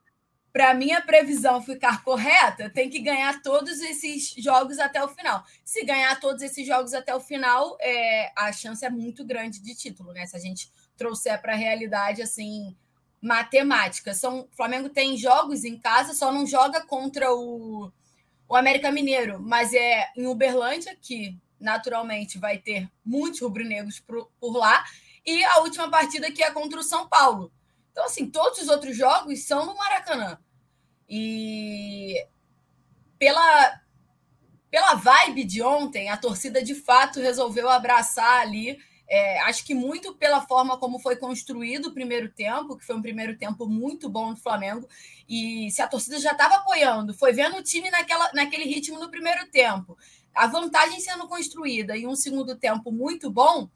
para 0.51 0.73
minha 0.73 1.01
previsão 1.01 1.61
ficar 1.61 2.01
correta, 2.03 2.69
tem 2.69 2.89
que 2.89 2.99
ganhar 2.99 3.41
todos 3.41 3.81
esses 3.81 4.33
jogos 4.37 4.79
até 4.79 5.03
o 5.03 5.09
final. 5.09 5.43
Se 5.63 5.83
ganhar 5.83 6.17
todos 6.19 6.41
esses 6.41 6.65
jogos 6.65 6.93
até 6.93 7.13
o 7.13 7.19
final, 7.19 7.77
é, 7.81 8.31
a 8.37 8.51
chance 8.53 8.85
é 8.85 8.89
muito 8.89 9.25
grande 9.25 9.61
de 9.61 9.75
título, 9.75 10.13
né? 10.13 10.25
Se 10.25 10.35
a 10.35 10.39
gente 10.39 10.71
trouxer 10.95 11.41
para 11.41 11.51
a 11.51 11.57
realidade 11.57 12.21
assim 12.21 12.75
matemática. 13.21 14.13
São, 14.13 14.41
o 14.41 14.55
Flamengo 14.55 14.87
tem 14.87 15.17
jogos 15.17 15.65
em 15.65 15.77
casa, 15.77 16.13
só 16.13 16.31
não 16.31 16.45
joga 16.45 16.85
contra 16.85 17.33
o, 17.33 17.91
o 18.47 18.55
América 18.55 18.91
Mineiro, 18.91 19.41
mas 19.41 19.73
é 19.73 20.09
em 20.15 20.27
Uberlândia, 20.27 20.95
que 21.01 21.37
naturalmente 21.59 22.37
vai 22.37 22.57
ter 22.57 22.89
muitos 23.03 23.41
rubro-negros 23.41 23.99
por, 23.99 24.29
lá, 24.57 24.83
e 25.25 25.43
a 25.43 25.59
última 25.59 25.89
partida 25.89 26.31
que 26.31 26.43
é 26.43 26.51
contra 26.51 26.79
o 26.79 26.83
São 26.83 27.07
Paulo. 27.07 27.51
Então, 27.91 28.05
assim, 28.05 28.29
todos 28.29 28.59
os 28.59 28.67
outros 28.67 28.95
jogos 28.95 29.45
são 29.45 29.65
no 29.65 29.75
Maracanã. 29.75 30.37
E 31.07 32.25
pela, 33.17 33.81
pela 34.69 34.95
vibe 34.95 35.43
de 35.45 35.61
ontem, 35.61 36.09
a 36.09 36.17
torcida 36.17 36.61
de 36.61 36.75
fato 36.75 37.19
resolveu 37.19 37.69
abraçar 37.69 38.41
ali. 38.41 38.77
É, 39.07 39.39
acho 39.41 39.63
que 39.63 39.73
muito 39.73 40.15
pela 40.15 40.41
forma 40.41 40.77
como 40.77 40.99
foi 40.99 41.15
construído 41.15 41.87
o 41.87 41.93
primeiro 41.93 42.29
tempo, 42.29 42.75
que 42.75 42.85
foi 42.85 42.95
um 42.95 43.01
primeiro 43.01 43.37
tempo 43.37 43.67
muito 43.67 44.09
bom 44.09 44.33
do 44.33 44.41
Flamengo. 44.41 44.87
E 45.29 45.71
se 45.71 45.81
a 45.81 45.87
torcida 45.87 46.19
já 46.19 46.31
estava 46.31 46.55
apoiando, 46.55 47.13
foi 47.13 47.31
vendo 47.31 47.57
o 47.57 47.63
time 47.63 47.89
naquela, 47.89 48.31
naquele 48.33 48.65
ritmo 48.65 48.99
no 48.99 49.09
primeiro 49.09 49.49
tempo, 49.49 49.97
a 50.35 50.47
vantagem 50.47 50.99
sendo 50.99 51.27
construída 51.27 51.95
e 51.95 52.05
um 52.05 52.15
segundo 52.15 52.55
tempo 52.55 52.91
muito 52.91 53.31
bom, 53.31 53.69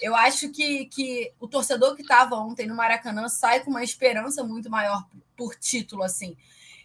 eu 0.00 0.14
acho 0.14 0.50
que, 0.50 0.86
que 0.86 1.32
o 1.40 1.48
torcedor 1.48 1.94
que 1.94 2.02
estava 2.02 2.36
ontem 2.36 2.66
no 2.66 2.74
Maracanã 2.74 3.28
sai 3.28 3.60
com 3.60 3.70
uma 3.70 3.84
esperança 3.84 4.42
muito 4.44 4.70
maior 4.70 5.06
por 5.36 5.54
título, 5.54 6.02
assim. 6.02 6.36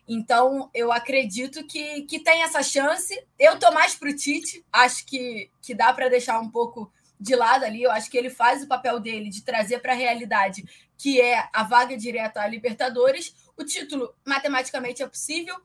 Então, 0.07 0.69
eu 0.73 0.91
acredito 0.91 1.65
que, 1.65 2.01
que 2.03 2.19
tem 2.19 2.43
essa 2.43 2.63
chance. 2.63 3.17
Eu 3.37 3.57
tô 3.59 3.71
mais 3.71 3.95
pro 3.95 4.15
Tite, 4.15 4.65
acho 4.71 5.05
que, 5.05 5.49
que 5.61 5.73
dá 5.73 5.93
para 5.93 6.09
deixar 6.09 6.39
um 6.39 6.49
pouco 6.49 6.91
de 7.19 7.35
lado 7.35 7.63
ali. 7.63 7.83
Eu 7.83 7.91
acho 7.91 8.09
que 8.09 8.17
ele 8.17 8.29
faz 8.29 8.63
o 8.63 8.67
papel 8.67 8.99
dele 8.99 9.29
de 9.29 9.43
trazer 9.43 9.79
para 9.79 9.93
a 9.93 9.95
realidade, 9.95 10.65
que 10.97 11.21
é 11.21 11.47
a 11.53 11.63
vaga 11.63 11.95
direta 11.95 12.41
à 12.41 12.47
Libertadores. 12.47 13.35
O 13.55 13.63
título, 13.63 14.13
matematicamente, 14.25 15.03
é 15.03 15.07
possível. 15.07 15.55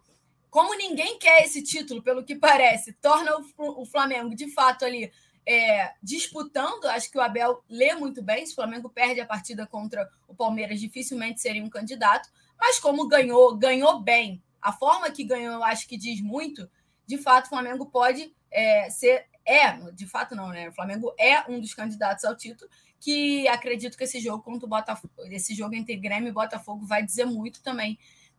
Como 0.51 0.75
ninguém 0.75 1.19
quer 1.19 1.45
esse 1.45 1.63
título, 1.63 2.03
pelo 2.03 2.25
que 2.25 2.35
parece, 2.35 2.93
torna 2.95 3.33
o, 3.59 3.85
Flamengo, 3.85 4.35
de 4.35 4.51
fato, 4.53 4.85
ali 4.85 5.13
é, 5.47 5.93
disputando. 6.03 6.87
Acho 6.87 7.11
que 7.11 7.19
o 7.19 7.21
Abel 7.21 7.63
lê 7.69 7.95
muito 7.95 8.23
bem. 8.23 8.45
Se 8.45 8.53
o 8.53 8.57
Flamengo 8.57 8.89
perde 8.89 9.21
a 9.21 9.27
partida 9.27 9.67
contra 9.67 10.09
o 10.27 10.35
Palmeiras, 10.35 10.81
dificilmente 10.81 11.41
seria 11.41 11.63
um 11.63 11.71
candidato. 11.71 12.29
Mas 12.59 12.79
como 12.79 13.07
ganhou, 13.07 13.57
ganhou 13.57 14.01
bem. 14.01 14.43
A 14.61 14.73
forma 14.73 15.11
que 15.11 15.25
ganhou, 15.25 15.63
acho 15.63 15.87
que 15.87 15.97
diz 15.97 16.21
muito. 16.21 16.69
De 17.07 17.19
fato, 17.19 17.47
o 17.47 17.49
Flamengo 17.51 17.87
pode 17.87 18.35
é, 18.51 18.91
ser. 18.91 19.27
É, 19.45 19.75
de 19.93 20.07
fato 20.07 20.35
não, 20.35 20.49
né? 20.49 20.69
O 20.69 20.73
Flamengo 20.73 21.15
é 21.17 21.49
um 21.49 21.61
dos 21.61 21.73
candidatos 21.73 22.25
ao 22.25 22.37
título, 22.37 22.69
que 22.99 23.47
acredito 23.47 23.97
que 23.97 24.03
esse 24.03 24.19
jogo 24.19 24.43
contra 24.43 24.67
o 24.67 24.69
Botafogo, 24.69 25.13
esse 25.31 25.55
jogo 25.55 25.77
entre 25.77 25.95
Grêmio 25.95 26.31
e 26.31 26.33
Botafogo 26.33 26.85
vai 26.85 27.05
dizer 27.05 27.27
muito 27.27 27.63
também 27.63 27.97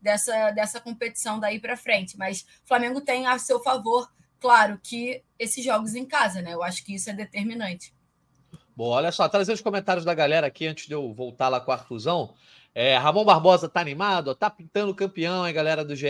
dessa, 0.07 0.51
dessa 0.51 0.79
competição 0.79 1.37
daí 1.37 1.59
para 1.59 1.75
frente. 1.75 2.17
Mas 2.17 2.41
o 2.63 2.67
Flamengo 2.67 3.01
tem 3.01 3.27
a 3.27 3.37
seu 3.37 3.59
favor, 3.59 4.09
claro, 4.39 4.79
que 4.81 5.21
esses 5.37 5.63
jogos 5.63 5.95
em 5.95 6.05
casa, 6.05 6.41
né? 6.41 6.53
Eu 6.53 6.63
acho 6.63 6.85
que 6.85 6.95
isso 6.95 7.09
é 7.09 7.13
determinante. 7.13 7.93
Bom, 8.73 8.89
olha 8.89 9.11
só, 9.11 9.27
trazer 9.27 9.51
os 9.51 9.59
comentários 9.59 10.05
da 10.05 10.13
galera 10.13 10.47
aqui 10.47 10.65
antes 10.65 10.87
de 10.87 10.93
eu 10.93 11.13
voltar 11.13 11.49
lá 11.49 11.59
com 11.59 11.71
a 11.71 11.75
Artuzão. 11.75 12.33
É, 12.73 12.95
Ramon 12.95 13.25
Barbosa 13.25 13.67
tá 13.67 13.81
animado, 13.81 14.33
tá 14.33 14.49
pintando 14.49 14.95
campeão, 14.95 15.45
hein, 15.45 15.53
galera 15.53 15.83
do 15.83 15.95
GE. 15.95 16.07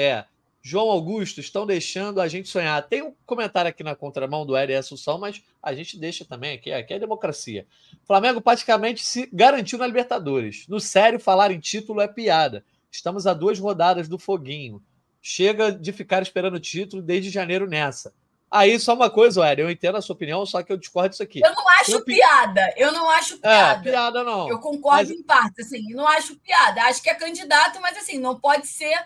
João 0.62 0.92
Augusto, 0.92 1.40
estão 1.40 1.66
deixando 1.66 2.20
a 2.20 2.28
gente 2.28 2.50
sonhar. 2.50 2.86
Tem 2.88 3.02
um 3.02 3.16
comentário 3.26 3.70
aqui 3.70 3.84
na 3.84 3.96
contramão 3.96 4.46
do 4.46 4.56
Hélio 4.56 4.78
Assunção, 4.78 5.18
mas 5.18 5.42
a 5.64 5.74
gente 5.74 5.98
deixa 5.98 6.26
também 6.26 6.56
aqui. 6.56 6.74
Aqui 6.74 6.94
é 6.94 7.00
democracia. 7.00 7.66
Flamengo 8.04 8.42
praticamente 8.42 9.02
se 9.02 9.30
garantiu 9.32 9.80
na 9.80 9.88
Libertadores. 9.88 10.68
No 10.68 10.80
sério, 10.80 11.20
falar 11.22 11.52
em 11.52 11.60
título 11.60 12.02
é 12.02 12.08
piada. 12.08 12.66
Estamos 12.92 13.28
a 13.28 13.34
duas 13.34 13.60
rodadas 13.60 14.08
do 14.08 14.18
foguinho. 14.18 14.82
Chega 15.22 15.72
de 15.72 15.92
ficar 15.92 16.22
esperando 16.22 16.56
o 16.56 16.60
título 16.60 17.02
desde 17.02 17.30
janeiro 17.30 17.68
nessa. 17.68 18.14
Aí, 18.50 18.80
só 18.80 18.94
uma 18.94 19.10
coisa, 19.10 19.46
Hélio, 19.46 19.66
eu 19.66 19.72
entendo 19.72 19.98
a 19.98 20.02
sua 20.02 20.16
opinião, 20.16 20.46
só 20.46 20.64
que 20.64 20.72
eu 20.72 20.78
discordo 20.78 21.10
disso 21.10 21.24
aqui. 21.24 21.42
Eu 21.44 21.54
não 21.54 21.70
acho 21.70 21.92
eu... 21.92 22.06
piada, 22.06 22.74
eu 22.78 22.94
não 22.94 23.10
acho 23.10 23.36
é, 23.36 23.40
piada. 23.40 23.80
É, 23.80 23.92
piada 23.92 24.24
não. 24.24 24.50
Eu 24.50 24.60
concordo 24.60 25.10
mas... 25.10 25.20
em 25.20 25.22
parte, 25.22 25.62
assim, 25.62 25.84
não 25.90 26.08
acho 26.08 26.38
piada. 26.38 26.84
Acho 26.84 27.04
que 27.04 27.10
é 27.10 27.16
candidato, 27.16 27.82
mas 27.82 27.98
assim, 27.98 28.18
não 28.18 28.40
pode 28.40 28.68
ser 28.68 28.98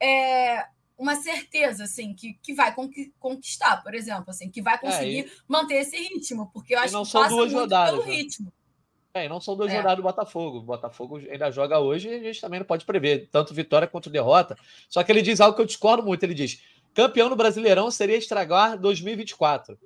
é, 0.00 0.64
uma 0.96 1.16
certeza, 1.16 1.84
assim, 1.84 2.14
que, 2.14 2.34
que 2.40 2.54
vai 2.54 2.72
conquistar, 3.18 3.82
por 3.82 3.94
exemplo, 3.94 4.26
assim, 4.28 4.48
que 4.48 4.62
vai 4.62 4.74
é, 4.74 4.78
conseguir 4.78 5.20
é, 5.20 5.26
e... 5.26 5.32
manter 5.48 5.74
esse 5.74 5.96
ritmo, 5.96 6.50
porque 6.52 6.74
eu 6.74 6.78
acho 6.78 7.04
que 7.04 7.12
passa 7.12 7.28
duas 7.28 7.50
muito 7.50 7.62
rodadas, 7.62 7.90
pelo 7.90 8.06
né? 8.06 8.14
ritmo. 8.14 8.52
É, 9.14 9.26
e 9.26 9.28
não 9.28 9.40
são 9.40 9.56
duas 9.56 9.72
é. 9.72 9.76
rodadas 9.76 9.98
do 9.98 10.02
Botafogo. 10.02 10.58
O 10.58 10.62
Botafogo 10.62 11.18
ainda 11.18 11.48
joga 11.48 11.78
hoje 11.78 12.08
e 12.08 12.14
a 12.14 12.18
gente 12.18 12.40
também 12.40 12.58
não 12.58 12.66
pode 12.66 12.84
prever, 12.84 13.28
tanto 13.30 13.54
vitória 13.54 13.86
quanto 13.86 14.10
derrota. 14.10 14.58
Só 14.88 15.04
que 15.04 15.12
ele 15.12 15.22
diz 15.22 15.40
algo 15.40 15.54
que 15.54 15.62
eu 15.62 15.66
discordo 15.66 16.02
muito. 16.02 16.24
Ele 16.24 16.34
diz: 16.34 16.60
campeão 16.92 17.28
no 17.28 17.36
Brasileirão 17.36 17.92
seria 17.92 18.16
estragar 18.16 18.76
2024. 18.76 19.78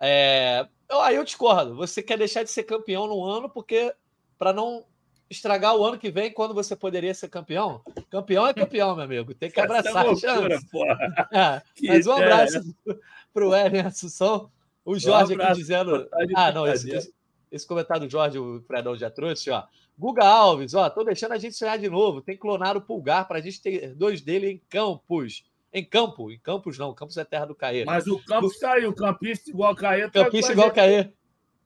É, 0.00 0.66
aí 0.90 1.14
eu 1.14 1.22
discordo. 1.22 1.76
Você 1.76 2.02
quer 2.02 2.18
deixar 2.18 2.42
de 2.42 2.50
ser 2.50 2.64
campeão 2.64 3.06
no 3.06 3.24
ano 3.24 3.48
porque 3.48 3.94
para 4.36 4.52
não 4.52 4.84
estragar 5.30 5.76
o 5.76 5.84
ano 5.84 5.96
que 5.96 6.10
vem 6.10 6.32
quando 6.32 6.52
você 6.52 6.74
poderia 6.74 7.14
ser 7.14 7.28
campeão? 7.28 7.80
Campeão 8.10 8.44
é 8.44 8.52
campeão, 8.52 8.96
meu 8.96 9.04
amigo. 9.04 9.34
Tem 9.34 9.52
que 9.52 9.60
é 9.60 9.62
abraçar 9.62 10.04
a 10.04 10.16
chance. 10.16 10.66
É, 11.32 11.62
mas 11.86 12.08
um 12.08 12.12
abraço 12.12 12.60
para 13.32 13.46
o 13.46 13.54
Eren 13.54 13.86
Assunção. 13.86 14.50
O 14.84 14.98
Jorge 14.98 15.36
um 15.36 15.40
aqui 15.40 15.54
dizendo. 15.54 16.08
Ah, 16.34 16.50
não, 16.50 16.66
esse, 16.66 16.90
esse, 16.90 17.14
esse, 17.54 17.66
comentário 17.66 18.06
do 18.06 18.10
Jorge, 18.10 18.38
o 18.38 18.62
Fredão 18.66 18.96
já 18.96 19.10
trouxe, 19.10 19.50
ó. 19.50 19.64
Guga 19.96 20.24
Alves, 20.24 20.74
ó, 20.74 20.90
tô 20.90 21.04
deixando 21.04 21.32
a 21.32 21.38
gente 21.38 21.54
sonhar 21.54 21.78
de 21.78 21.88
novo. 21.88 22.20
Tem 22.20 22.34
que 22.34 22.40
clonar 22.40 22.76
o 22.76 22.80
pulgar 22.80 23.28
para 23.28 23.38
a 23.38 23.40
gente 23.40 23.62
ter 23.62 23.94
dois 23.94 24.20
dele 24.20 24.50
em 24.50 24.58
campos. 24.68 25.44
Em 25.72 25.84
campo, 25.84 26.30
em 26.30 26.38
campos 26.38 26.78
não, 26.78 26.94
campos 26.94 27.16
é 27.16 27.24
terra 27.24 27.46
do 27.46 27.54
Caê. 27.54 27.84
Mas 27.84 28.06
o 28.06 28.18
campus 28.24 28.56
caiu, 28.58 28.90
o 28.90 28.94
campista 28.94 29.50
igual 29.50 29.74
Caê. 29.74 30.08
Tá 30.08 30.24
campista 30.24 30.52
igual 30.52 30.70
Caê. 30.70 31.12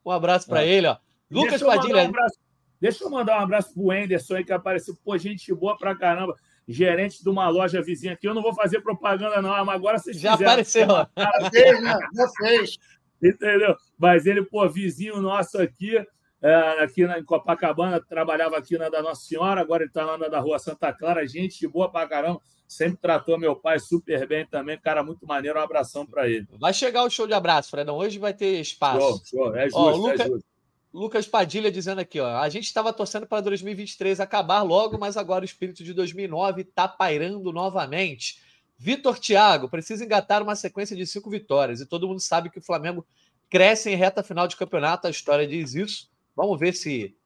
Um 0.04 0.10
abraço 0.10 0.46
para 0.46 0.64
é. 0.64 0.68
ele, 0.68 0.86
ó. 0.86 0.96
Lucas 1.30 1.62
Padilha. 1.62 2.04
Um 2.04 2.08
abraço 2.08 2.38
Deixa 2.80 3.04
eu 3.04 3.10
mandar 3.10 3.40
um 3.40 3.42
abraço 3.42 3.74
pro 3.74 3.90
Anderson 3.90 4.36
aí, 4.36 4.44
que 4.44 4.52
apareceu. 4.52 4.96
Pô, 5.04 5.16
gente 5.18 5.52
boa 5.52 5.76
pra 5.76 5.96
caramba. 5.96 6.34
Gerente 6.66 7.22
de 7.22 7.28
uma 7.28 7.48
loja 7.48 7.82
vizinha 7.82 8.12
aqui. 8.12 8.28
Eu 8.28 8.34
não 8.34 8.42
vou 8.42 8.54
fazer 8.54 8.80
propaganda, 8.82 9.40
não, 9.40 9.64
mas 9.64 9.74
agora 9.74 9.98
vocês 9.98 10.20
Já 10.20 10.32
fizeram. 10.32 10.52
apareceu. 10.52 10.86
Já 10.86 11.50
fez, 11.50 11.82
né? 11.82 11.98
Já 12.14 12.28
fez. 12.38 12.78
Entendeu? 13.22 13.76
Mas 13.98 14.26
ele, 14.26 14.42
pô, 14.44 14.68
vizinho 14.68 15.20
nosso 15.20 15.60
aqui, 15.60 15.96
é, 16.40 16.54
aqui 16.82 17.06
na, 17.06 17.18
em 17.18 17.24
Copacabana, 17.24 18.00
trabalhava 18.00 18.56
aqui 18.56 18.78
na 18.78 18.88
da 18.88 19.02
Nossa 19.02 19.26
Senhora, 19.26 19.60
agora 19.60 19.82
ele 19.82 19.90
está 19.90 20.04
lá 20.04 20.16
na 20.16 20.28
da 20.28 20.38
Rua 20.40 20.58
Santa 20.58 20.92
Clara. 20.92 21.26
Gente 21.26 21.66
boa 21.66 21.90
pra 21.90 22.06
caramba. 22.06 22.40
Sempre 22.66 22.98
tratou 22.98 23.38
meu 23.38 23.56
pai 23.56 23.78
super 23.78 24.28
bem 24.28 24.46
também. 24.46 24.78
Cara, 24.78 25.02
muito 25.02 25.26
maneiro. 25.26 25.58
Um 25.58 25.62
abração 25.62 26.04
para 26.06 26.28
ele. 26.28 26.46
Vai 26.60 26.74
chegar 26.74 27.02
o 27.02 27.10
show 27.10 27.26
de 27.26 27.32
abraço, 27.32 27.70
Fredão. 27.70 27.96
Hoje 27.96 28.18
vai 28.18 28.34
ter 28.34 28.60
espaço. 28.60 29.00
Show, 29.00 29.20
show. 29.24 29.56
É 29.56 29.64
justo, 29.64 29.78
Ó, 29.78 29.90
Luca... 29.96 30.22
é 30.22 30.26
justo. 30.26 30.48
Lucas 30.92 31.26
Padilha 31.26 31.70
dizendo 31.70 32.00
aqui, 32.00 32.18
ó, 32.18 32.38
a 32.38 32.48
gente 32.48 32.64
estava 32.64 32.92
torcendo 32.92 33.26
para 33.26 33.42
2023 33.42 34.20
acabar 34.20 34.62
logo, 34.62 34.98
mas 34.98 35.16
agora 35.16 35.42
o 35.42 35.44
espírito 35.44 35.84
de 35.84 35.92
2009 35.92 36.62
está 36.62 36.88
pairando 36.88 37.52
novamente. 37.52 38.40
Vitor 38.78 39.18
Thiago 39.18 39.68
precisa 39.68 40.04
engatar 40.04 40.42
uma 40.42 40.54
sequência 40.54 40.96
de 40.96 41.04
cinco 41.04 41.28
vitórias 41.28 41.80
e 41.80 41.86
todo 41.86 42.06
mundo 42.06 42.20
sabe 42.20 42.48
que 42.48 42.60
o 42.60 42.62
Flamengo 42.62 43.04
cresce 43.50 43.90
em 43.90 43.96
reta 43.96 44.22
final 44.22 44.46
de 44.46 44.56
campeonato, 44.56 45.06
a 45.06 45.10
história 45.10 45.46
diz 45.46 45.74
isso. 45.74 46.08
Vamos 46.36 46.58
ver 46.60 46.72
se 46.72 47.16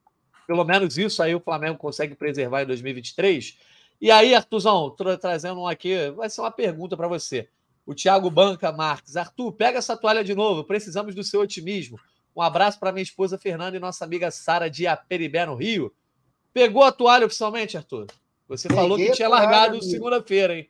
pelo 0.47 0.65
menos 0.65 0.97
isso 0.97 1.23
aí 1.23 1.35
o 1.35 1.41
Flamengo 1.41 1.77
consegue 1.77 2.15
preservar 2.15 2.63
em 2.63 2.67
2023. 2.67 3.59
E 4.01 4.11
aí, 4.11 4.35
Artuzão, 4.35 4.91
tô 4.91 5.17
trazendo 5.17 5.61
um 5.61 5.67
aqui, 5.67 6.11
vai 6.11 6.29
ser 6.29 6.41
uma 6.41 6.51
pergunta 6.51 6.97
para 6.97 7.07
você. 7.07 7.49
O 7.85 7.95
Thiago 7.95 8.31
Banca 8.31 8.73
Marques. 8.73 9.17
Arthur, 9.17 9.53
pega 9.53 9.79
essa 9.79 9.97
toalha 9.97 10.25
de 10.25 10.35
novo, 10.35 10.65
precisamos 10.65 11.15
do 11.15 11.23
seu 11.23 11.41
otimismo. 11.41 12.01
Um 12.35 12.41
abraço 12.41 12.81
para 12.81 12.93
minha 12.93 13.03
esposa 13.03 13.39
Fernanda 13.39 13.77
e 13.77 13.81
nossa 13.81 14.05
amiga 14.05 14.31
Sara 14.31 14.71
de 14.71 14.87
Aperibé, 14.87 15.45
no 15.45 15.55
Rio. 15.55 15.93
Pegou 16.53 16.83
a 16.83 16.93
toalha 16.93 17.27
oficialmente, 17.27 17.77
Arthur? 17.77 18.07
Você 18.49 18.69
peguei 18.69 18.83
falou 18.83 18.97
que 18.97 19.13
tinha 19.13 19.29
largado 19.29 19.83
segunda-feira, 19.83 20.57
hein? 20.57 20.69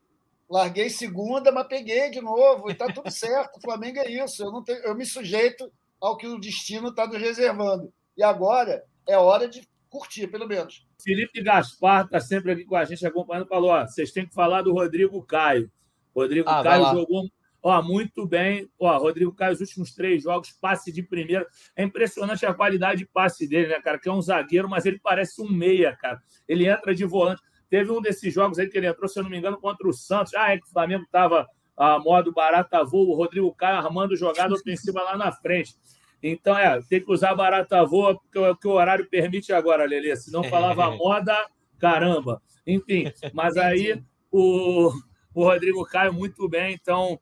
Larguei 0.53 0.90
segunda, 0.90 1.50
mas 1.50 1.66
peguei 1.66 2.11
de 2.11 2.20
novo 2.20 2.70
e 2.70 2.74
tá 2.74 2.86
tudo 2.92 3.09
certo. 3.11 3.57
O 3.57 3.61
Flamengo 3.62 4.00
é 4.00 4.11
isso. 4.11 4.44
Eu, 4.44 4.53
não 4.53 4.62
tenho, 4.62 4.80
eu 4.80 4.94
me 4.94 5.07
sujeito 5.07 5.72
ao 5.98 6.14
que 6.14 6.26
o 6.26 6.38
destino 6.38 6.88
está 6.88 7.07
nos 7.07 7.18
reservando. 7.18 7.90
E 8.14 8.22
agora 8.22 8.84
é 9.09 9.16
hora 9.16 9.48
de 9.48 9.66
curtir, 9.88 10.26
pelo 10.26 10.46
menos. 10.46 10.86
Felipe 11.03 11.42
Gaspar 11.42 12.05
está 12.05 12.20
sempre 12.20 12.53
aqui 12.53 12.66
com 12.66 12.76
a 12.76 12.84
gente 12.84 13.07
acompanhando. 13.07 13.48
Falou: 13.48 13.70
ó, 13.70 13.86
vocês 13.86 14.12
têm 14.12 14.26
que 14.26 14.34
falar 14.34 14.61
do 14.61 14.74
Rodrigo 14.74 15.22
Caio. 15.22 15.72
Rodrigo 16.14 16.50
ah, 16.50 16.62
Caio 16.62 16.98
jogou 16.98 17.24
Ó, 17.62 17.80
muito 17.80 18.26
bem. 18.26 18.68
Ó, 18.78 18.98
Rodrigo 18.98 19.32
Caio, 19.32 19.53
os 19.53 19.61
últimos 19.61 19.94
três 19.94 20.24
jogos, 20.24 20.50
passe 20.50 20.90
de 20.90 21.03
primeira. 21.03 21.46
É 21.76 21.84
impressionante 21.84 22.44
a 22.44 22.53
qualidade 22.53 22.98
de 22.98 23.07
passe 23.07 23.48
dele, 23.48 23.68
né, 23.68 23.80
cara? 23.80 23.98
Que 23.98 24.09
é 24.09 24.12
um 24.12 24.20
zagueiro, 24.20 24.68
mas 24.68 24.84
ele 24.84 24.98
parece 24.98 25.40
um 25.40 25.48
meia, 25.48 25.96
cara. 25.96 26.20
Ele 26.48 26.68
entra 26.68 26.92
de 26.92 27.05
volante. 27.05 27.40
Teve 27.72 27.90
um 27.90 28.02
desses 28.02 28.34
jogos 28.34 28.58
aí 28.58 28.68
que 28.68 28.76
ele 28.76 28.86
entrou, 28.86 29.08
se 29.08 29.18
eu 29.18 29.22
não 29.22 29.30
me 29.30 29.38
engano, 29.38 29.58
contra 29.58 29.88
o 29.88 29.94
Santos. 29.94 30.34
Ah, 30.34 30.52
é 30.52 30.58
que 30.58 30.66
o 30.66 30.70
Flamengo 30.70 31.04
estava 31.04 31.48
a 31.74 31.98
modo 31.98 32.30
barata 32.30 32.84
voa, 32.84 33.08
o 33.08 33.16
Rodrigo 33.16 33.50
Caio 33.54 33.78
armando 33.78 34.14
jogada 34.14 34.52
ofensiva 34.52 35.02
lá 35.02 35.16
na 35.16 35.32
frente. 35.32 35.74
Então, 36.22 36.54
é, 36.54 36.78
tem 36.82 37.00
que 37.00 37.10
usar 37.10 37.34
barata 37.34 37.82
voa, 37.82 38.14
porque 38.14 38.38
é 38.38 38.50
o 38.50 38.54
que 38.54 38.68
o 38.68 38.72
horário 38.72 39.08
permite 39.08 39.54
agora, 39.54 39.86
Lelê. 39.86 40.14
Se 40.16 40.30
não 40.30 40.44
falava 40.44 40.90
moda, 40.94 41.34
caramba. 41.78 42.42
Enfim, 42.66 43.10
mas 43.32 43.56
aí 43.56 44.04
o, 44.30 44.92
o 45.34 45.42
Rodrigo 45.42 45.82
Caio 45.86 46.12
muito 46.12 46.46
bem, 46.50 46.74
então 46.74 47.18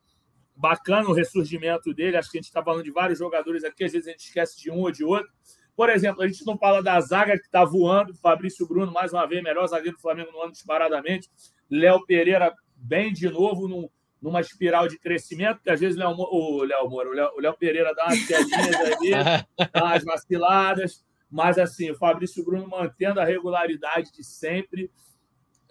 bacana 0.53 1.07
o 1.07 1.13
ressurgimento 1.13 1.93
dele. 1.93 2.17
Acho 2.17 2.29
que 2.29 2.39
a 2.39 2.41
gente 2.41 2.49
está 2.49 2.61
falando 2.61 2.83
de 2.83 2.91
vários 2.91 3.17
jogadores 3.17 3.63
aqui, 3.63 3.85
às 3.85 3.93
vezes 3.93 4.05
a 4.05 4.11
gente 4.11 4.25
esquece 4.25 4.59
de 4.59 4.69
um 4.69 4.81
ou 4.81 4.91
de 4.91 5.05
outro. 5.05 5.31
Por 5.75 5.89
exemplo, 5.89 6.21
a 6.21 6.27
gente 6.27 6.45
não 6.45 6.57
fala 6.57 6.81
da 6.81 6.99
zaga 6.99 7.37
que 7.37 7.45
está 7.45 7.63
voando, 7.63 8.13
Fabrício 8.15 8.67
Bruno, 8.67 8.91
mais 8.91 9.13
uma 9.13 9.25
vez, 9.25 9.41
melhor 9.41 9.67
zagueiro 9.67 9.97
do 9.97 10.01
Flamengo 10.01 10.31
no 10.31 10.41
ano 10.41 10.51
disparadamente. 10.51 11.29
Léo 11.69 12.05
Pereira, 12.05 12.53
bem 12.75 13.13
de 13.13 13.29
novo, 13.29 13.67
num, 13.67 13.89
numa 14.21 14.41
espiral 14.41 14.87
de 14.87 14.99
crescimento, 14.99 15.61
que 15.63 15.69
às 15.69 15.79
vezes 15.79 15.97
o 15.97 15.99
Léo, 15.99 16.15
o 16.17 16.63
Léo 16.63 16.89
Moura, 16.89 17.09
o 17.09 17.13
Léo, 17.13 17.31
o 17.35 17.39
Léo 17.39 17.57
Pereira 17.57 17.93
dá 17.95 18.05
umas 18.05 18.27
quedinhas 18.27 18.75
ali, 18.75 19.11
dá 19.73 19.85
umas 19.85 20.03
vaciladas, 20.03 21.05
mas 21.29 21.57
assim, 21.57 21.89
o 21.89 21.97
Fabrício 21.97 22.43
Bruno 22.43 22.67
mantendo 22.67 23.19
a 23.19 23.25
regularidade 23.25 24.11
de 24.11 24.23
sempre. 24.23 24.91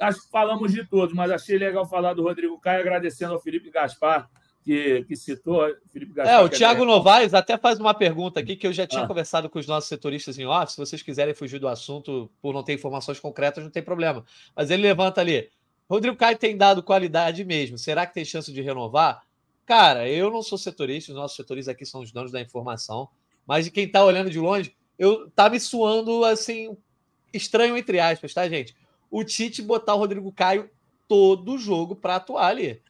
Acho 0.00 0.22
que 0.22 0.30
falamos 0.30 0.72
de 0.72 0.84
todos, 0.88 1.14
mas 1.14 1.30
achei 1.30 1.58
legal 1.58 1.86
falar 1.86 2.14
do 2.14 2.22
Rodrigo 2.22 2.58
Caio, 2.58 2.80
agradecendo 2.80 3.34
ao 3.34 3.40
Felipe 3.40 3.70
Gaspar 3.70 4.28
que, 4.70 5.04
que 5.04 5.16
citou, 5.16 5.68
Felipe 5.92 6.12
Gaspar. 6.12 6.34
É, 6.34 6.44
o 6.44 6.48
Thiago 6.48 6.84
é... 6.84 6.86
Novaes 6.86 7.34
até 7.34 7.58
faz 7.58 7.80
uma 7.80 7.92
pergunta 7.92 8.38
aqui 8.38 8.54
que 8.54 8.64
eu 8.64 8.72
já 8.72 8.86
tinha 8.86 9.02
ah. 9.02 9.06
conversado 9.06 9.50
com 9.50 9.58
os 9.58 9.66
nossos 9.66 9.88
setoristas 9.88 10.38
em 10.38 10.46
off. 10.46 10.70
Se 10.70 10.78
vocês 10.78 11.02
quiserem 11.02 11.34
fugir 11.34 11.58
do 11.58 11.66
assunto 11.66 12.30
por 12.40 12.54
não 12.54 12.62
ter 12.62 12.74
informações 12.74 13.18
concretas, 13.18 13.64
não 13.64 13.70
tem 13.70 13.82
problema. 13.82 14.24
Mas 14.54 14.70
ele 14.70 14.82
levanta 14.82 15.20
ali. 15.20 15.50
Rodrigo 15.88 16.16
Caio 16.16 16.38
tem 16.38 16.56
dado 16.56 16.84
qualidade 16.84 17.44
mesmo. 17.44 17.76
Será 17.76 18.06
que 18.06 18.14
tem 18.14 18.24
chance 18.24 18.52
de 18.52 18.62
renovar? 18.62 19.24
Cara, 19.66 20.08
eu 20.08 20.30
não 20.30 20.40
sou 20.40 20.56
setorista, 20.56 21.10
os 21.10 21.18
nossos 21.18 21.36
setoristas 21.36 21.74
aqui 21.74 21.84
são 21.84 22.00
os 22.00 22.12
donos 22.12 22.30
da 22.30 22.40
informação. 22.40 23.08
Mas 23.44 23.64
de 23.64 23.72
quem 23.72 23.86
está 23.86 24.04
olhando 24.04 24.30
de 24.30 24.38
longe, 24.38 24.72
eu 24.96 25.28
tá 25.30 25.50
me 25.50 25.58
suando 25.58 26.24
assim, 26.24 26.76
estranho 27.34 27.76
entre 27.76 27.98
aspas, 27.98 28.32
tá, 28.32 28.48
gente? 28.48 28.76
O 29.10 29.24
Tite 29.24 29.62
botar 29.62 29.96
o 29.96 29.98
Rodrigo 29.98 30.30
Caio 30.30 30.70
todo 31.08 31.58
jogo 31.58 31.96
para 31.96 32.16
atuar 32.16 32.46
ali 32.46 32.80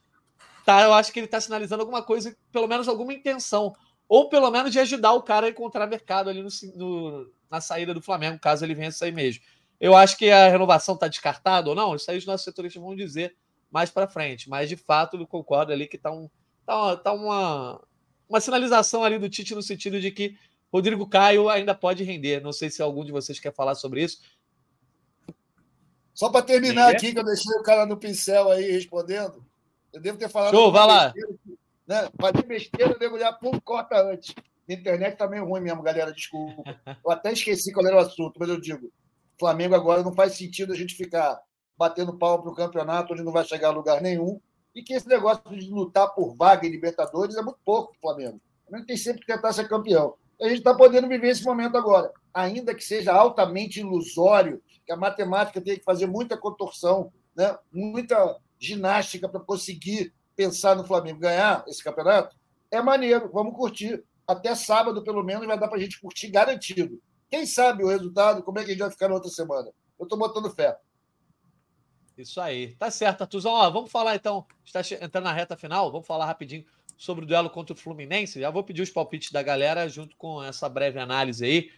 tá, 0.64 0.82
eu 0.82 0.92
acho 0.92 1.12
que 1.12 1.18
ele 1.18 1.26
está 1.26 1.40
sinalizando 1.40 1.82
alguma 1.82 2.02
coisa, 2.02 2.36
pelo 2.52 2.66
menos 2.66 2.88
alguma 2.88 3.12
intenção, 3.12 3.74
ou 4.08 4.28
pelo 4.28 4.50
menos 4.50 4.72
de 4.72 4.78
ajudar 4.78 5.12
o 5.12 5.22
cara 5.22 5.46
a 5.46 5.50
encontrar 5.50 5.86
mercado 5.86 6.30
ali 6.30 6.42
no, 6.42 6.48
no, 6.74 7.32
na 7.50 7.60
saída 7.60 7.94
do 7.94 8.02
Flamengo, 8.02 8.38
caso 8.38 8.64
ele 8.64 8.74
venha 8.74 8.88
a 8.88 8.92
sair 8.92 9.12
mesmo. 9.12 9.42
Eu 9.80 9.96
acho 9.96 10.16
que 10.16 10.30
a 10.30 10.48
renovação 10.48 10.94
está 10.94 11.08
descartada 11.08 11.70
ou 11.70 11.74
não, 11.74 11.94
isso 11.94 12.10
aí 12.10 12.18
os 12.18 12.26
nossos 12.26 12.44
setoristas 12.44 12.82
vão 12.82 12.94
dizer 12.94 13.36
mais 13.70 13.90
para 13.90 14.08
frente, 14.08 14.48
mas 14.48 14.68
de 14.68 14.76
fato 14.76 15.16
eu 15.16 15.26
concordo 15.26 15.72
ali 15.72 15.86
que 15.86 15.96
está 15.96 16.10
um, 16.10 16.28
tá, 16.66 16.96
tá 16.96 17.12
uma, 17.12 17.80
uma 18.28 18.40
sinalização 18.40 19.04
ali 19.04 19.18
do 19.18 19.28
Tite 19.28 19.54
no 19.54 19.62
sentido 19.62 20.00
de 20.00 20.10
que 20.10 20.36
Rodrigo 20.72 21.06
Caio 21.08 21.48
ainda 21.48 21.74
pode 21.74 22.04
render. 22.04 22.40
Não 22.40 22.52
sei 22.52 22.70
se 22.70 22.80
algum 22.80 23.04
de 23.04 23.12
vocês 23.12 23.40
quer 23.40 23.52
falar 23.52 23.74
sobre 23.74 24.04
isso. 24.04 24.20
Só 26.14 26.28
para 26.28 26.42
terminar 26.42 26.90
aqui, 26.90 27.12
que 27.12 27.18
eu 27.18 27.24
deixei 27.24 27.52
o 27.56 27.62
cara 27.62 27.86
no 27.86 27.96
pincel 27.96 28.50
aí 28.50 28.70
respondendo. 28.70 29.44
Eu 29.92 30.00
devo 30.00 30.18
ter 30.18 30.28
falado. 30.28 30.52
Show, 30.52 30.72
vai 30.72 30.86
lá. 30.86 31.12
Né? 31.86 32.08
Fazer 32.20 32.44
besteira, 32.46 32.98
devo 32.98 33.16
olhar, 33.16 33.32
pum, 33.34 33.58
corta 33.60 34.00
antes. 34.00 34.34
A 34.68 34.72
internet 34.72 35.16
tá 35.16 35.26
meio 35.26 35.44
ruim 35.44 35.60
mesmo, 35.60 35.82
galera, 35.82 36.12
desculpa. 36.12 36.62
Eu 37.04 37.10
até 37.10 37.32
esqueci 37.32 37.72
qual 37.72 37.86
era 37.86 37.96
o 37.96 38.00
assunto, 38.00 38.38
mas 38.38 38.48
eu 38.48 38.60
digo: 38.60 38.92
Flamengo 39.38 39.74
agora 39.74 40.02
não 40.02 40.14
faz 40.14 40.34
sentido 40.34 40.72
a 40.72 40.76
gente 40.76 40.94
ficar 40.94 41.40
batendo 41.76 42.18
pau 42.18 42.42
para 42.42 42.52
o 42.52 42.54
campeonato, 42.54 43.14
onde 43.14 43.24
não 43.24 43.32
vai 43.32 43.44
chegar 43.44 43.68
a 43.68 43.72
lugar 43.72 44.02
nenhum. 44.02 44.38
e 44.74 44.82
que 44.82 44.92
esse 44.92 45.08
negócio 45.08 45.42
de 45.50 45.68
lutar 45.68 46.14
por 46.14 46.36
vaga 46.36 46.66
em 46.66 46.70
Libertadores 46.70 47.36
é 47.36 47.42
muito 47.42 47.58
pouco 47.64 47.90
para 47.92 47.96
o 47.96 48.00
Flamengo. 48.00 48.36
O 48.36 48.68
Flamengo 48.68 48.86
tem 48.86 48.96
sempre 48.96 49.22
que 49.22 49.26
tentar 49.26 49.52
ser 49.52 49.66
campeão. 49.66 50.14
A 50.40 50.44
gente 50.44 50.58
está 50.58 50.74
podendo 50.74 51.08
viver 51.08 51.30
esse 51.30 51.44
momento 51.44 51.76
agora, 51.76 52.12
ainda 52.32 52.74
que 52.74 52.84
seja 52.84 53.12
altamente 53.12 53.80
ilusório, 53.80 54.62
que 54.86 54.92
a 54.92 54.96
matemática 54.96 55.60
tem 55.60 55.78
que 55.78 55.84
fazer 55.84 56.06
muita 56.06 56.36
contorção, 56.36 57.12
né? 57.34 57.58
muita 57.72 58.38
ginástica 58.60 59.28
para 59.28 59.40
conseguir 59.40 60.12
pensar 60.36 60.76
no 60.76 60.84
Flamengo 60.84 61.18
ganhar 61.18 61.64
esse 61.66 61.82
campeonato. 61.82 62.36
É 62.70 62.80
maneiro, 62.80 63.30
vamos 63.32 63.56
curtir. 63.56 64.04
Até 64.26 64.54
sábado, 64.54 65.02
pelo 65.02 65.24
menos, 65.24 65.46
vai 65.46 65.58
dar 65.58 65.66
para 65.66 65.78
a 65.78 65.80
gente 65.80 66.00
curtir 66.00 66.28
garantido. 66.28 67.02
Quem 67.28 67.46
sabe 67.46 67.82
o 67.82 67.88
resultado, 67.88 68.42
como 68.42 68.58
é 68.58 68.64
que 68.64 68.70
a 68.70 68.72
gente 68.72 68.82
vai 68.82 68.90
ficar 68.90 69.08
na 69.08 69.14
outra 69.14 69.30
semana? 69.30 69.70
Eu 69.98 70.04
estou 70.04 70.18
botando 70.18 70.54
fé. 70.54 70.76
Isso 72.16 72.40
aí. 72.40 72.74
Tá 72.76 72.90
certo, 72.90 73.22
Artuzão. 73.22 73.52
Ó, 73.52 73.70
vamos 73.70 73.90
falar 73.90 74.14
então, 74.14 74.46
está 74.64 74.80
entrando 74.80 75.24
na 75.24 75.32
reta 75.32 75.56
final, 75.56 75.90
vamos 75.90 76.06
falar 76.06 76.26
rapidinho 76.26 76.64
sobre 76.96 77.24
o 77.24 77.26
duelo 77.26 77.48
contra 77.48 77.74
o 77.74 77.76
Fluminense. 77.76 78.40
Já 78.40 78.50
vou 78.50 78.62
pedir 78.62 78.82
os 78.82 78.90
palpites 78.90 79.32
da 79.32 79.42
galera 79.42 79.88
junto 79.88 80.14
com 80.16 80.42
essa 80.42 80.68
breve 80.68 80.98
análise 80.98 81.44
aí. 81.44 81.70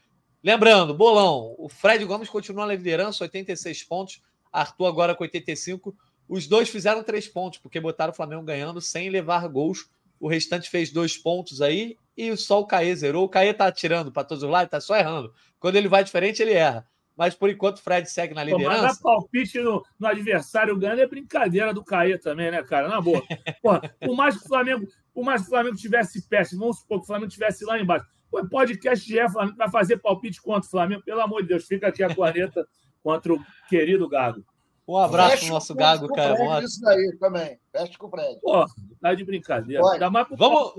Lembrando, 0.42 0.92
bolão, 0.92 1.54
o 1.58 1.68
Fred 1.68 2.04
Gomes 2.04 2.28
continua 2.28 2.66
na 2.66 2.74
liderança, 2.74 3.22
86 3.22 3.84
pontos. 3.84 4.20
Arthur 4.52 4.86
agora 4.86 5.14
com 5.14 5.22
85. 5.22 5.96
Os 6.28 6.46
dois 6.46 6.68
fizeram 6.68 7.02
três 7.02 7.28
pontos, 7.28 7.58
porque 7.58 7.80
botaram 7.80 8.12
o 8.12 8.16
Flamengo 8.16 8.42
ganhando 8.42 8.80
sem 8.80 9.10
levar 9.10 9.46
gols. 9.48 9.90
O 10.18 10.28
restante 10.28 10.70
fez 10.70 10.90
dois 10.90 11.16
pontos 11.16 11.60
aí 11.60 11.96
e 12.16 12.36
só 12.36 12.60
o 12.60 12.66
Caê 12.66 12.94
zerou. 12.94 13.24
O 13.24 13.28
Caê 13.28 13.52
tá 13.52 13.66
atirando 13.66 14.12
para 14.12 14.24
todos 14.24 14.44
os 14.44 14.50
lados, 14.50 14.70
tá 14.70 14.80
só 14.80 14.96
errando. 14.96 15.32
Quando 15.58 15.76
ele 15.76 15.88
vai 15.88 16.04
diferente, 16.04 16.40
ele 16.40 16.52
erra. 16.52 16.86
Mas 17.16 17.34
por 17.34 17.50
enquanto 17.50 17.76
o 17.76 17.82
Fred 17.82 18.08
segue 18.08 18.34
na 18.34 18.42
liderança. 18.42 18.82
Mas 18.82 19.00
palpite 19.00 19.58
no, 19.60 19.84
no, 19.98 20.06
adversário 20.06 20.76
ganhando 20.78 21.02
é 21.02 21.06
brincadeira 21.06 21.74
do 21.74 21.84
Caê 21.84 22.16
também, 22.16 22.50
né, 22.50 22.62
cara? 22.62 22.88
Na 22.88 23.00
boa. 23.00 23.22
Porra, 23.62 23.80
por 24.00 24.16
mais 24.16 24.36
que 24.36 24.44
o 24.44 24.48
Flamengo, 24.48 24.86
por 25.12 25.24
mais 25.24 25.42
que 25.42 25.48
o 25.48 25.50
Flamengo 25.50 25.76
tivesse 25.76 26.26
péssimo, 26.28 26.60
vamos 26.60 26.78
supor 26.78 26.98
que 26.98 27.04
o 27.04 27.06
Flamengo 27.06 27.30
tivesse 27.30 27.64
lá 27.64 27.78
embaixo. 27.78 28.06
O 28.30 28.48
podcast 28.48 29.06
de 29.06 29.28
Flamengo 29.28 29.56
vai 29.58 29.70
fazer 29.70 29.98
palpite 29.98 30.40
contra 30.40 30.66
o 30.66 30.70
Flamengo, 30.70 31.02
pelo 31.02 31.20
amor 31.20 31.42
de 31.42 31.48
Deus, 31.48 31.66
fica 31.66 31.88
aqui 31.88 32.02
a 32.02 32.14
corneta 32.14 32.66
contra 33.04 33.34
o 33.34 33.38
querido 33.68 34.08
Gago. 34.08 34.42
Um 34.86 34.96
abraço 34.96 35.38
pro 35.38 35.48
nosso 35.48 35.74
Gago, 35.74 36.08
cara. 36.08 36.36
Fred, 36.36 36.66
isso 36.66 36.80
daí 36.80 37.16
também. 37.18 37.58
Fecha 37.70 37.98
com 37.98 38.06
o 38.06 38.10
Fred. 38.10 38.40
Pô, 38.40 38.66
tá 39.00 39.14
de 39.14 39.24
brincadeira. 39.24 39.82
Dá 39.98 40.10
mais 40.10 40.26
pro 40.26 40.36
Vamos. 40.36 40.74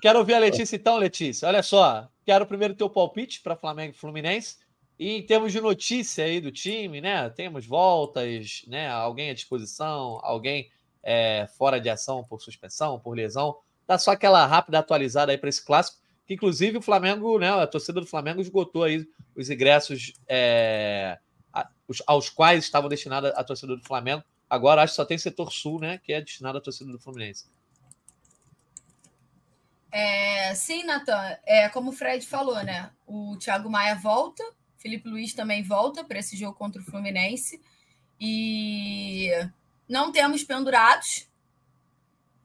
Quero 0.00 0.18
ouvir 0.18 0.34
a 0.34 0.38
Letícia 0.38 0.76
então, 0.76 0.96
Letícia. 0.96 1.46
Olha 1.46 1.62
só, 1.62 2.08
quero 2.24 2.46
primeiro 2.46 2.74
teu 2.74 2.90
palpite 2.90 3.40
para 3.40 3.56
Flamengo 3.56 3.94
e 3.94 3.98
Fluminense. 3.98 4.56
E 4.98 5.16
em 5.16 5.22
termos 5.22 5.52
de 5.52 5.60
notícia 5.60 6.24
aí 6.24 6.40
do 6.40 6.52
time, 6.52 7.00
né? 7.00 7.28
Temos 7.30 7.66
voltas, 7.66 8.64
né? 8.66 8.88
Alguém 8.88 9.30
à 9.30 9.34
disposição, 9.34 10.20
alguém 10.22 10.70
é, 11.02 11.46
fora 11.58 11.80
de 11.80 11.90
ação 11.90 12.24
por 12.24 12.40
suspensão, 12.40 12.98
por 12.98 13.16
lesão. 13.16 13.56
Dá 13.86 13.98
só 13.98 14.12
aquela 14.12 14.46
rápida 14.46 14.78
atualizada 14.78 15.32
aí 15.32 15.38
para 15.38 15.48
esse 15.48 15.64
clássico, 15.64 15.98
que 16.26 16.34
inclusive 16.34 16.78
o 16.78 16.82
Flamengo, 16.82 17.38
né? 17.38 17.50
A 17.50 17.66
torcida 17.66 18.00
do 18.00 18.06
Flamengo 18.06 18.40
esgotou 18.40 18.84
aí 18.84 19.06
os 19.36 19.50
ingressos 19.50 20.14
é, 20.28 21.18
aos 22.06 22.28
quais 22.28 22.64
estavam 22.64 22.88
destinados 22.88 23.30
a 23.34 23.44
torcida 23.44 23.76
do 23.76 23.84
Flamengo. 23.84 24.24
Agora 24.48 24.82
acho 24.82 24.92
que 24.92 24.96
só 24.96 25.04
tem 25.04 25.18
setor 25.18 25.52
sul, 25.52 25.80
né? 25.80 25.98
Que 25.98 26.12
é 26.12 26.20
destinado 26.20 26.58
à 26.58 26.60
torcida 26.60 26.90
do 26.90 26.98
Fluminense. 26.98 27.46
É, 29.90 30.54
sim, 30.54 30.84
Natan. 30.84 31.36
É, 31.46 31.68
como 31.68 31.90
o 31.90 31.92
Fred 31.92 32.26
falou, 32.26 32.62
né? 32.64 32.90
O 33.06 33.36
Thiago 33.36 33.70
Maia 33.70 33.94
volta, 33.94 34.42
Felipe 34.76 35.08
Luiz 35.08 35.32
também 35.32 35.62
volta 35.62 36.02
para 36.02 36.18
esse 36.18 36.36
jogo 36.36 36.58
contra 36.58 36.82
o 36.82 36.84
Fluminense. 36.84 37.60
E 38.20 39.30
não 39.88 40.10
temos 40.10 40.42
pendurados. 40.42 41.28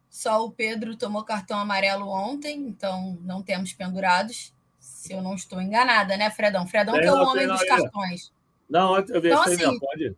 Só 0.09 0.45
o 0.45 0.51
Pedro 0.51 0.95
tomou 0.95 1.23
cartão 1.23 1.59
amarelo 1.59 2.07
ontem, 2.07 2.67
então 2.67 3.17
não 3.21 3.41
temos 3.41 3.73
pendurados. 3.73 4.53
Se 4.79 5.13
eu 5.13 5.21
não 5.21 5.35
estou 5.35 5.61
enganada, 5.61 6.17
né, 6.17 6.29
Fredão? 6.29 6.67
Fredão 6.67 6.93
tem, 6.93 7.03
que 7.03 7.07
é 7.07 7.13
o 7.13 7.23
homem 7.23 7.47
dos 7.47 7.63
cartões. 7.63 8.31
Não, 8.69 8.97
eu 8.97 9.21
vi 9.21 9.29
então, 9.29 9.41
assim, 9.41 9.57
mesmo, 9.57 9.79
pode. 9.79 10.15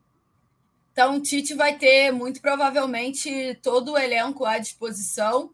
Então, 0.91 1.15
o 1.15 1.21
Tite 1.21 1.53
vai 1.53 1.77
ter, 1.77 2.11
muito 2.11 2.41
provavelmente, 2.41 3.57
todo 3.63 3.93
o 3.93 3.97
elenco 3.97 4.43
à 4.43 4.57
disposição. 4.57 5.51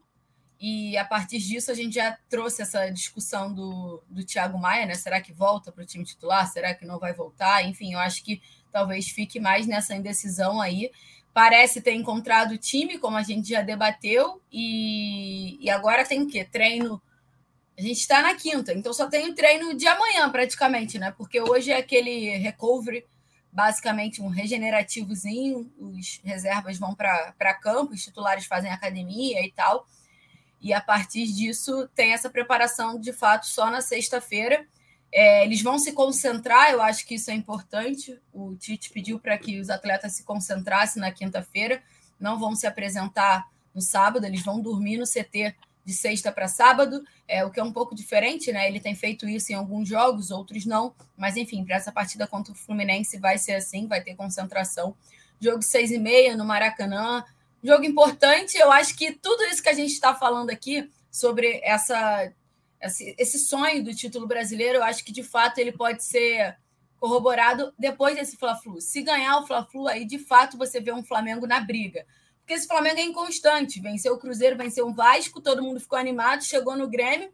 E 0.60 0.96
a 0.96 1.04
partir 1.04 1.38
disso, 1.38 1.70
a 1.70 1.74
gente 1.74 1.94
já 1.94 2.18
trouxe 2.28 2.62
essa 2.62 2.90
discussão 2.90 3.54
do, 3.54 4.02
do 4.10 4.24
Thiago 4.24 4.58
Maia, 4.58 4.86
né? 4.86 4.94
Será 4.94 5.20
que 5.20 5.32
volta 5.32 5.70
para 5.70 5.84
o 5.84 5.86
time 5.86 6.04
titular? 6.04 6.50
Será 6.50 6.74
que 6.74 6.84
não 6.84 6.98
vai 6.98 7.12
voltar? 7.12 7.64
Enfim, 7.64 7.92
eu 7.92 8.00
acho 8.00 8.24
que 8.24 8.42
talvez 8.72 9.08
fique 9.08 9.38
mais 9.38 9.68
nessa 9.68 9.94
indecisão 9.94 10.60
aí. 10.60 10.90
Parece 11.32 11.80
ter 11.80 11.92
encontrado 11.92 12.52
o 12.52 12.58
time, 12.58 12.98
como 12.98 13.16
a 13.16 13.22
gente 13.22 13.50
já 13.50 13.62
debateu, 13.62 14.42
e, 14.50 15.56
e 15.64 15.70
agora 15.70 16.04
tem 16.04 16.22
o 16.22 16.26
quê? 16.26 16.44
Treino 16.44 17.00
a 17.78 17.80
gente 17.80 18.00
está 18.00 18.20
na 18.20 18.34
quinta, 18.34 18.74
então 18.74 18.92
só 18.92 19.06
tem 19.06 19.30
o 19.30 19.34
treino 19.36 19.72
de 19.72 19.86
amanhã, 19.86 20.28
praticamente, 20.28 20.98
né? 20.98 21.14
Porque 21.16 21.40
hoje 21.40 21.70
é 21.70 21.76
aquele 21.76 22.36
recovery, 22.36 23.06
basicamente 23.52 24.20
um 24.20 24.26
regenerativozinho, 24.26 25.72
os 25.78 26.20
reservas 26.24 26.76
vão 26.76 26.92
para 26.92 27.54
campo, 27.54 27.94
os 27.94 28.02
titulares 28.02 28.46
fazem 28.46 28.72
academia 28.72 29.46
e 29.46 29.52
tal. 29.52 29.86
E 30.60 30.72
a 30.72 30.80
partir 30.80 31.26
disso 31.28 31.88
tem 31.94 32.12
essa 32.12 32.28
preparação 32.28 32.98
de 32.98 33.12
fato 33.12 33.46
só 33.46 33.70
na 33.70 33.80
sexta-feira. 33.80 34.66
É, 35.12 35.44
eles 35.44 35.62
vão 35.62 35.78
se 35.78 35.92
concentrar, 35.92 36.72
eu 36.72 36.82
acho 36.82 37.06
que 37.06 37.14
isso 37.14 37.30
é 37.30 37.34
importante. 37.34 38.20
O 38.32 38.56
Tite 38.56 38.90
pediu 38.90 39.20
para 39.20 39.38
que 39.38 39.60
os 39.60 39.70
atletas 39.70 40.14
se 40.14 40.24
concentrassem 40.24 41.00
na 41.00 41.12
quinta-feira, 41.12 41.80
não 42.18 42.40
vão 42.40 42.56
se 42.56 42.66
apresentar 42.66 43.46
no 43.72 43.80
sábado, 43.80 44.26
eles 44.26 44.42
vão 44.42 44.60
dormir 44.60 44.98
no 44.98 45.04
CT 45.06 45.54
de 45.88 45.94
sexta 45.94 46.30
para 46.30 46.46
sábado, 46.46 47.02
é, 47.26 47.42
o 47.46 47.50
que 47.50 47.58
é 47.58 47.62
um 47.64 47.72
pouco 47.72 47.94
diferente, 47.94 48.52
né? 48.52 48.68
Ele 48.68 48.78
tem 48.78 48.94
feito 48.94 49.26
isso 49.26 49.50
em 49.50 49.54
alguns 49.54 49.88
jogos, 49.88 50.30
outros 50.30 50.66
não, 50.66 50.94
mas 51.16 51.34
enfim, 51.34 51.64
para 51.64 51.76
essa 51.76 51.90
partida 51.90 52.26
contra 52.26 52.52
o 52.52 52.54
Fluminense 52.54 53.16
vai 53.16 53.38
ser 53.38 53.54
assim, 53.54 53.86
vai 53.86 54.02
ter 54.02 54.14
concentração. 54.14 54.94
Jogo 55.40 55.62
seis 55.62 55.90
e 55.90 55.98
meia 55.98 56.36
no 56.36 56.44
Maracanã, 56.44 57.24
jogo 57.64 57.86
importante. 57.86 58.58
Eu 58.58 58.70
acho 58.70 58.94
que 58.94 59.12
tudo 59.12 59.44
isso 59.44 59.62
que 59.62 59.70
a 59.70 59.72
gente 59.72 59.92
está 59.92 60.14
falando 60.14 60.50
aqui 60.50 60.90
sobre 61.10 61.58
essa 61.64 62.30
esse, 62.82 63.38
sonho 63.38 63.82
do 63.82 63.94
título 63.94 64.26
brasileiro, 64.26 64.76
eu 64.76 64.84
acho 64.84 65.02
que 65.02 65.10
de 65.10 65.22
fato 65.22 65.58
ele 65.58 65.72
pode 65.72 66.04
ser 66.04 66.54
corroborado 67.00 67.72
depois 67.78 68.14
desse 68.14 68.36
Fla-Flu. 68.36 68.78
Se 68.82 69.00
ganhar 69.00 69.38
o 69.38 69.46
Fla-Flu, 69.46 69.88
aí 69.88 70.04
de 70.04 70.18
fato 70.18 70.58
você 70.58 70.80
vê 70.80 70.92
um 70.92 71.02
Flamengo 71.02 71.46
na 71.46 71.60
briga. 71.60 72.04
Porque 72.48 72.54
esse 72.54 72.66
Flamengo 72.66 72.98
é 72.98 73.02
inconstante. 73.02 73.78
Venceu 73.78 74.14
o 74.14 74.18
Cruzeiro, 74.18 74.56
venceu 74.56 74.88
o 74.88 74.94
Vasco, 74.94 75.38
todo 75.38 75.62
mundo 75.62 75.78
ficou 75.78 75.98
animado, 75.98 76.42
chegou 76.42 76.74
no 76.74 76.88
Grêmio, 76.88 77.30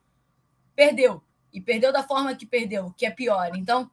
perdeu. 0.75 1.23
E 1.53 1.61
perdeu 1.61 1.93
da 1.93 2.03
forma 2.03 2.35
que 2.35 2.45
perdeu, 2.45 2.93
que 2.97 3.07
é 3.07 3.13
pior. 3.13 3.53
Então, 3.55 3.89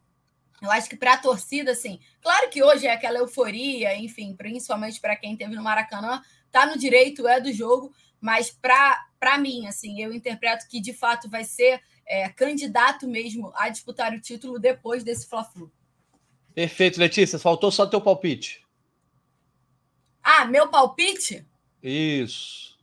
eu 0.59 0.71
acho 0.71 0.89
que 0.89 0.95
para 0.95 1.13
a 1.13 1.17
torcida, 1.19 1.73
assim, 1.73 1.99
claro 2.23 2.49
que 2.49 2.63
hoje 2.63 2.87
é 2.87 2.91
aquela 2.91 3.19
euforia, 3.19 3.95
enfim, 3.95 4.33
principalmente 4.35 4.99
para 4.99 5.15
quem 5.15 5.37
teve 5.37 5.53
no 5.53 5.61
Maracanã, 5.61 6.23
tá 6.51 6.65
no 6.65 6.75
direito, 6.75 7.27
é 7.27 7.39
do 7.39 7.53
jogo, 7.53 7.93
mas 8.19 8.49
para 8.49 9.37
mim, 9.37 9.67
assim, 9.67 10.01
eu 10.01 10.11
interpreto 10.11 10.67
que 10.67 10.81
de 10.81 10.91
fato 10.91 11.29
vai 11.29 11.43
ser 11.43 11.83
é, 12.07 12.29
candidato 12.29 13.07
mesmo 13.07 13.53
a 13.55 13.69
disputar 13.69 14.11
o 14.11 14.19
título 14.19 14.57
depois 14.57 15.03
desse 15.03 15.27
Fla-Flu. 15.27 15.71
Perfeito, 16.55 16.99
Letícia. 16.99 17.37
Faltou 17.37 17.69
só 17.69 17.85
teu 17.85 18.01
palpite. 18.01 18.60
Ah, 20.23 20.45
meu 20.45 20.67
palpite? 20.69 21.45
Isso. 21.81 22.77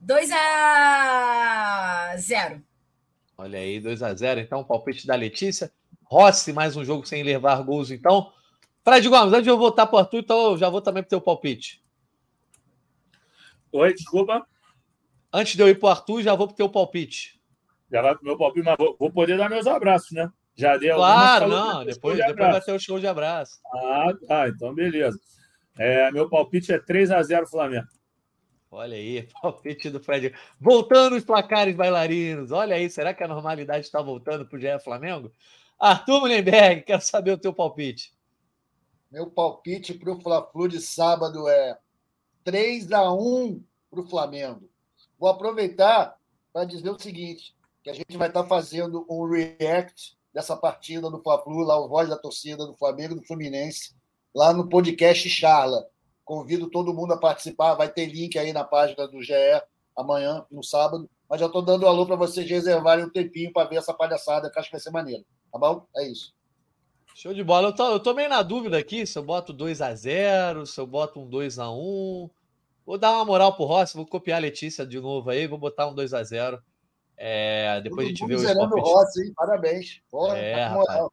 2 0.00 0.30
a 0.32 2.14
0. 2.16 2.62
Olha 3.36 3.58
aí, 3.58 3.78
2 3.78 4.02
a 4.02 4.14
0. 4.14 4.40
Então, 4.40 4.64
palpite 4.64 5.06
da 5.06 5.14
Letícia. 5.14 5.72
Rossi, 6.04 6.52
mais 6.52 6.76
um 6.76 6.84
jogo 6.84 7.06
sem 7.06 7.22
levar 7.22 7.62
gols, 7.62 7.90
então. 7.90 8.32
Fred 8.82 9.06
Gomes, 9.08 9.32
antes 9.32 9.44
de 9.44 9.50
eu 9.50 9.58
voltar 9.58 9.86
para 9.86 9.96
o 9.96 9.98
Arthur, 9.98 10.20
então 10.20 10.52
eu 10.52 10.56
já 10.56 10.70
vou 10.70 10.80
também 10.80 11.02
para 11.02 11.08
o 11.08 11.10
teu 11.10 11.20
palpite. 11.20 11.82
Oi, 13.70 13.92
desculpa. 13.92 14.46
Antes 15.30 15.56
de 15.56 15.62
eu 15.62 15.68
ir 15.68 15.78
para 15.78 15.86
o 15.86 15.90
Arthur, 15.90 16.22
já 16.22 16.34
vou 16.34 16.46
para 16.46 16.54
o 16.54 16.56
teu 16.56 16.70
palpite. 16.70 17.38
Já 17.92 18.00
vai 18.00 18.14
para 18.14 18.22
o 18.22 18.24
meu 18.24 18.38
palpite, 18.38 18.64
mas 18.64 18.76
vou, 18.78 18.96
vou, 18.98 19.12
poder 19.12 19.36
dar 19.36 19.50
meus 19.50 19.66
abraços, 19.66 20.12
né? 20.12 20.30
Já 20.54 20.76
deu 20.78 20.96
Claro, 20.96 21.48
não. 21.48 21.84
Depois, 21.84 22.16
depois 22.16 22.50
vai 22.50 22.60
ter 22.62 22.72
o 22.72 22.80
show 22.80 22.98
de 22.98 23.06
abraço. 23.06 23.60
Ah, 23.74 24.08
tá. 24.26 24.48
Então, 24.48 24.74
beleza. 24.74 25.18
É, 25.78 26.10
meu 26.10 26.28
palpite 26.28 26.72
é 26.72 26.78
3 26.78 27.10
a 27.12 27.22
0 27.22 27.46
Flamengo. 27.46 27.86
Olha 28.70 28.96
aí, 28.96 29.28
palpite 29.40 29.88
do 29.90 30.00
Fred. 30.00 30.34
Voltando 30.60 31.16
os 31.16 31.24
placares 31.24 31.74
bailarinos. 31.74 32.50
Olha 32.50 32.76
aí, 32.76 32.90
será 32.90 33.14
que 33.14 33.22
a 33.22 33.28
normalidade 33.28 33.86
está 33.86 34.02
voltando 34.02 34.46
para 34.46 34.56
o 34.56 34.60
GE 34.60 34.78
Flamengo? 34.82 35.32
Arthur 35.78 36.20
Mullenberg, 36.20 36.82
quero 36.82 37.00
saber 37.00 37.32
o 37.32 37.38
teu 37.38 37.54
palpite. 37.54 38.12
Meu 39.10 39.30
palpite 39.30 39.94
para 39.94 40.12
o 40.12 40.20
Fla-Flu 40.20 40.68
de 40.68 40.80
sábado 40.80 41.48
é 41.48 41.78
3 42.44 42.92
a 42.92 43.12
1 43.12 43.62
para 43.90 44.00
o 44.00 44.06
Flamengo. 44.06 44.68
Vou 45.18 45.30
aproveitar 45.30 46.18
para 46.52 46.64
dizer 46.64 46.90
o 46.90 46.98
seguinte, 46.98 47.56
que 47.82 47.90
a 47.90 47.94
gente 47.94 48.16
vai 48.16 48.28
estar 48.28 48.42
tá 48.42 48.48
fazendo 48.48 49.06
um 49.08 49.26
react 49.26 50.18
dessa 50.34 50.56
partida 50.56 51.08
do 51.10 51.22
Fla-Flu, 51.22 51.60
lá 51.60 51.78
o 51.78 51.88
voz 51.88 52.08
da 52.08 52.18
torcida 52.18 52.66
do 52.66 52.76
Flamengo 52.76 53.14
e 53.14 53.20
do 53.20 53.26
Fluminense, 53.26 53.94
lá 54.34 54.52
no 54.52 54.68
podcast 54.68 55.28
Charla. 55.28 55.86
Convido 56.24 56.68
todo 56.68 56.94
mundo 56.94 57.12
a 57.12 57.18
participar. 57.18 57.74
Vai 57.74 57.88
ter 57.88 58.06
link 58.06 58.38
aí 58.38 58.52
na 58.52 58.64
página 58.64 59.06
do 59.08 59.22
GE 59.22 59.32
amanhã, 59.96 60.44
no 60.50 60.62
sábado. 60.62 61.08
Mas 61.28 61.40
já 61.40 61.46
estou 61.46 61.62
dando 61.62 61.86
alô 61.86 62.06
para 62.06 62.16
vocês 62.16 62.48
reservarem 62.48 63.04
um 63.04 63.10
tempinho 63.10 63.52
para 63.52 63.68
ver 63.68 63.76
essa 63.76 63.92
palhaçada, 63.92 64.50
que 64.50 64.58
acho 64.58 64.68
que 64.68 64.74
vai 64.74 64.80
ser 64.80 64.90
maneiro. 64.90 65.24
Tá 65.52 65.58
bom? 65.58 65.86
É 65.96 66.06
isso. 66.08 66.32
Show 67.14 67.34
de 67.34 67.42
bola. 67.42 67.68
Eu 67.68 67.74
tô, 67.74 67.90
eu 67.90 68.00
tô 68.00 68.14
meio 68.14 68.28
na 68.28 68.42
dúvida 68.42 68.78
aqui 68.78 69.06
se 69.06 69.18
eu 69.18 69.22
boto 69.22 69.52
2 69.52 69.80
a 69.82 69.94
0 69.94 70.64
se 70.64 70.80
eu 70.80 70.86
boto 70.86 71.20
um 71.20 71.28
2 71.28 71.58
a 71.58 71.70
1 71.70 72.30
Vou 72.86 72.96
dar 72.96 73.12
uma 73.12 73.24
moral 73.24 73.54
pro 73.54 73.66
Rossi, 73.66 73.96
vou 73.96 74.06
copiar 74.06 74.38
a 74.38 74.40
Letícia 74.40 74.86
de 74.86 74.98
novo 74.98 75.28
aí, 75.28 75.46
vou 75.46 75.58
botar 75.58 75.88
um 75.88 75.94
2 75.94 76.14
a 76.14 76.22
0 76.22 76.62
é, 77.16 77.80
Depois 77.82 78.16
Todo 78.16 78.32
a 78.32 78.38
gente 78.38 78.46
vê 78.46 78.52
o 78.52 78.80
Rossi, 78.80 79.26
hein? 79.26 79.32
Parabéns. 79.36 80.00
Porra, 80.10 80.38
é, 80.38 80.68
tá 80.68 80.84
Tá 80.84 81.08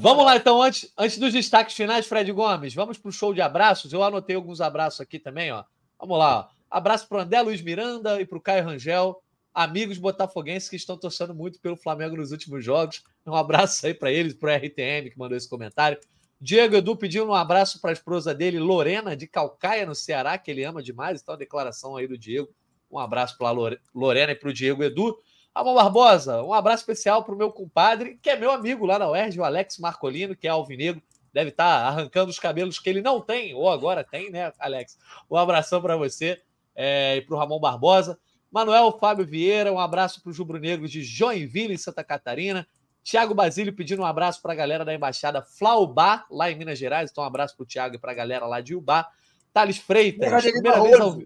vamos 0.00 0.24
lá, 0.24 0.36
então, 0.36 0.62
antes, 0.62 0.92
antes 0.96 1.18
dos 1.18 1.32
destaques 1.32 1.74
finais, 1.74 2.06
Fred 2.06 2.30
Gomes, 2.32 2.74
vamos 2.74 2.98
para 2.98 3.08
o 3.08 3.12
show 3.12 3.32
de 3.32 3.40
abraços. 3.40 3.92
Eu 3.92 4.02
anotei 4.02 4.36
alguns 4.36 4.60
abraços 4.60 5.00
aqui 5.00 5.18
também, 5.18 5.52
ó. 5.52 5.64
Vamos 5.98 6.18
lá. 6.18 6.40
Ó. 6.40 6.54
Abraço 6.70 7.08
para 7.08 7.18
o 7.18 7.20
André 7.20 7.40
Luiz 7.40 7.62
Miranda 7.62 8.20
e 8.20 8.26
para 8.26 8.38
o 8.38 8.40
Caio 8.40 8.64
Rangel, 8.64 9.22
amigos 9.54 9.96
botafoguenses 9.96 10.68
que 10.68 10.76
estão 10.76 10.98
torcendo 10.98 11.34
muito 11.34 11.60
pelo 11.60 11.76
Flamengo 11.76 12.16
nos 12.16 12.32
últimos 12.32 12.64
jogos. 12.64 13.02
Um 13.26 13.34
abraço 13.34 13.86
aí 13.86 13.94
para 13.94 14.10
eles, 14.10 14.34
para 14.34 14.52
o 14.52 14.56
RTM 14.56 15.10
que 15.10 15.18
mandou 15.18 15.36
esse 15.36 15.48
comentário. 15.48 15.98
Diego 16.40 16.74
Edu 16.74 16.96
pediu 16.96 17.26
um 17.26 17.32
abraço 17.32 17.80
para 17.80 17.90
a 17.90 17.92
esposa 17.92 18.34
dele, 18.34 18.58
Lorena, 18.58 19.16
de 19.16 19.26
Calcaia, 19.26 19.86
no 19.86 19.94
Ceará, 19.94 20.36
que 20.36 20.50
ele 20.50 20.64
ama 20.64 20.82
demais. 20.82 21.22
Então, 21.22 21.34
a 21.34 21.38
declaração 21.38 21.96
aí 21.96 22.06
do 22.06 22.18
Diego. 22.18 22.48
Um 22.90 22.98
abraço 22.98 23.38
para 23.38 23.48
a 23.48 23.72
Lorena 23.94 24.32
e 24.32 24.34
para 24.34 24.50
o 24.50 24.52
Diego 24.52 24.82
Edu. 24.82 25.16
Ramon 25.54 25.74
Barbosa, 25.74 26.42
um 26.42 26.52
abraço 26.52 26.82
especial 26.82 27.22
para 27.22 27.34
o 27.34 27.38
meu 27.38 27.52
compadre, 27.52 28.18
que 28.20 28.28
é 28.28 28.36
meu 28.36 28.50
amigo 28.50 28.84
lá 28.84 28.98
na 28.98 29.08
UERJ, 29.08 29.38
o 29.38 29.44
Alex 29.44 29.78
Marcolino, 29.78 30.34
que 30.34 30.48
é 30.48 30.50
alvinegro, 30.50 31.00
deve 31.32 31.50
estar 31.50 31.64
tá 31.64 31.86
arrancando 31.86 32.30
os 32.30 32.38
cabelos 32.40 32.78
que 32.78 32.90
ele 32.90 33.00
não 33.00 33.20
tem, 33.20 33.54
ou 33.54 33.70
agora 33.70 34.02
tem, 34.02 34.30
né, 34.30 34.52
Alex? 34.58 34.98
Um 35.30 35.36
abração 35.36 35.80
para 35.80 35.96
você 35.96 36.42
é, 36.74 37.16
e 37.16 37.22
para 37.22 37.36
o 37.36 37.38
Ramon 37.38 37.60
Barbosa. 37.60 38.18
Manuel 38.50 38.98
Fábio 38.98 39.26
Vieira, 39.26 39.72
um 39.72 39.78
abraço 39.78 40.20
para 40.22 40.30
os 40.30 40.38
rubro-negros 40.38 40.90
de 40.90 41.02
Joinville, 41.02 41.78
Santa 41.78 42.02
Catarina. 42.02 42.66
Tiago 43.02 43.34
Basílio 43.34 43.74
pedindo 43.74 44.02
um 44.02 44.06
abraço 44.06 44.40
para 44.40 44.52
a 44.52 44.56
galera 44.56 44.84
da 44.84 44.94
Embaixada 44.94 45.42
Flaubá, 45.42 46.24
lá 46.30 46.50
em 46.50 46.56
Minas 46.56 46.78
Gerais. 46.78 47.10
Então, 47.10 47.22
um 47.22 47.26
abraço 47.26 47.56
para 47.56 47.64
o 47.64 47.66
Tiago 47.66 47.96
e 47.96 47.98
para 47.98 48.12
a 48.12 48.14
galera 48.14 48.46
lá 48.46 48.60
de 48.60 48.74
Ubá. 48.74 49.08
Thales 49.52 49.78
Freitas, 49.78 50.42
primeira 50.42 50.82
vez 50.82 51.00
ao... 51.00 51.18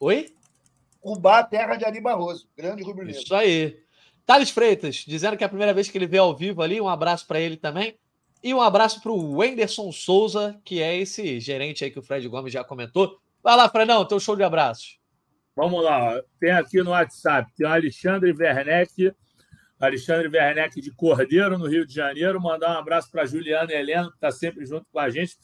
Oi? 0.00 0.34
Ubá, 1.06 1.44
terra 1.44 1.76
de 1.76 1.84
Ari 1.84 2.00
Barroso, 2.00 2.48
grande 2.56 2.82
rubro-negro. 2.82 3.22
Isso 3.22 3.32
aí. 3.32 3.78
Thales 4.26 4.50
Freitas, 4.50 5.04
dizendo 5.06 5.36
que 5.36 5.44
é 5.44 5.46
a 5.46 5.48
primeira 5.48 5.72
vez 5.72 5.88
que 5.88 5.96
ele 5.96 6.06
vê 6.08 6.18
ao 6.18 6.36
vivo 6.36 6.62
ali, 6.62 6.80
um 6.80 6.88
abraço 6.88 7.24
para 7.28 7.38
ele 7.38 7.56
também. 7.56 7.96
E 8.42 8.52
um 8.52 8.60
abraço 8.60 9.00
para 9.00 9.12
o 9.12 9.36
Wenderson 9.36 9.92
Souza, 9.92 10.60
que 10.64 10.82
é 10.82 10.96
esse 10.96 11.38
gerente 11.38 11.84
aí 11.84 11.92
que 11.92 11.98
o 12.00 12.02
Fred 12.02 12.26
Gomes 12.26 12.52
já 12.52 12.64
comentou. 12.64 13.20
Vai 13.40 13.56
lá, 13.56 13.68
Fredão, 13.68 14.04
teu 14.04 14.18
show 14.18 14.34
de 14.34 14.42
abraços. 14.42 14.98
Vamos 15.54 15.82
lá, 15.84 16.20
tem 16.40 16.50
aqui 16.50 16.82
no 16.82 16.90
WhatsApp, 16.90 17.52
tem 17.56 17.64
o 17.66 17.70
Alexandre 17.70 18.32
Werneck, 18.32 19.12
Alexandre 19.78 20.28
Werneck 20.28 20.80
de 20.80 20.90
Cordeiro, 20.90 21.56
no 21.56 21.68
Rio 21.68 21.86
de 21.86 21.94
Janeiro. 21.94 22.40
Mandar 22.40 22.74
um 22.74 22.80
abraço 22.80 23.12
para 23.12 23.24
Juliana 23.26 23.72
Helena, 23.72 24.08
que 24.08 24.16
está 24.16 24.32
sempre 24.32 24.66
junto 24.66 24.86
com 24.92 24.98
a 24.98 25.08
gente. 25.08 25.36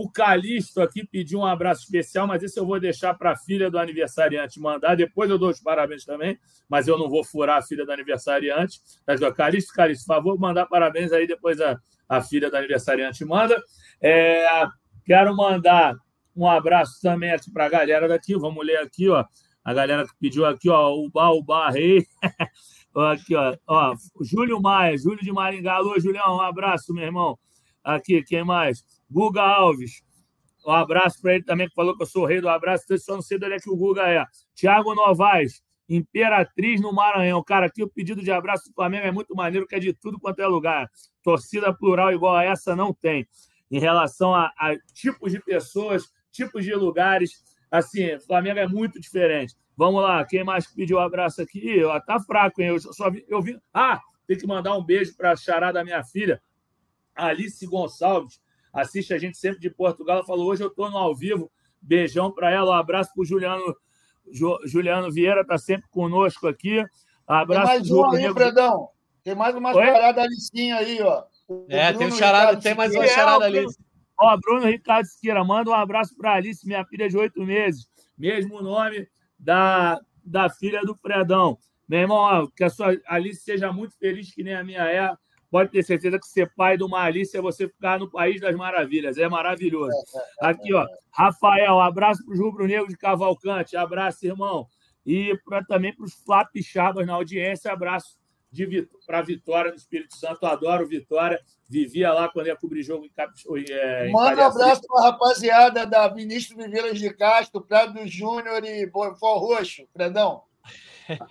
O 0.00 0.08
Calixto 0.08 0.80
aqui 0.80 1.04
pediu 1.04 1.40
um 1.40 1.44
abraço 1.44 1.82
especial, 1.82 2.24
mas 2.24 2.40
esse 2.40 2.56
eu 2.56 2.64
vou 2.64 2.78
deixar 2.78 3.14
para 3.14 3.32
a 3.32 3.36
filha 3.36 3.68
do 3.68 3.80
aniversariante 3.80 4.60
mandar. 4.60 4.94
Depois 4.94 5.28
eu 5.28 5.36
dou 5.36 5.50
os 5.50 5.60
parabéns 5.60 6.04
também, 6.04 6.38
mas 6.68 6.86
eu 6.86 6.96
não 6.96 7.10
vou 7.10 7.24
furar 7.24 7.58
a 7.58 7.62
filha 7.62 7.84
do 7.84 7.90
aniversariante. 7.90 8.80
Calixto, 9.34 9.72
Calixto, 9.72 10.06
por 10.06 10.14
favor, 10.14 10.38
mandar 10.38 10.66
parabéns 10.66 11.10
aí, 11.10 11.26
depois 11.26 11.60
a, 11.60 11.76
a 12.08 12.22
filha 12.22 12.48
do 12.48 12.56
aniversariante 12.56 13.24
manda. 13.24 13.60
É, 14.00 14.46
quero 15.04 15.34
mandar 15.34 15.96
um 16.36 16.46
abraço 16.46 17.00
também 17.02 17.32
aqui 17.32 17.50
para 17.50 17.66
a 17.66 17.68
galera 17.68 18.06
daqui. 18.06 18.38
Vamos 18.38 18.64
ler 18.64 18.76
aqui, 18.76 19.08
ó. 19.08 19.24
A 19.64 19.74
galera 19.74 20.06
que 20.06 20.14
pediu 20.20 20.46
aqui, 20.46 20.68
ó, 20.70 20.94
o 20.94 21.10
Bar, 21.10 21.32
o 21.32 21.72
Rei. 21.72 22.06
aqui, 22.94 23.34
ó, 23.34 23.52
ó. 23.66 23.96
Júlio 24.22 24.62
Maia, 24.62 24.96
Júlio 24.96 25.24
de 25.24 25.32
Maringá. 25.32 25.74
Alô, 25.74 25.98
Julião, 25.98 26.36
um 26.36 26.40
abraço, 26.40 26.94
meu 26.94 27.02
irmão. 27.02 27.36
Aqui, 27.82 28.22
quem 28.22 28.44
mais? 28.44 28.84
Guga 29.10 29.42
Alves. 29.42 30.02
Um 30.66 30.72
abraço 30.72 31.20
para 31.22 31.34
ele 31.34 31.44
também, 31.44 31.68
que 31.68 31.74
falou 31.74 31.96
que 31.96 32.02
eu 32.02 32.06
sou 32.06 32.24
o 32.24 32.26
rei 32.26 32.40
do 32.40 32.48
abraço. 32.48 32.84
Eu 32.90 32.98
só 32.98 33.14
não 33.14 33.22
sei 33.22 33.38
de 33.38 33.46
onde 33.46 33.54
é 33.54 33.58
que 33.58 33.70
o 33.70 33.76
Guga 33.76 34.08
é. 34.08 34.24
Tiago 34.54 34.94
Novaes, 34.94 35.62
Imperatriz 35.88 36.80
no 36.80 36.92
Maranhão. 36.92 37.42
Cara, 37.42 37.66
aqui 37.66 37.82
o 37.82 37.88
pedido 37.88 38.22
de 38.22 38.30
abraço 38.30 38.68
do 38.68 38.74
Flamengo 38.74 39.06
é 39.06 39.10
muito 39.10 39.34
maneiro, 39.34 39.66
que 39.66 39.74
é 39.74 39.78
de 39.78 39.92
tudo 39.94 40.18
quanto 40.18 40.40
é 40.40 40.46
lugar. 40.46 40.90
Torcida 41.22 41.72
plural 41.72 42.12
igual 42.12 42.36
a 42.36 42.44
essa 42.44 42.76
não 42.76 42.92
tem. 42.92 43.26
Em 43.70 43.78
relação 43.78 44.34
a, 44.34 44.52
a 44.58 44.76
tipos 44.92 45.32
de 45.32 45.40
pessoas, 45.40 46.04
tipos 46.30 46.64
de 46.64 46.74
lugares, 46.74 47.42
assim, 47.70 48.18
Flamengo 48.20 48.58
é 48.58 48.66
muito 48.66 49.00
diferente. 49.00 49.54
Vamos 49.76 50.02
lá, 50.02 50.24
quem 50.24 50.42
mais 50.42 50.66
pediu 50.66 50.98
abraço 50.98 51.40
aqui? 51.40 51.82
Ó, 51.84 51.98
tá 52.00 52.20
fraco, 52.20 52.60
hein? 52.60 52.68
Eu 52.68 52.80
só 52.80 53.10
vi, 53.10 53.24
eu 53.28 53.40
vi. 53.40 53.58
Ah, 53.72 54.00
tem 54.26 54.36
que 54.36 54.46
mandar 54.46 54.76
um 54.76 54.84
beijo 54.84 55.16
para 55.16 55.32
a 55.32 55.36
chará 55.36 55.70
da 55.70 55.84
minha 55.84 56.02
filha, 56.04 56.42
Alice 57.14 57.64
Gonçalves 57.64 58.40
assiste 58.80 59.12
a 59.12 59.18
gente 59.18 59.36
sempre 59.36 59.60
de 59.60 59.70
Portugal. 59.70 60.16
Ela 60.16 60.26
falou: 60.26 60.46
hoje 60.46 60.62
eu 60.62 60.68
estou 60.68 60.90
no 60.90 60.96
ao 60.96 61.14
vivo. 61.14 61.50
Beijão 61.80 62.32
para 62.32 62.50
ela, 62.50 62.72
um 62.72 62.74
abraço 62.74 63.12
para 63.14 63.22
o 63.22 63.24
Juliano, 63.24 63.76
Juliano 64.64 65.12
Vieira, 65.12 65.42
está 65.42 65.56
sempre 65.56 65.88
conosco 65.90 66.48
aqui. 66.48 66.84
Abraço 67.26 67.66
tem 67.66 67.78
mais 67.78 67.90
uma 67.90 68.16
aí, 68.16 68.32
Fredão. 68.32 68.88
Tem 69.22 69.34
mais 69.34 69.54
uma 69.54 69.76
Oi? 69.76 69.84
charada 69.86 70.22
Alicinha 70.22 70.76
aí, 70.76 71.00
ó. 71.00 71.24
O 71.46 71.66
é, 71.68 71.92
Bruno 71.92 71.98
tem, 71.98 72.08
um 72.08 72.18
charada, 72.18 72.60
tem 72.60 72.74
mais 72.74 72.94
uma 72.94 73.06
charada 73.06 73.44
ali. 73.44 73.64
Ó, 74.20 74.36
Bruno 74.38 74.66
Ricardo 74.66 75.06
Siqueira, 75.06 75.44
manda 75.44 75.70
um 75.70 75.74
abraço 75.74 76.16
para 76.16 76.34
Alice, 76.34 76.66
minha 76.66 76.84
filha 76.84 77.08
de 77.08 77.16
oito 77.16 77.44
meses. 77.44 77.88
Mesmo 78.16 78.60
nome 78.60 79.08
da, 79.38 80.00
da 80.24 80.50
filha 80.50 80.82
do 80.82 80.94
Fredão. 80.96 81.56
Meu 81.88 82.00
irmão, 82.00 82.16
ó, 82.18 82.46
que 82.48 82.64
a 82.64 82.70
sua 82.70 82.96
Alice 83.06 83.40
seja 83.42 83.72
muito 83.72 83.96
feliz, 83.96 84.34
que 84.34 84.42
nem 84.42 84.54
a 84.54 84.64
minha 84.64 84.82
é 84.82 85.14
pode 85.50 85.70
ter 85.70 85.82
certeza 85.82 86.18
que 86.18 86.26
ser 86.26 86.52
pai 86.54 86.76
uma 86.78 87.02
Alice 87.02 87.36
é 87.36 87.40
você 87.40 87.68
ficar 87.68 87.98
no 87.98 88.10
País 88.10 88.40
das 88.40 88.54
Maravilhas. 88.54 89.18
É 89.18 89.28
maravilhoso. 89.28 89.96
Aqui, 90.40 90.72
ó. 90.74 90.86
Rafael, 91.10 91.80
abraço 91.80 92.24
para 92.24 92.34
os 92.34 92.40
rubro-negros 92.40 92.88
de 92.88 92.96
Cavalcante. 92.96 93.76
Abraço, 93.76 94.26
irmão. 94.26 94.66
E 95.04 95.36
pra, 95.44 95.64
também 95.64 95.94
para 95.94 96.04
os 96.04 96.14
Flapichabas 96.14 97.06
na 97.06 97.14
audiência. 97.14 97.72
Abraço 97.72 98.18
para 99.06 99.22
Vitória 99.22 99.70
no 99.70 99.76
Espírito 99.76 100.16
Santo. 100.16 100.46
Adoro 100.46 100.86
Vitória. 100.86 101.40
Vivia 101.68 102.12
lá 102.12 102.28
quando 102.28 102.46
ia 102.46 102.56
cobrir 102.56 102.82
jogo 102.82 103.04
em, 103.04 103.10
Cap... 103.10 103.30
é, 103.70 104.10
Manda 104.10 104.42
um 104.42 104.46
abraço 104.46 104.82
para 104.86 105.00
a 105.00 105.10
rapaziada 105.10 105.86
da 105.86 106.12
Ministro 106.14 106.56
Vivelas 106.56 106.98
de 106.98 107.12
Castro, 107.12 107.60
Prado 107.60 108.06
Júnior 108.06 108.64
e 108.64 108.86
Boifó 108.86 109.38
Roxo. 109.38 109.86
Fredão. 109.92 110.44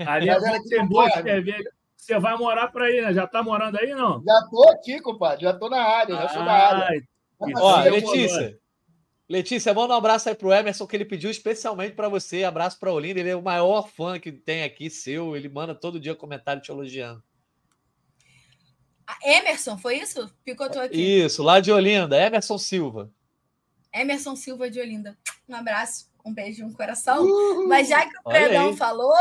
Ali 0.05 0.29
é 0.29 0.39
bom 0.39 0.87
boa 0.87 1.09
cerveja. 1.11 1.71
Você 1.97 2.17
vai 2.19 2.37
morar 2.37 2.67
para 2.67 2.85
aí, 2.85 3.01
né? 3.01 3.13
Já 3.13 3.25
está 3.25 3.43
morando 3.43 3.77
aí, 3.77 3.93
não? 3.93 4.23
Já 4.23 4.39
estou 4.39 4.69
aqui, 4.69 5.01
compadre. 5.01 5.43
Já 5.43 5.51
estou 5.51 5.69
na 5.69 5.81
área, 5.81 6.15
já 6.15 6.29
sou 6.29 6.45
da 6.45 6.51
área. 6.53 7.03
Ó, 7.39 7.81
Letícia. 7.81 8.59
Letícia, 9.29 9.73
manda 9.73 9.93
um 9.93 9.97
abraço 9.97 10.29
aí 10.29 10.35
pro 10.35 10.53
Emerson, 10.53 10.87
que 10.87 10.95
ele 10.95 11.03
pediu 11.03 11.29
especialmente 11.29 11.95
para 11.95 12.07
você. 12.07 12.45
Abraço 12.45 12.79
para 12.79 12.93
Olinda, 12.93 13.19
ele 13.19 13.29
é 13.29 13.35
o 13.35 13.41
maior 13.41 13.89
fã 13.89 14.17
que 14.17 14.31
tem 14.31 14.63
aqui, 14.63 14.89
seu. 14.89 15.35
Ele 15.35 15.49
manda 15.49 15.75
todo 15.75 15.99
dia 15.99 16.15
comentário 16.15 16.61
te 16.61 16.71
elogiando. 16.71 17.21
Emerson, 19.23 19.77
foi 19.77 19.97
isso? 19.97 20.33
Picotou 20.45 20.81
aqui. 20.81 20.97
Isso, 20.97 21.43
lá 21.43 21.59
de 21.59 21.71
Olinda, 21.71 22.17
Emerson 22.17 22.57
Silva. 22.57 23.11
Emerson 23.93 24.35
Silva 24.35 24.69
de 24.69 24.79
Olinda. 24.79 25.17
Um 25.47 25.55
abraço, 25.55 26.09
um 26.25 26.33
beijo, 26.33 26.65
um 26.65 26.71
coração. 26.71 27.25
Uhum. 27.25 27.67
Mas 27.67 27.89
já 27.89 28.05
que 28.05 28.17
o 28.19 28.23
Predão 28.23 28.75
falou, 28.77 29.13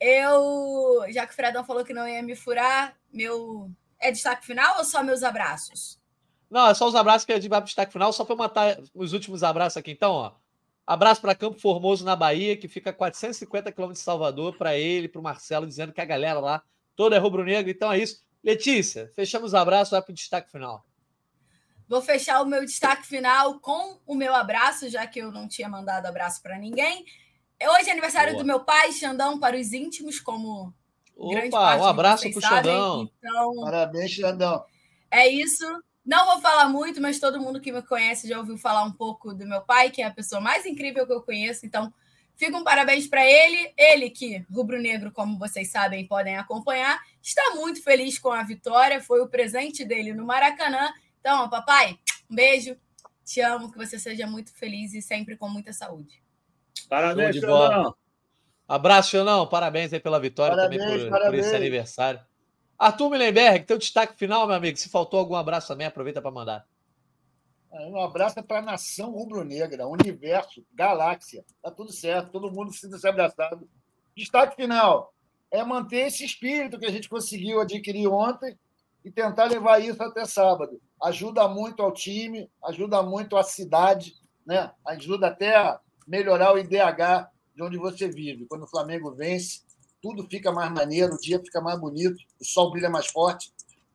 eu, 0.00 1.04
já 1.10 1.26
que 1.26 1.32
o 1.32 1.36
Fredão 1.36 1.64
falou 1.64 1.84
que 1.84 1.94
não 1.94 2.08
ia 2.08 2.22
me 2.22 2.36
furar, 2.36 2.96
meu. 3.12 3.70
É 3.98 4.10
destaque 4.10 4.44
final 4.44 4.78
ou 4.78 4.84
só 4.84 5.02
meus 5.02 5.22
abraços? 5.22 5.98
Não, 6.50 6.68
é 6.68 6.74
só 6.74 6.86
os 6.86 6.94
abraços 6.94 7.24
que 7.24 7.32
a 7.32 7.36
gente 7.36 7.48
vai 7.48 7.60
para 7.60 7.66
destaque 7.66 7.92
final, 7.92 8.12
só 8.12 8.24
para 8.24 8.36
matar 8.36 8.78
os 8.94 9.12
últimos 9.12 9.42
abraços 9.42 9.78
aqui. 9.78 9.90
Então, 9.90 10.12
ó. 10.12 10.32
Abraço 10.86 11.20
para 11.20 11.34
Campo 11.34 11.58
Formoso, 11.58 12.04
na 12.04 12.14
Bahia, 12.14 12.56
que 12.56 12.68
fica 12.68 12.90
a 12.90 12.92
450 12.92 13.72
quilômetros 13.72 13.98
de 13.98 14.04
Salvador, 14.04 14.56
para 14.56 14.76
ele, 14.76 15.08
para 15.08 15.18
o 15.18 15.22
Marcelo, 15.22 15.66
dizendo 15.66 15.92
que 15.92 16.00
a 16.00 16.04
galera 16.04 16.38
lá 16.38 16.62
toda 16.94 17.16
é 17.16 17.18
rubro-negra. 17.18 17.70
Então 17.70 17.90
é 17.90 17.98
isso. 17.98 18.24
Letícia, 18.44 19.10
fechamos 19.16 19.48
os 19.48 19.54
abraços, 19.54 19.90
vai 19.90 20.00
para 20.00 20.12
o 20.12 20.14
destaque 20.14 20.52
final. 20.52 20.86
Vou 21.88 22.00
fechar 22.00 22.40
o 22.42 22.46
meu 22.46 22.64
destaque 22.64 23.06
final 23.06 23.58
com 23.58 23.98
o 24.06 24.14
meu 24.14 24.34
abraço, 24.34 24.88
já 24.88 25.06
que 25.06 25.20
eu 25.20 25.32
não 25.32 25.48
tinha 25.48 25.68
mandado 25.68 26.06
abraço 26.06 26.40
para 26.42 26.58
ninguém. 26.58 27.04
Hoje 27.62 27.88
é 27.88 27.92
aniversário 27.92 28.32
Boa. 28.32 28.42
do 28.42 28.46
meu 28.46 28.60
pai, 28.60 28.92
Xandão, 28.92 29.38
para 29.38 29.56
os 29.56 29.72
íntimos, 29.72 30.20
como 30.20 30.74
Opa, 31.16 31.76
um 31.76 31.86
abraço 31.86 32.30
para 32.30 32.38
o 32.38 32.42
Xandão. 32.42 33.10
Então, 33.18 33.54
Parabéns, 33.62 34.10
Xandão. 34.10 34.64
É 35.10 35.26
isso. 35.26 35.64
Não 36.04 36.26
vou 36.26 36.40
falar 36.40 36.68
muito, 36.68 37.00
mas 37.00 37.18
todo 37.18 37.40
mundo 37.40 37.60
que 37.60 37.72
me 37.72 37.82
conhece 37.82 38.28
já 38.28 38.38
ouviu 38.38 38.58
falar 38.58 38.84
um 38.84 38.92
pouco 38.92 39.32
do 39.32 39.46
meu 39.46 39.62
pai, 39.62 39.90
que 39.90 40.02
é 40.02 40.04
a 40.04 40.10
pessoa 40.10 40.40
mais 40.40 40.66
incrível 40.66 41.06
que 41.06 41.12
eu 41.12 41.22
conheço. 41.22 41.64
Então, 41.64 41.92
fica 42.36 42.56
um 42.56 42.62
parabéns 42.62 43.08
para 43.08 43.24
ele. 43.24 43.72
Ele 43.76 44.10
que, 44.10 44.44
rubro-negro, 44.52 45.10
como 45.10 45.38
vocês 45.38 45.70
sabem, 45.70 46.06
podem 46.06 46.36
acompanhar, 46.36 47.00
está 47.22 47.54
muito 47.54 47.82
feliz 47.82 48.18
com 48.18 48.30
a 48.30 48.42
vitória. 48.42 49.02
Foi 49.02 49.20
o 49.20 49.28
presente 49.28 49.84
dele 49.84 50.12
no 50.12 50.26
Maracanã. 50.26 50.92
Então, 51.18 51.48
papai, 51.48 51.98
um 52.30 52.34
beijo. 52.34 52.76
Te 53.24 53.40
amo, 53.40 53.72
que 53.72 53.78
você 53.78 53.98
seja 53.98 54.26
muito 54.26 54.54
feliz 54.54 54.94
e 54.94 55.02
sempre 55.02 55.36
com 55.36 55.48
muita 55.48 55.72
saúde. 55.72 56.22
Parabéns, 56.88 57.36
Xandão. 57.36 57.94
Abraço, 58.68 59.10
Xandão. 59.10 59.46
Parabéns 59.46 59.92
aí 59.92 60.00
pela 60.00 60.18
vitória 60.18 60.56
Parabéns, 60.56 60.82
também 60.82 60.98
por, 60.98 61.04
por, 61.04 61.18
parabéns. 61.18 61.46
esse 61.46 61.56
aniversário. 61.56 62.20
Arthur 62.78 63.10
Millenberg, 63.10 63.64
teu 63.64 63.78
destaque 63.78 64.16
final, 64.16 64.46
meu 64.46 64.56
amigo. 64.56 64.76
Se 64.76 64.88
faltou 64.88 65.18
algum 65.18 65.34
abraço 65.34 65.68
também, 65.68 65.86
aproveita 65.86 66.20
para 66.20 66.30
mandar. 66.30 66.66
Um 67.72 68.00
abraço 68.00 68.42
para 68.42 68.58
a 68.58 68.62
nação 68.62 69.12
rubro-negra, 69.12 69.86
universo, 69.86 70.64
galáxia. 70.72 71.44
Tá 71.62 71.70
tudo 71.70 71.92
certo, 71.92 72.30
todo 72.30 72.50
mundo 72.50 72.72
sinta 72.72 72.98
se 72.98 73.06
abraçado. 73.06 73.68
Destaque 74.16 74.56
final 74.56 75.12
é 75.50 75.62
manter 75.62 76.06
esse 76.06 76.24
espírito 76.24 76.78
que 76.78 76.86
a 76.86 76.90
gente 76.90 77.08
conseguiu 77.08 77.60
adquirir 77.60 78.08
ontem 78.08 78.58
e 79.04 79.10
tentar 79.10 79.44
levar 79.44 79.80
isso 79.80 80.02
até 80.02 80.24
sábado. 80.24 80.80
Ajuda 81.02 81.46
muito 81.48 81.82
ao 81.82 81.92
time, 81.92 82.50
ajuda 82.64 83.02
muito 83.02 83.36
à 83.36 83.42
cidade, 83.42 84.14
né? 84.44 84.72
ajuda 84.86 85.28
até 85.28 85.54
a 85.54 85.78
melhorar 86.06 86.54
o 86.54 86.58
IDH 86.58 87.30
de 87.54 87.62
onde 87.62 87.78
você 87.78 88.08
vive. 88.08 88.46
Quando 88.46 88.64
o 88.64 88.68
Flamengo 88.68 89.10
vence, 89.12 89.62
tudo 90.00 90.26
fica 90.28 90.52
mais 90.52 90.70
maneiro, 90.70 91.14
o 91.14 91.20
dia 91.20 91.40
fica 91.40 91.60
mais 91.60 91.78
bonito, 91.80 92.22
o 92.40 92.44
sol 92.44 92.70
brilha 92.70 92.90
mais 92.90 93.06
forte, 93.06 93.52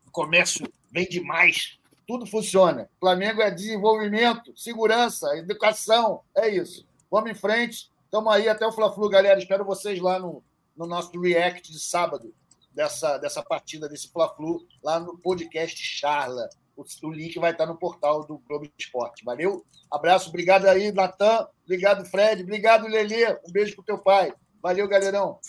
o 0.07 0.11
comércio 0.11 0.67
vende 0.91 1.21
mais, 1.21 1.79
tudo 2.07 2.25
funciona. 2.25 2.89
Flamengo 2.99 3.41
é 3.41 3.49
desenvolvimento, 3.49 4.51
segurança, 4.57 5.37
educação, 5.37 6.21
é 6.35 6.49
isso. 6.49 6.85
Vamos 7.09 7.31
em 7.31 7.35
frente, 7.35 7.89
estamos 8.03 8.33
aí 8.33 8.49
até 8.49 8.65
o 8.65 8.71
Fla-Flu, 8.71 9.07
galera. 9.09 9.39
Espero 9.39 9.63
vocês 9.63 9.99
lá 10.01 10.19
no, 10.19 10.43
no 10.75 10.85
nosso 10.85 11.17
react 11.19 11.71
de 11.71 11.79
sábado 11.79 12.33
dessa, 12.73 13.17
dessa 13.17 13.43
partida, 13.43 13.87
desse 13.87 14.09
Fla-Flu, 14.11 14.65
lá 14.83 14.99
no 14.99 15.17
podcast 15.17 15.81
Charla. 15.81 16.49
O, 16.81 17.07
o, 17.07 17.11
link 17.11 17.37
vai 17.39 17.51
estar 17.51 17.65
no 17.65 17.77
portal 17.77 18.25
do 18.25 18.37
Globo 18.39 18.69
Esporte. 18.77 19.23
Valeu? 19.23 19.65
Abraço, 19.89 20.29
obrigado 20.29 20.65
aí, 20.65 20.91
Natan. 20.91 21.47
Obrigado, 21.63 22.05
Fred. 22.05 22.43
Obrigado, 22.43 22.87
Lelê. 22.87 23.31
Um 23.47 23.51
beijo 23.51 23.75
pro 23.75 23.83
teu 23.83 23.97
pai. 23.97 24.33
Valeu, 24.61 24.87
galerão. 24.87 25.39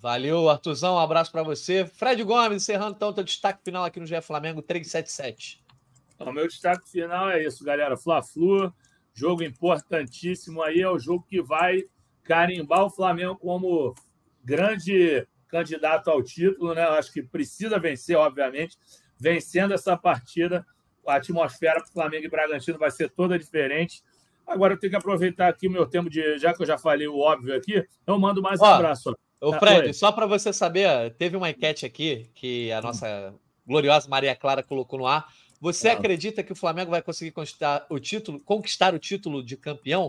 Valeu, 0.00 0.48
Artuzão. 0.48 0.94
Um 0.94 0.98
abraço 0.98 1.30
para 1.30 1.42
você. 1.42 1.84
Fred 1.84 2.22
Gomes, 2.24 2.62
encerrando 2.62 2.96
então 2.96 3.12
teu 3.12 3.24
destaque 3.24 3.62
final 3.62 3.84
aqui 3.84 4.00
no 4.00 4.06
GE 4.06 4.20
Flamengo 4.22 4.62
377. 4.62 5.62
O 6.18 6.32
meu 6.32 6.46
destaque 6.46 6.88
final 6.90 7.30
é 7.30 7.42
isso, 7.44 7.64
galera. 7.64 7.96
Fla-Flu, 7.96 8.72
jogo 9.12 9.42
importantíssimo 9.42 10.62
aí, 10.62 10.80
é 10.80 10.88
o 10.88 10.98
jogo 10.98 11.26
que 11.28 11.42
vai 11.42 11.84
carimbar 12.22 12.84
o 12.84 12.90
Flamengo 12.90 13.36
como 13.36 13.94
grande 14.44 15.26
candidato 15.48 16.08
ao 16.08 16.22
título, 16.22 16.74
né? 16.74 16.84
Eu 16.84 16.92
acho 16.92 17.12
que 17.12 17.22
precisa 17.22 17.78
vencer, 17.78 18.16
obviamente. 18.16 18.78
Vencendo 19.20 19.74
essa 19.74 19.96
partida, 19.96 20.64
a 21.06 21.16
atmosfera 21.16 21.80
para 21.80 21.92
Flamengo 21.92 22.24
e 22.24 22.30
Bragantino 22.30 22.78
vai 22.78 22.90
ser 22.90 23.10
toda 23.10 23.38
diferente. 23.38 24.02
Agora 24.46 24.74
eu 24.74 24.78
tenho 24.78 24.90
que 24.90 24.96
aproveitar 24.96 25.48
aqui 25.48 25.68
o 25.68 25.70
meu 25.70 25.86
tempo 25.86 26.08
de. 26.08 26.38
Já 26.38 26.54
que 26.54 26.62
eu 26.62 26.66
já 26.66 26.78
falei 26.78 27.06
o 27.06 27.18
óbvio 27.18 27.54
aqui, 27.54 27.86
eu 28.06 28.18
mando 28.18 28.42
mais 28.42 28.60
um 28.60 28.64
Ó, 28.64 28.74
abraço. 28.74 29.16
Ô, 29.40 29.52
Fred, 29.54 29.94
só 29.94 30.10
para 30.12 30.26
você 30.26 30.52
saber, 30.52 31.14
teve 31.14 31.36
uma 31.36 31.50
enquete 31.50 31.86
aqui 31.86 32.28
que 32.34 32.70
a 32.72 32.82
nossa 32.82 33.34
gloriosa 33.66 34.08
Maria 34.08 34.34
Clara 34.34 34.62
colocou 34.62 34.98
no 34.98 35.06
ar. 35.06 35.28
Você 35.60 35.90
acredita 35.90 36.42
que 36.42 36.52
o 36.52 36.56
Flamengo 36.56 36.90
vai 36.90 37.02
conseguir 37.02 37.30
conquistar 37.32 37.86
o 37.88 37.98
título, 37.98 38.40
conquistar 38.40 38.94
o 38.94 38.98
título 38.98 39.42
de 39.42 39.56
campeão? 39.56 40.08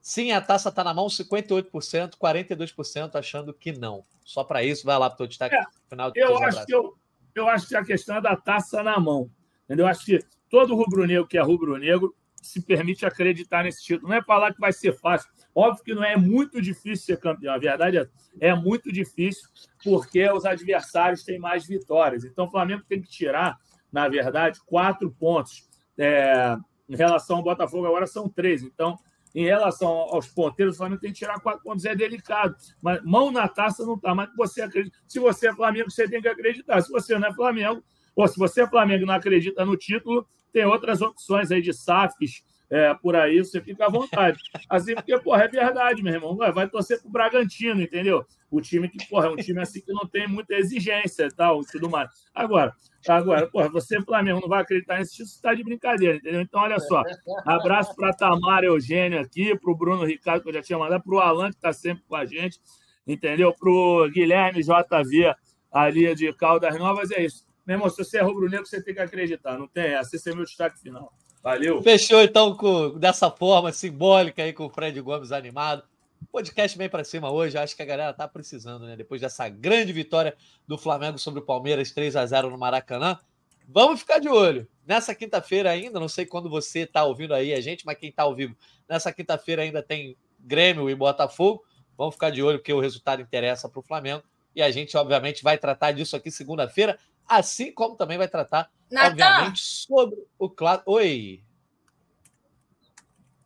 Sim, 0.00 0.32
a 0.32 0.40
taça 0.40 0.68
está 0.68 0.84
na 0.84 0.94
mão, 0.94 1.06
58%, 1.06 2.16
42% 2.16 3.16
achando 3.16 3.52
que 3.52 3.72
não. 3.72 4.04
Só 4.24 4.44
para 4.44 4.62
isso, 4.62 4.86
vai 4.86 4.98
lá 4.98 5.08
para 5.08 5.14
o 5.14 5.18
teu 5.18 5.26
destaque 5.26 5.56
É, 5.56 5.64
final. 5.88 6.12
Eu 6.14 6.38
acho, 6.42 6.64
que 6.64 6.74
eu, 6.74 6.94
eu 7.34 7.48
acho 7.48 7.68
que 7.68 7.76
a 7.76 7.84
questão 7.84 8.16
é 8.16 8.20
da 8.20 8.36
taça 8.36 8.82
na 8.82 8.98
mão. 8.98 9.30
Entendeu? 9.64 9.86
Eu 9.86 9.90
acho 9.90 10.04
que 10.04 10.18
todo 10.48 10.74
rubro-negro 10.74 11.26
que 11.26 11.38
é 11.38 11.40
rubro-negro 11.40 12.14
se 12.42 12.60
permite 12.62 13.04
acreditar 13.04 13.64
nesse 13.64 13.84
título. 13.84 14.08
Não 14.08 14.16
é 14.16 14.22
falar 14.22 14.52
que 14.52 14.60
vai 14.60 14.72
ser 14.72 14.92
fácil. 14.92 15.30
Óbvio 15.54 15.84
que 15.84 15.94
não 15.94 16.04
é 16.04 16.16
muito 16.16 16.60
difícil 16.60 17.04
ser 17.04 17.18
campeão. 17.18 17.54
A 17.54 17.58
verdade 17.58 17.98
é, 17.98 18.06
é 18.40 18.54
muito 18.54 18.92
difícil 18.92 19.48
porque 19.84 20.30
os 20.30 20.44
adversários 20.44 21.22
têm 21.22 21.38
mais 21.38 21.66
vitórias. 21.66 22.24
Então 22.24 22.46
o 22.46 22.50
Flamengo 22.50 22.82
tem 22.88 23.00
que 23.00 23.08
tirar, 23.08 23.58
na 23.92 24.08
verdade, 24.08 24.60
quatro 24.66 25.10
pontos. 25.10 25.68
É, 25.98 26.56
em 26.88 26.96
relação 26.96 27.36
ao 27.36 27.42
Botafogo, 27.42 27.86
agora 27.86 28.06
são 28.06 28.28
três. 28.28 28.62
Então, 28.62 28.98
em 29.34 29.44
relação 29.44 29.88
aos 29.88 30.28
ponteiros, 30.28 30.74
o 30.74 30.78
Flamengo 30.78 31.00
tem 31.00 31.12
que 31.12 31.18
tirar 31.18 31.40
quatro 31.40 31.62
pontos. 31.62 31.84
É 31.84 31.94
delicado. 31.94 32.56
Mas 32.82 33.02
mão 33.04 33.30
na 33.30 33.46
taça 33.48 33.84
não 33.84 33.94
está. 33.94 34.14
Mas 34.14 34.28
você 34.36 34.62
acredita. 34.62 34.96
Se 35.06 35.18
você 35.18 35.48
é 35.48 35.54
Flamengo, 35.54 35.90
você 35.90 36.08
tem 36.08 36.20
que 36.20 36.28
acreditar. 36.28 36.80
Se 36.80 36.90
você 36.90 37.18
não 37.18 37.28
é 37.28 37.34
Flamengo, 37.34 37.82
ou 38.16 38.26
se 38.26 38.38
você 38.38 38.62
é 38.62 38.66
Flamengo 38.66 39.04
e 39.04 39.06
não 39.06 39.14
acredita 39.14 39.64
no 39.64 39.76
título, 39.76 40.26
tem 40.52 40.64
outras 40.64 41.00
opções 41.00 41.50
aí 41.50 41.62
de 41.62 41.72
SAFs, 41.72 42.42
é, 42.70 42.94
por 42.94 43.16
aí, 43.16 43.38
você 43.38 43.60
fica 43.60 43.86
à 43.86 43.90
vontade. 43.90 44.38
Assim, 44.68 44.94
porque, 44.94 45.18
porra, 45.18 45.42
é 45.44 45.48
verdade, 45.48 46.02
meu 46.04 46.14
irmão. 46.14 46.36
Vai, 46.36 46.68
torcer 46.68 47.00
pro 47.02 47.10
Bragantino, 47.10 47.82
entendeu? 47.82 48.24
O 48.48 48.60
time 48.60 48.88
que, 48.88 49.04
porra, 49.08 49.26
é 49.26 49.30
um 49.30 49.36
time 49.36 49.60
assim 49.60 49.80
que 49.80 49.92
não 49.92 50.06
tem 50.06 50.28
muita 50.28 50.54
exigência 50.54 51.24
e 51.24 51.34
tal, 51.34 51.62
e 51.62 51.66
tudo 51.66 51.90
mais. 51.90 52.08
Agora, 52.32 52.72
agora, 53.08 53.48
porra, 53.48 53.68
você, 53.68 54.00
Flamengo, 54.00 54.40
não 54.40 54.48
vai 54.48 54.62
acreditar 54.62 55.02
título, 55.04 55.26
você 55.26 55.42
tá 55.42 55.52
de 55.52 55.64
brincadeira, 55.64 56.16
entendeu? 56.16 56.40
Então, 56.40 56.60
olha 56.60 56.78
só. 56.78 57.02
Abraço 57.44 57.94
para 57.96 58.12
Tamara 58.12 58.66
Eugênio 58.66 59.20
aqui, 59.20 59.58
para 59.58 59.70
o 59.72 59.76
Bruno 59.76 60.04
Ricardo, 60.04 60.42
que 60.42 60.48
eu 60.48 60.54
já 60.54 60.62
tinha 60.62 60.78
mandado, 60.78 61.02
para 61.02 61.14
o 61.14 61.18
Alan, 61.18 61.50
que 61.50 61.56
está 61.56 61.72
sempre 61.72 62.04
com 62.06 62.14
a 62.14 62.24
gente, 62.24 62.60
entendeu? 63.04 63.52
Para 63.52 63.68
o 63.68 64.08
Guilherme 64.08 64.62
JV, 64.62 65.34
ali 65.72 66.14
de 66.14 66.32
Caldas 66.34 66.78
Novas, 66.78 67.10
é 67.10 67.24
isso. 67.24 67.44
Meu 67.66 67.76
irmão, 67.76 67.90
se 67.90 67.98
você 68.04 68.18
é 68.18 68.22
rubro-negro, 68.22 68.64
você 68.64 68.80
tem 68.80 68.94
que 68.94 69.00
acreditar, 69.00 69.58
não 69.58 69.66
tem 69.66 69.94
essa. 69.94 70.14
Esse 70.14 70.30
é 70.30 70.34
meu 70.34 70.44
destaque 70.44 70.80
final. 70.80 71.12
Valeu. 71.42 71.82
Fechou 71.82 72.20
então 72.20 72.54
com, 72.54 72.98
dessa 72.98 73.30
forma 73.30 73.72
simbólica 73.72 74.42
aí 74.42 74.52
com 74.52 74.66
o 74.66 74.70
Fred 74.70 75.00
Gomes 75.00 75.32
animado. 75.32 75.82
Podcast 76.30 76.76
bem 76.76 76.88
para 76.88 77.02
cima 77.02 77.30
hoje, 77.30 77.56
acho 77.56 77.74
que 77.74 77.82
a 77.82 77.86
galera 77.86 78.12
tá 78.12 78.28
precisando, 78.28 78.84
né? 78.84 78.94
Depois 78.94 79.22
dessa 79.22 79.48
grande 79.48 79.90
vitória 79.90 80.36
do 80.68 80.76
Flamengo 80.76 81.18
sobre 81.18 81.40
o 81.40 81.44
Palmeiras 81.44 81.92
3 81.92 82.14
a 82.14 82.26
0 82.26 82.50
no 82.50 82.58
Maracanã. 82.58 83.18
Vamos 83.66 84.00
ficar 84.00 84.18
de 84.18 84.28
olho. 84.28 84.68
Nessa 84.86 85.14
quinta-feira 85.14 85.70
ainda, 85.70 85.98
não 85.98 86.08
sei 86.08 86.26
quando 86.26 86.50
você 86.50 86.86
tá 86.86 87.04
ouvindo 87.04 87.32
aí 87.32 87.54
a 87.54 87.60
gente, 87.60 87.86
mas 87.86 87.96
quem 87.96 88.12
tá 88.12 88.24
ao 88.24 88.34
vivo, 88.34 88.54
nessa 88.88 89.10
quinta-feira 89.12 89.62
ainda 89.62 89.82
tem 89.82 90.16
Grêmio 90.38 90.90
e 90.90 90.94
Botafogo. 90.94 91.64
Vamos 91.96 92.16
ficar 92.16 92.30
de 92.30 92.42
olho 92.42 92.58
porque 92.58 92.72
o 92.72 92.80
resultado 92.80 93.22
interessa 93.22 93.68
para 93.68 93.80
o 93.80 93.82
Flamengo 93.82 94.22
e 94.54 94.60
a 94.60 94.70
gente 94.70 94.96
obviamente 94.96 95.42
vai 95.42 95.56
tratar 95.56 95.92
disso 95.92 96.16
aqui 96.16 96.30
segunda-feira, 96.30 96.98
assim 97.30 97.72
como 97.72 97.96
também 97.96 98.18
vai 98.18 98.28
tratar 98.28 98.70
Natan, 98.90 99.10
obviamente 99.10 99.60
sobre 99.60 100.18
o 100.38 100.50
clássico. 100.50 100.90
Oi. 100.92 101.42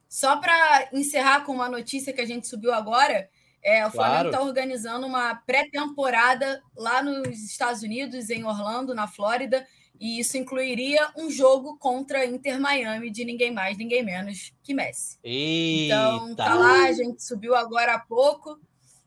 só 0.09 0.37
para 0.37 0.89
encerrar 0.93 1.45
com 1.45 1.53
uma 1.53 1.69
notícia 1.69 2.13
que 2.13 2.21
a 2.21 2.27
gente 2.27 2.47
subiu 2.47 2.73
agora, 2.73 3.29
é, 3.63 3.85
o 3.87 3.91
Flamengo 3.91 4.15
Claro. 4.15 4.29
está 4.31 4.43
organizando 4.43 5.07
uma 5.07 5.35
pré-temporada 5.35 6.63
lá 6.77 7.03
nos 7.03 7.39
Estados 7.45 7.83
Unidos, 7.83 8.31
em 8.31 8.45
Orlando, 8.45 8.95
na 8.95 9.09
Flórida, 9.09 9.67
e 9.99 10.21
isso 10.21 10.37
incluiria 10.37 11.11
um 11.17 11.31
jogo 11.31 11.77
contra 11.79 12.25
Inter 12.25 12.61
Miami 12.61 13.11
de 13.11 13.25
ninguém 13.25 13.53
mais, 13.53 13.77
ninguém 13.77 14.03
menos 14.05 14.53
que 14.63 14.75
Messi. 14.75 15.19
Eita. 15.23 15.95
Então, 15.95 16.35
tá 16.35 16.55
lá, 16.55 16.85
a 16.85 16.93
gente 16.93 17.23
subiu 17.23 17.55
agora 17.55 17.95
há 17.95 17.99
pouco. 17.99 18.59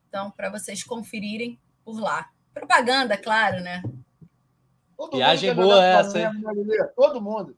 Então, 0.09 0.32
para 0.32 0.49
vocês 0.49 0.84
conferirem 0.84 1.59
por 1.86 1.99
lá. 1.99 2.30
Propaganda, 2.53 3.17
claro, 3.17 3.61
né? 3.61 3.84
Todo 4.98 5.16
Viagem 5.16 5.54
boa 5.54 5.86
essa, 5.86 6.20
hein? 6.20 6.32
Todo 6.95 7.22
mundo. 7.22 7.56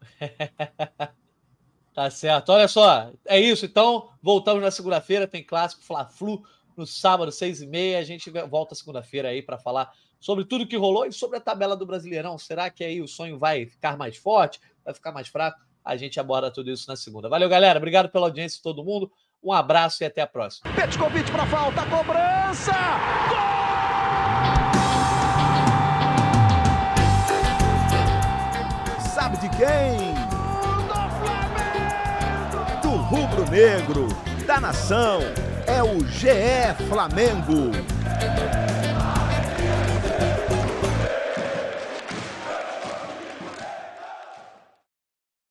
Tá 1.92 2.08
certo. 2.08 2.50
Olha 2.50 2.68
só, 2.68 3.10
é 3.26 3.38
isso. 3.38 3.66
Então, 3.66 4.10
voltamos 4.22 4.62
na 4.62 4.70
segunda-feira. 4.70 5.26
Tem 5.26 5.44
clássico 5.44 5.82
Fla-Flu 5.82 6.42
no 6.76 6.86
sábado, 6.86 7.32
seis 7.32 7.60
e 7.60 7.66
meia. 7.66 7.98
A 7.98 8.04
gente 8.04 8.30
volta 8.48 8.74
segunda-feira 8.74 9.28
aí 9.28 9.42
para 9.42 9.58
falar 9.58 9.92
sobre 10.18 10.44
tudo 10.44 10.66
que 10.66 10.76
rolou 10.76 11.04
e 11.04 11.12
sobre 11.12 11.36
a 11.36 11.40
tabela 11.40 11.76
do 11.76 11.84
Brasileirão. 11.84 12.38
Será 12.38 12.70
que 12.70 12.84
aí 12.84 13.02
o 13.02 13.08
sonho 13.08 13.38
vai 13.38 13.66
ficar 13.66 13.96
mais 13.96 14.16
forte? 14.16 14.60
Vai 14.84 14.94
ficar 14.94 15.12
mais 15.12 15.28
fraco? 15.28 15.60
A 15.84 15.96
gente 15.96 16.20
aborda 16.20 16.50
tudo 16.50 16.70
isso 16.70 16.88
na 16.88 16.96
segunda. 16.96 17.28
Valeu, 17.28 17.48
galera. 17.48 17.78
Obrigado 17.78 18.08
pela 18.08 18.26
audiência 18.26 18.58
de 18.58 18.62
todo 18.62 18.84
mundo. 18.84 19.10
Um 19.42 19.52
abraço 19.52 20.02
e 20.02 20.06
até 20.06 20.22
a 20.22 20.26
próxima. 20.26 20.72
Petkovic 20.74 21.30
para 21.30 21.46
falta, 21.46 21.84
cobrança! 21.86 22.72
Gol! 23.28 23.59
Quem? 29.60 30.14
Do 32.80 32.96
rubro-negro, 32.96 34.08
da 34.46 34.58
nação, 34.58 35.20
é 35.66 35.82
o 35.82 36.02
GE 36.06 36.86
Flamengo. 36.88 37.70